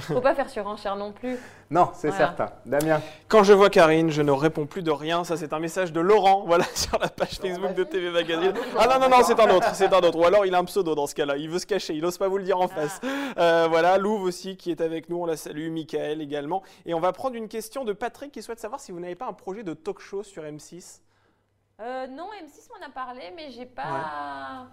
faut 0.00 0.22
pas 0.22 0.34
faire 0.34 0.48
surenchère 0.48 0.96
non 0.96 1.12
plus. 1.12 1.36
Non, 1.70 1.90
c'est 1.94 2.12
certain. 2.12 2.50
Damien. 2.64 3.02
Quand 3.28 3.42
je 3.42 3.52
vois 3.52 3.68
Karine, 3.68 4.10
je 4.10 4.22
ne 4.22 4.30
réponds 4.30 4.64
plus 4.64 4.82
de 4.82 4.90
rien. 4.90 5.22
Ça, 5.24 5.36
c'est 5.36 5.52
un 5.52 5.58
message 5.58 5.92
de 5.92 6.00
Laurent, 6.00 6.44
voilà, 6.46 6.64
sur 6.74 6.98
la 6.98 7.08
page 7.08 7.38
Facebook 7.38 7.74
de 7.74 7.84
TV 7.84 8.10
Magazine. 8.10 8.54
Ah 8.78 8.86
non, 8.86 8.98
non, 8.98 9.16
non, 9.18 9.22
c'est 9.22 9.38
un 9.38 9.50
autre, 9.50 9.74
c'est 9.74 9.92
un 9.92 9.98
autre. 9.98 10.18
Ou 10.18 10.24
alors 10.24 10.46
il 10.46 10.54
a 10.54 10.58
un 10.58 10.64
pseudo 10.64 10.94
dans 10.94 11.06
ce 11.06 11.14
cas-là. 11.14 11.36
Il 11.36 11.50
veut 11.50 11.58
se 11.58 11.66
cacher, 11.66 11.94
il 11.94 12.02
n'ose 12.02 12.16
pas 12.16 12.28
vous 12.28 12.38
le 12.38 12.44
dire 12.44 12.58
en 12.58 12.68
face. 12.68 13.00
Ah. 13.02 13.40
Euh, 13.40 13.66
voilà, 13.68 13.98
Louve 13.98 14.22
aussi 14.22 14.56
qui 14.56 14.70
est 14.70 14.80
avec 14.80 15.10
nous, 15.10 15.18
on 15.18 15.26
la 15.26 15.36
salue, 15.36 15.70
Michael 15.70 16.22
également. 16.22 16.62
Et 16.86 16.94
on 16.94 17.00
va 17.00 17.12
prendre 17.12 17.36
une 17.36 17.48
question 17.48 17.84
de 17.84 17.92
Patrick 17.92 18.32
qui 18.32 18.42
souhaite 18.42 18.60
savoir 18.60 18.80
si 18.80 18.90
vous 18.90 19.00
n'avez 19.00 19.14
pas 19.14 19.26
un 19.26 19.34
projet 19.34 19.62
de 19.62 19.74
talk 19.74 20.00
show 20.00 20.22
sur 20.22 20.44
M6. 20.44 21.00
Euh, 21.80 22.06
non, 22.06 22.28
M6 22.42 22.68
m'en 22.70 22.86
a 22.86 22.90
parlé, 22.90 23.32
mais 23.36 23.50
j'ai 23.50 23.66
pas. 23.66 24.66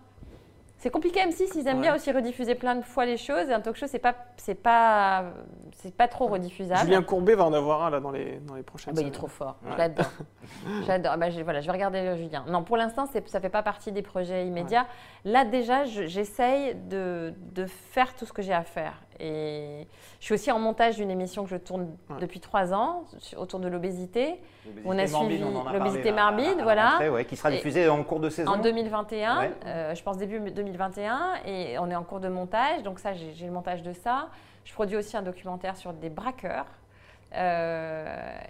C'est 0.86 0.92
compliqué 0.92 1.20
M6, 1.20 1.50
ils 1.56 1.68
aiment 1.68 1.82
bien 1.82 1.96
aussi 1.96 2.12
rediffuser 2.12 2.54
plein 2.54 2.76
de 2.76 2.84
fois 2.84 3.08
les 3.08 3.18
choses. 3.18 3.50
Et 3.50 3.54
un 3.54 3.60
talk 3.60 3.76
show, 3.76 3.88
c'est 3.88 3.98
pas, 3.98 4.14
c'est 4.38 4.54
pas, 4.54 5.24
c'est 5.72 5.96
pas 5.96 6.08
trop 6.08 6.28
rediffusable. 6.28 6.82
Julien 6.82 7.02
Courbet 7.02 7.34
va 7.34 7.44
en 7.46 7.54
avoir 7.54 7.84
un 7.86 7.90
là 7.90 8.00
dans 8.00 8.12
les, 8.12 8.40
dans 8.42 8.54
les 8.54 8.62
prochaines 8.62 8.94
ah 8.96 8.98
bah, 8.98 9.02
Il 9.02 9.08
est 9.08 9.12
trop 9.12 9.26
fort. 9.26 9.58
J'adore. 9.76 10.06
J'adore. 10.86 11.18
Bah, 11.18 11.32
je, 11.32 11.42
voilà, 11.42 11.62
je 11.62 11.66
vais 11.66 11.72
regarder 11.72 11.98
euh, 11.98 12.18
Julien. 12.18 12.46
Non, 12.50 12.64
pour 12.64 12.78
l'instant, 12.78 13.08
ça 13.08 13.42
fait 13.42 13.50
pas 13.50 13.64
partie 13.64 13.92
des 13.92 14.04
projets 14.04 14.46
immédiats. 14.46 14.86
Là, 15.24 15.44
déjà, 15.44 15.86
j'essaye 15.86 16.76
de, 16.76 17.34
de, 17.56 17.66
faire 17.66 18.14
tout 18.14 18.28
ce 18.28 18.34
que 18.34 18.44
j'ai 18.44 18.54
à 18.54 18.64
faire. 18.64 19.02
Et 19.20 19.88
je 20.20 20.26
suis 20.26 20.34
aussi 20.34 20.52
en 20.52 20.60
montage 20.60 20.98
d'une 20.98 21.12
émission 21.12 21.44
que 21.44 21.50
je 21.50 21.56
tourne 21.56 21.96
depuis 22.20 22.40
trois 22.40 22.74
ans 22.74 23.04
autour 23.38 23.60
de 23.60 23.68
l'obésité. 23.68 24.36
On 24.86 24.98
a 24.98 25.08
suivi 25.08 25.40
l'obésité 25.74 26.12
morbide, 26.12 26.62
voilà. 26.62 27.00
qui 27.28 27.36
sera 27.36 27.52
diffusée 27.52 27.88
en 27.88 28.04
cours 28.04 28.20
de 28.20 28.30
saison. 28.30 28.52
En 28.52 28.58
2021, 28.58 29.52
euh, 29.66 29.96
je 29.96 30.04
pense 30.04 30.18
début 30.18 30.40
2021, 30.40 31.36
et 31.46 31.78
on 31.80 31.90
est 31.90 31.96
en 31.96 32.04
cours 32.04 32.20
de 32.20 32.30
montage. 32.30 32.84
Donc 32.84 33.00
ça, 33.00 33.14
j'ai 33.14 33.46
le 33.46 33.52
montage 33.52 33.84
de 33.84 33.94
ça. 33.94 34.30
Je 34.64 34.74
produis 34.74 34.98
aussi 34.98 35.16
un 35.16 35.22
documentaire 35.22 35.78
sur 35.78 35.94
des 35.94 36.10
braqueurs. 36.10 36.66
Euh, 37.38 38.06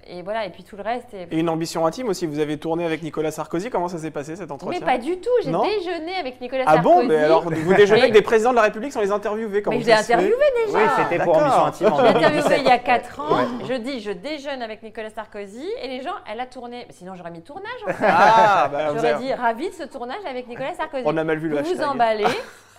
et 0.07 0.21
voilà, 0.21 0.45
et 0.45 0.49
puis 0.49 0.63
tout 0.63 0.75
le 0.75 0.83
reste. 0.83 1.13
Et... 1.13 1.37
une 1.37 1.49
ambition 1.49 1.85
intime 1.85 2.07
aussi, 2.09 2.27
vous 2.27 2.39
avez 2.39 2.57
tourné 2.57 2.85
avec 2.85 3.01
Nicolas 3.01 3.31
Sarkozy, 3.31 3.69
comment 3.69 3.87
ça 3.87 3.97
s'est 3.97 4.11
passé 4.11 4.35
cet 4.35 4.51
entretien 4.51 4.79
Mais 4.79 4.85
pas 4.85 4.97
du 4.97 5.17
tout, 5.19 5.29
j'ai 5.43 5.51
déjeuné 5.51 6.15
avec 6.19 6.39
Nicolas 6.39 6.65
Sarkozy. 6.65 6.79
Ah 6.79 6.83
bon 6.83 7.03
Mais 7.03 7.17
alors, 7.17 7.43
vous 7.43 7.73
déjeunez 7.73 8.01
avec 8.01 8.13
des 8.13 8.21
présidents 8.21 8.51
de 8.51 8.55
la 8.55 8.63
République 8.63 8.93
sans 8.93 9.01
les 9.01 9.11
interviewer 9.11 9.63
Mais 9.67 9.81
je 9.81 9.85
l'ai 9.85 9.91
interviewé 9.91 10.35
déjà 10.65 10.77
Oui, 10.77 10.83
c'était 10.97 11.23
pour 11.23 11.37
ambition 11.37 11.65
intime. 11.65 11.93
Je 11.97 12.01
l'ai 12.01 12.09
interviewé 12.09 12.55
il 12.59 12.65
y 12.65 12.71
a 12.71 12.79
4 12.79 13.19
ans, 13.19 13.37
je 13.67 13.73
dis 13.73 13.99
je 13.99 14.11
déjeune 14.11 14.61
avec 14.61 14.83
Nicolas 14.83 15.09
Sarkozy, 15.09 15.67
et 15.81 15.87
les 15.87 16.01
gens, 16.01 16.15
elle 16.31 16.39
a 16.39 16.45
tourné, 16.45 16.85
sinon 16.91 17.15
j'aurais 17.15 17.31
mis 17.31 17.41
tournage 17.41 17.65
en 17.87 17.93
fait. 17.93 18.05
Ah, 18.07 18.69
bah, 18.71 18.93
J'aurais 18.93 19.15
dit 19.15 19.33
ravi 19.33 19.69
de 19.69 19.73
ce 19.73 19.83
tournage 19.83 20.23
avec 20.29 20.47
Nicolas 20.47 20.73
Sarkozy. 20.73 21.03
On 21.05 21.17
a 21.17 21.23
mal 21.23 21.37
vu 21.37 21.49
le 21.49 21.61
Vous 21.61 21.75
vous 21.75 21.81
emballez. 21.81 22.25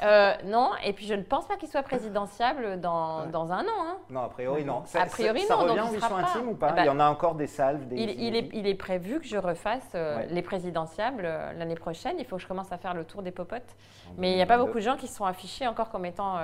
Euh, 0.02 0.34
non, 0.44 0.70
et 0.84 0.92
puis 0.92 1.06
je 1.06 1.14
ne 1.14 1.22
pense 1.22 1.46
pas 1.46 1.56
qu'il 1.56 1.68
soit 1.68 1.82
présidentiable 1.82 2.80
dans, 2.80 3.26
dans 3.26 3.50
un 3.50 3.62
an. 3.62 3.84
Hein. 3.86 3.96
Non, 4.10 4.24
a 4.24 4.28
priori 4.28 4.64
non. 4.64 4.82
a 4.94 5.06
priori 5.06 5.42
ça, 5.42 5.56
non. 5.56 5.62
revient 5.62 5.80
en 5.80 5.90
mission 5.90 6.16
intime 6.16 6.48
ou 6.48 6.54
pas 6.54 6.74
eh 6.76 6.80
Il 6.80 6.86
y 6.86 6.88
en 6.90 7.00
a 7.00 7.06
encore 7.06 7.34
des 7.34 7.46
salves 7.46 7.88
des 7.88 7.96
il, 7.96 8.36
est, 8.36 8.50
il, 8.52 8.66
est, 8.66 8.74
prévu 8.74 9.20
que 9.20 9.26
je 9.26 9.38
refasse 9.38 9.92
euh, 9.94 10.22
les 10.28 10.42
présidentiables 10.42 11.22
euh, 11.24 11.52
l'année 11.54 11.76
prochaine. 11.76 12.16
Il 12.18 12.26
faut 12.26 12.36
que 12.36 12.42
je 12.42 12.46
commence 12.46 12.70
à 12.72 12.78
faire 12.78 12.92
le 12.92 13.04
tour 13.04 13.22
des 13.22 13.30
popotes. 13.30 13.74
Mais 14.18 14.32
il 14.32 14.36
n'y 14.36 14.42
a 14.42 14.46
pas 14.46 14.58
beaucoup 14.58 14.76
de 14.76 14.80
gens 14.80 14.96
qui 14.96 15.06
se 15.06 15.16
sont 15.16 15.24
affichés 15.24 15.66
encore 15.66 15.88
comme 15.88 16.04
étant 16.04 16.36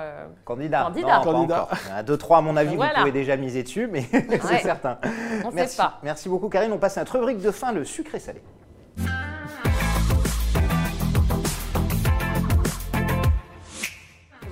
candidats. 0.45 0.83
Candidat. 0.85 1.21
Candidat. 1.23 1.67
Il 1.71 1.89
y 1.89 1.93
en 1.93 1.97
a 1.97 2.03
deux, 2.03 2.17
trois 2.17 2.39
à 2.39 2.41
mon 2.41 2.57
avis, 2.57 2.75
vous 2.75 2.83
pouvez 2.95 3.11
déjà 3.11 3.37
miser 3.37 3.63
dessus, 3.63 3.87
mais 3.87 4.01
c'est 4.11 4.59
certain. 4.59 4.97
On 5.45 5.51
Merci. 5.51 5.75
Sait 5.75 5.81
pas. 5.81 5.99
Merci 6.01 6.27
beaucoup 6.27 6.49
Karine. 6.49 6.71
On 6.71 6.79
passe 6.79 6.97
à 6.97 7.01
notre 7.01 7.17
rubrique 7.19 7.39
de 7.39 7.51
fin, 7.51 7.71
le 7.71 7.85
sucré 7.85 8.19
salé. 8.19 8.41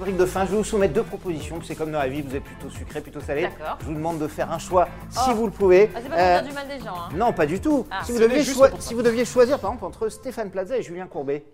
Rubrique 0.02 0.18
de 0.18 0.26
fin, 0.26 0.46
je 0.46 0.52
vais 0.52 0.58
vous 0.58 0.64
soumettre 0.64 0.94
deux 0.94 1.04
propositions. 1.04 1.60
C'est 1.64 1.76
comme 1.76 1.92
dans 1.92 2.00
la 2.00 2.08
vie, 2.08 2.22
vous 2.24 2.36
êtes 2.36 2.44
plutôt 2.44 2.70
sucré, 2.70 3.02
plutôt 3.02 3.20
salé. 3.22 3.44
D'accord. 3.44 3.78
Je 3.82 3.86
vous 3.86 3.94
demande 3.94 4.18
de 4.18 4.28
faire 4.28 4.52
un 4.52 4.58
choix 4.58 4.88
si 5.10 5.20
Oh. 5.30 5.36
vous 5.36 5.46
le 5.46 5.52
pouvez. 5.52 5.92
Ah, 5.96 6.00
c'est 6.02 6.10
pas 6.10 6.16
Euh, 6.18 6.40
pour 6.40 6.48
dire 6.48 6.50
du 6.50 6.56
mal 6.56 6.68
des 6.80 6.84
gens. 6.84 6.94
Hein. 6.96 7.10
non, 7.16 7.34
pas 7.34 7.46
du 7.46 7.60
tout. 7.62 7.86
Ah. 7.92 8.00
Si, 8.04 8.12
vous 8.12 8.20
deviez 8.20 8.42
juste 8.42 8.58
choi- 8.58 8.70
pour 8.70 8.82
ça. 8.82 8.88
si 8.88 8.94
vous 8.96 9.04
deviez 9.04 9.26
choisir, 9.26 9.60
par 9.60 9.70
exemple, 9.72 9.86
entre 9.86 10.10
Stéphane 10.10 10.50
Plaza 10.50 10.76
et 10.78 10.82
Julien 10.82 11.06
Courbet. 11.06 11.46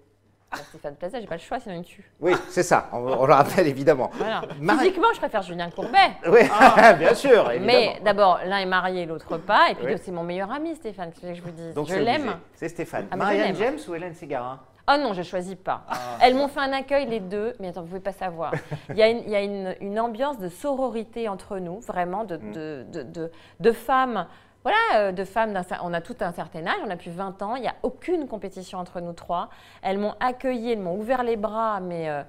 Bah, 0.50 0.60
Stéphane 0.70 0.96
Plaza, 0.96 1.20
j'ai 1.20 1.28
pas 1.28 1.36
le 1.36 1.42
choix, 1.42 1.60
sinon 1.60 1.76
il 1.76 1.80
me 1.80 1.84
tue. 1.84 2.10
Oui, 2.22 2.32
c'est 2.50 2.64
ça, 2.64 2.88
on, 2.94 3.00
on 3.00 3.26
le 3.26 3.34
rappelle 3.34 3.68
évidemment. 3.68 4.10
Voilà. 4.14 4.44
Physiquement, 4.80 5.08
je 5.14 5.20
préfère 5.20 5.42
Julien 5.42 5.70
Courbet. 5.70 5.98
Oui, 6.30 6.40
bien 7.00 7.14
sûr, 7.16 7.52
évidemment. 7.52 7.66
Mais 7.66 8.00
d'abord, 8.06 8.40
l'un 8.46 8.60
est 8.60 8.66
marié, 8.66 9.06
l'autre 9.06 9.38
pas. 9.40 9.72
Et 9.72 9.76
puis, 9.76 9.86
Oui. 9.88 9.96
c'est 10.02 10.12
mon 10.12 10.24
meilleur 10.24 10.50
ami, 10.54 10.74
Stéphane. 10.78 11.12
Que 11.12 11.34
je 11.34 11.42
vous 11.42 11.52
dis? 11.52 11.74
Donc 11.74 11.90
Je 11.90 11.96
l'aime. 11.96 12.38
C'est 12.56 12.70
Stéphane. 12.70 13.08
Ah, 13.12 13.18
Marianne. 13.18 13.56
James 13.58 13.78
ou 13.90 13.96
Hélène 13.96 14.14
Ségarin 14.16 14.62
Oh 14.90 14.96
non, 14.98 15.14
je 15.14 15.22
choisis 15.22 15.56
pas. 15.56 15.84
Ah. 15.90 15.96
Elles 16.22 16.34
m'ont 16.36 16.48
fait 16.48 16.62
un 16.62 16.72
accueil, 16.72 17.08
les 17.08 17.20
deux, 17.20 17.54
mais 17.60 17.68
attends, 17.70 17.82
vous 17.82 17.88
pouvez 17.88 18.00
pas 18.00 18.14
savoir. 18.14 18.54
Il 18.90 18.96
y 18.96 19.04
a 19.04 19.10
une, 19.10 19.20
il 19.26 19.30
y 19.30 19.36
a 19.36 19.42
une, 19.42 19.76
une 19.82 20.00
ambiance 20.00 20.38
de 20.40 20.48
sororité 20.48 21.28
entre 21.28 21.60
nous, 21.60 21.80
vraiment, 21.82 22.24
de, 22.24 22.38
Mm. 22.38 22.52
de, 22.54 22.86
de, 22.94 23.04
de- 23.04 23.32
de 23.60 23.72
femmes. 23.72 24.28
Voilà, 24.68 25.08
euh, 25.08 25.12
de 25.14 25.24
femmes, 25.24 25.54
on 25.82 25.94
a 25.94 26.02
tout 26.02 26.18
un 26.20 26.34
certain 26.34 26.68
âge, 26.68 26.76
on 26.86 26.90
a 26.90 26.98
plus 26.98 27.12
20 27.12 27.42
ans, 27.42 27.56
il 27.56 27.62
n'y 27.62 27.70
a 27.70 27.76
aucune 27.84 28.28
compétition 28.28 28.80
entre 28.80 29.00
nous 29.00 29.14
trois. 29.14 29.50
Elles 29.82 29.98
m'ont 29.98 30.14
accueilli, 30.20 30.74
elles 30.74 30.80
m'ont 30.80 30.98
ouvert 30.98 31.24
les 31.24 31.38
bras, 31.38 31.80
mais 31.80 32.10
euh, 32.10 32.22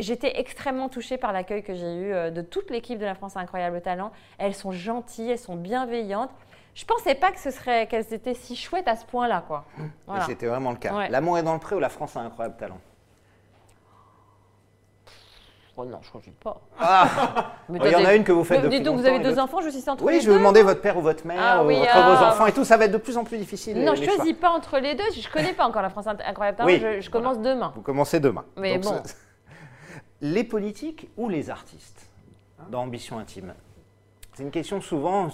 j'étais 0.00 0.40
extrêmement 0.40 0.88
touchée 0.88 1.16
par 1.16 1.32
l'accueil 1.32 1.62
que 1.62 1.74
j'ai 1.74 1.94
eu 1.94 2.12
euh, 2.12 2.32
de 2.32 2.42
toute 2.42 2.70
l'équipe 2.70 2.98
de 2.98 3.04
la 3.04 3.14
France 3.14 3.36
Incroyable 3.36 3.80
Talent. 3.82 4.10
Elles 4.38 4.56
sont 4.56 4.72
gentilles, 4.72 5.30
elles 5.30 5.38
sont 5.38 5.54
bienveillantes. 5.54 6.32
Je 6.74 6.84
pensais 6.84 7.14
pas 7.14 7.30
que 7.30 7.38
ce 7.38 7.52
serait 7.52 7.86
qu'elles 7.86 8.12
étaient 8.12 8.34
si 8.34 8.56
chouettes 8.56 8.88
à 8.88 8.96
ce 8.96 9.04
point-là, 9.06 9.44
quoi. 9.46 9.64
Et 9.78 9.82
Voilà. 10.08 10.24
C'était 10.24 10.46
vraiment 10.46 10.72
le 10.72 10.78
cas. 10.78 10.92
Ouais. 10.92 11.08
L'amour 11.08 11.38
est 11.38 11.44
dans 11.44 11.54
le 11.54 11.60
pré 11.60 11.76
ou 11.76 11.78
la 11.78 11.88
France 11.88 12.16
a 12.16 12.20
un 12.20 12.26
incroyable 12.26 12.56
talent? 12.56 12.80
Oh 15.78 15.84
non, 15.84 15.98
je 16.00 16.06
ne 16.08 16.12
choisis 16.12 16.32
pas. 16.42 16.60
Ah 16.78 17.52
Il 17.68 17.76
y 17.90 17.94
en 17.94 18.04
a 18.04 18.14
une 18.14 18.24
que 18.24 18.32
vous 18.32 18.44
faites 18.44 18.62
depuis 18.62 18.80
donc, 18.80 18.98
vous 18.98 19.04
avez 19.06 19.18
deux 19.18 19.38
enfants, 19.38 19.60
je 19.60 19.68
suis 19.68 19.88
entre 19.90 20.04
Oui, 20.04 20.14
les 20.14 20.20
je 20.20 20.26
vais 20.26 20.32
deux. 20.32 20.38
demander 20.38 20.62
votre 20.62 20.80
père 20.80 20.96
ou 20.96 21.02
votre 21.02 21.26
mère, 21.26 21.38
Ah 21.38 21.62
ou 21.62 21.66
oui, 21.68 21.76
entre 21.78 21.90
ah. 21.92 22.16
vos 22.16 22.24
enfants 22.24 22.46
et 22.46 22.52
tout. 22.52 22.64
Ça 22.64 22.76
va 22.78 22.86
être 22.86 22.92
de 22.92 22.96
plus 22.96 23.16
en 23.18 23.24
plus 23.24 23.36
difficile. 23.36 23.76
Non, 23.84 23.92
les- 23.92 23.96
je 23.98 24.02
ne 24.02 24.06
choix. 24.06 24.16
choisis 24.16 24.32
pas 24.34 24.50
entre 24.50 24.78
les 24.78 24.94
deux. 24.94 25.04
Je 25.14 25.26
ne 25.26 25.32
connais 25.32 25.52
pas 25.52 25.66
encore 25.66 25.82
la 25.82 25.90
France 25.90 26.06
Incroyable. 26.06 26.62
Oui, 26.64 26.78
je, 26.80 27.00
je 27.00 27.10
commence 27.10 27.38
demain. 27.40 27.72
Vous 27.76 27.82
commencez 27.82 28.20
demain. 28.20 28.44
Mais 28.56 28.78
Donc, 28.78 28.94
bon. 28.94 29.02
Les 30.22 30.44
politiques 30.44 31.10
ou 31.18 31.28
les 31.28 31.50
artistes 31.50 32.08
dans 32.70 32.82
Ambition 32.82 33.18
Intime? 33.18 33.52
C'est 34.32 34.42
une 34.44 34.50
question 34.50 34.80
souvent. 34.80 35.28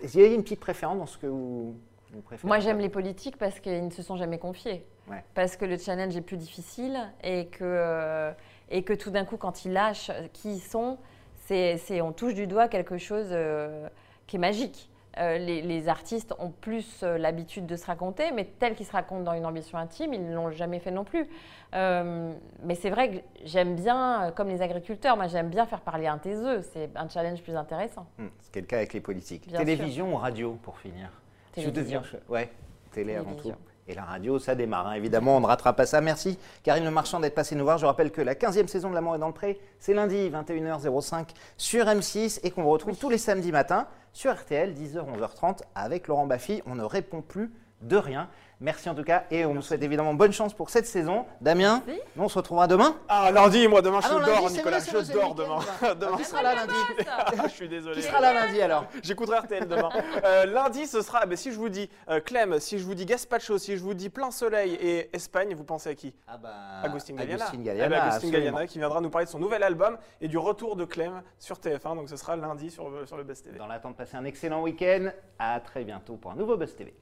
Qu'il 0.00 0.20
y 0.20 0.24
a 0.24 0.26
une 0.26 0.42
petite 0.42 0.60
préférence 0.60 0.98
dans 0.98 1.06
ce 1.06 1.16
que 1.18 1.26
vous, 1.26 1.76
vous 2.12 2.20
préférez? 2.22 2.46
Moi, 2.48 2.58
j'aime 2.58 2.78
les 2.78 2.88
politiques 2.88 3.36
parce 3.38 3.60
qu'ils 3.60 3.84
ne 3.84 3.90
se 3.90 4.02
sont 4.02 4.16
jamais 4.16 4.38
confiés. 4.38 4.84
Ouais. 5.08 5.24
Parce 5.34 5.56
que 5.56 5.64
le 5.64 5.78
challenge 5.78 6.16
est 6.16 6.20
plus 6.22 6.36
difficile 6.36 6.98
et 7.22 7.46
que, 7.46 7.58
euh, 7.62 8.32
et 8.70 8.82
que 8.82 8.92
tout 8.92 9.10
d'un 9.10 9.24
coup, 9.24 9.36
quand 9.36 9.64
ils 9.64 9.72
lâchent 9.72 10.10
qui 10.32 10.54
ils 10.54 10.60
sont, 10.60 10.98
c'est, 11.46 11.76
c'est- 11.78 12.00
on 12.00 12.12
touche 12.12 12.34
du 12.34 12.46
doigt 12.46 12.68
quelque 12.68 12.98
chose 12.98 13.28
euh, 13.30 13.88
qui 14.26 14.36
est 14.36 14.40
magique. 14.40 14.90
Euh, 15.18 15.38
les, 15.38 15.62
les 15.62 15.88
artistes 15.88 16.34
ont 16.38 16.50
plus 16.50 17.00
euh, 17.02 17.16
l'habitude 17.16 17.64
de 17.64 17.74
se 17.76 17.86
raconter, 17.86 18.32
mais 18.32 18.44
tel 18.44 18.74
qu'ils 18.74 18.84
se 18.84 18.92
racontent 18.92 19.22
dans 19.22 19.32
une 19.32 19.46
ambition 19.46 19.78
intime, 19.78 20.12
ils 20.12 20.22
ne 20.22 20.34
l'ont 20.34 20.50
jamais 20.50 20.78
fait 20.78 20.90
non 20.90 21.04
plus. 21.04 21.26
Euh, 21.74 22.34
mais 22.62 22.74
c'est 22.74 22.90
vrai 22.90 23.10
que 23.10 23.16
j'aime 23.44 23.76
bien, 23.76 24.30
comme 24.36 24.48
les 24.48 24.60
agriculteurs, 24.60 25.16
moi 25.16 25.26
j'aime 25.26 25.48
bien 25.48 25.64
faire 25.64 25.80
parler 25.80 26.06
un 26.06 26.20
œufs. 26.26 26.68
C'est 26.74 26.90
un 26.96 27.08
challenge 27.08 27.40
plus 27.42 27.56
intéressant. 27.56 28.06
Hmm, 28.18 28.26
C'est 28.52 28.60
le 28.60 28.66
cas 28.66 28.76
avec 28.76 28.92
les 28.92 29.00
politiques. 29.00 29.46
Bien 29.48 29.60
Télévision 29.60 30.12
ou 30.12 30.16
radio 30.16 30.52
pour 30.62 30.78
finir? 30.78 31.08
Télévision. 31.52 32.00
deviez- 32.02 32.20
Ouais, 32.28 32.50
télé 32.92 33.14
avant 33.16 33.32
tout. 33.34 33.52
Et 33.88 33.94
la 33.94 34.02
radio, 34.02 34.40
ça 34.40 34.56
démarre, 34.56 34.88
hein. 34.88 34.94
évidemment, 34.94 35.36
on 35.36 35.40
ne 35.40 35.46
ratera 35.46 35.72
pas 35.72 35.86
ça. 35.86 36.00
Merci 36.00 36.38
Karine 36.64 36.84
Le 36.84 36.90
Marchand 36.90 37.20
d'être 37.20 37.36
passée 37.36 37.54
nous 37.54 37.62
voir. 37.62 37.78
Je 37.78 37.86
rappelle 37.86 38.10
que 38.10 38.20
la 38.20 38.34
15e 38.34 38.66
saison 38.66 38.90
de 38.90 38.94
L'amour 38.94 39.14
est 39.14 39.18
dans 39.20 39.28
le 39.28 39.32
pré, 39.32 39.60
c'est 39.78 39.94
lundi 39.94 40.28
21h05 40.28 41.28
sur 41.56 41.84
M6 41.84 42.40
et 42.42 42.50
qu'on 42.50 42.64
vous 42.64 42.70
retrouve 42.70 42.98
tous 42.98 43.10
les 43.10 43.18
samedis 43.18 43.52
matins 43.52 43.86
sur 44.12 44.34
RTL, 44.34 44.74
10h, 44.74 45.04
11h30 45.16 45.60
avec 45.76 46.08
Laurent 46.08 46.26
Baffy. 46.26 46.62
On 46.66 46.74
ne 46.74 46.82
répond 46.82 47.22
plus 47.22 47.52
de 47.82 47.96
rien. 47.96 48.28
Merci 48.58 48.88
en 48.88 48.94
tout 48.94 49.02
cas 49.04 49.24
et 49.30 49.44
on 49.44 49.52
vous 49.52 49.60
souhaite 49.60 49.82
évidemment 49.82 50.14
bonne 50.14 50.32
chance 50.32 50.54
pour 50.54 50.70
cette 50.70 50.86
saison. 50.86 51.26
Damien, 51.42 51.82
nous 52.16 52.24
on 52.24 52.28
se 52.28 52.38
retrouvera 52.38 52.66
demain. 52.66 52.96
Ah, 53.06 53.30
lundi, 53.30 53.68
moi 53.68 53.82
demain 53.82 54.00
Ah 54.02 54.06
je 54.08 54.12
non, 54.14 54.18
lundi, 54.20 54.32
dors, 54.32 54.50
Nicolas, 54.50 54.78
je 54.80 55.12
dors 55.12 55.34
demain. 55.34 55.58
demain. 55.94 56.16
Qui 56.16 56.24
sera 56.24 56.42
là 56.42 56.54
lundi 56.54 56.74
je 57.44 57.48
suis 57.50 57.68
désolé. 57.68 57.96
Qui 57.96 58.02
sera 58.02 58.18
là 58.20 58.32
lundi 58.32 58.62
alors? 58.62 58.86
J'écouterai 59.02 59.40
RTL 59.40 59.68
demain. 59.68 59.90
Euh, 60.24 60.46
lundi, 60.46 60.86
ce 60.86 61.02
sera, 61.02 61.26
ben, 61.26 61.36
si 61.36 61.52
je 61.52 61.58
vous 61.58 61.68
dis 61.68 61.90
euh, 62.08 62.20
Clem, 62.20 62.58
si 62.58 62.78
je 62.78 62.84
vous 62.84 62.94
dis 62.94 63.04
Gaspacho, 63.04 63.58
si 63.58 63.76
je 63.76 63.82
vous 63.82 63.92
dis 63.92 64.08
Plein 64.08 64.30
Soleil 64.30 64.72
et 64.74 65.14
Espagne, 65.14 65.54
vous 65.54 65.64
pensez 65.64 65.90
à 65.90 65.94
qui? 65.94 66.14
Ah 66.26 66.38
bah, 66.38 66.50
Agustin 66.82 67.14
Galliana. 67.14 67.44
Agustin 67.44 67.58
Eh 67.62 68.30
ben. 68.30 68.30
Galliana 68.30 68.66
qui 68.66 68.78
viendra 68.78 69.02
nous 69.02 69.10
parler 69.10 69.26
de 69.26 69.30
son 69.30 69.38
nouvel 69.38 69.62
album 69.62 69.98
et 70.22 70.28
du 70.28 70.38
retour 70.38 70.76
de 70.76 70.86
Clem 70.86 71.22
sur 71.38 71.56
TF1. 71.56 71.94
Donc 71.94 72.08
ce 72.08 72.16
sera 72.16 72.36
lundi 72.36 72.70
sur, 72.70 72.90
sur 73.06 73.18
le 73.18 73.24
Best 73.24 73.44
TV. 73.44 73.58
Dans 73.58 73.66
l'attente 73.66 73.92
de 73.92 73.96
passer 73.98 74.16
un 74.16 74.24
excellent 74.24 74.62
week-end, 74.62 75.10
à 75.38 75.60
très 75.60 75.84
bientôt 75.84 76.16
pour 76.16 76.30
un 76.30 76.36
nouveau 76.36 76.56
Buzz 76.56 76.74
TV. 76.74 76.94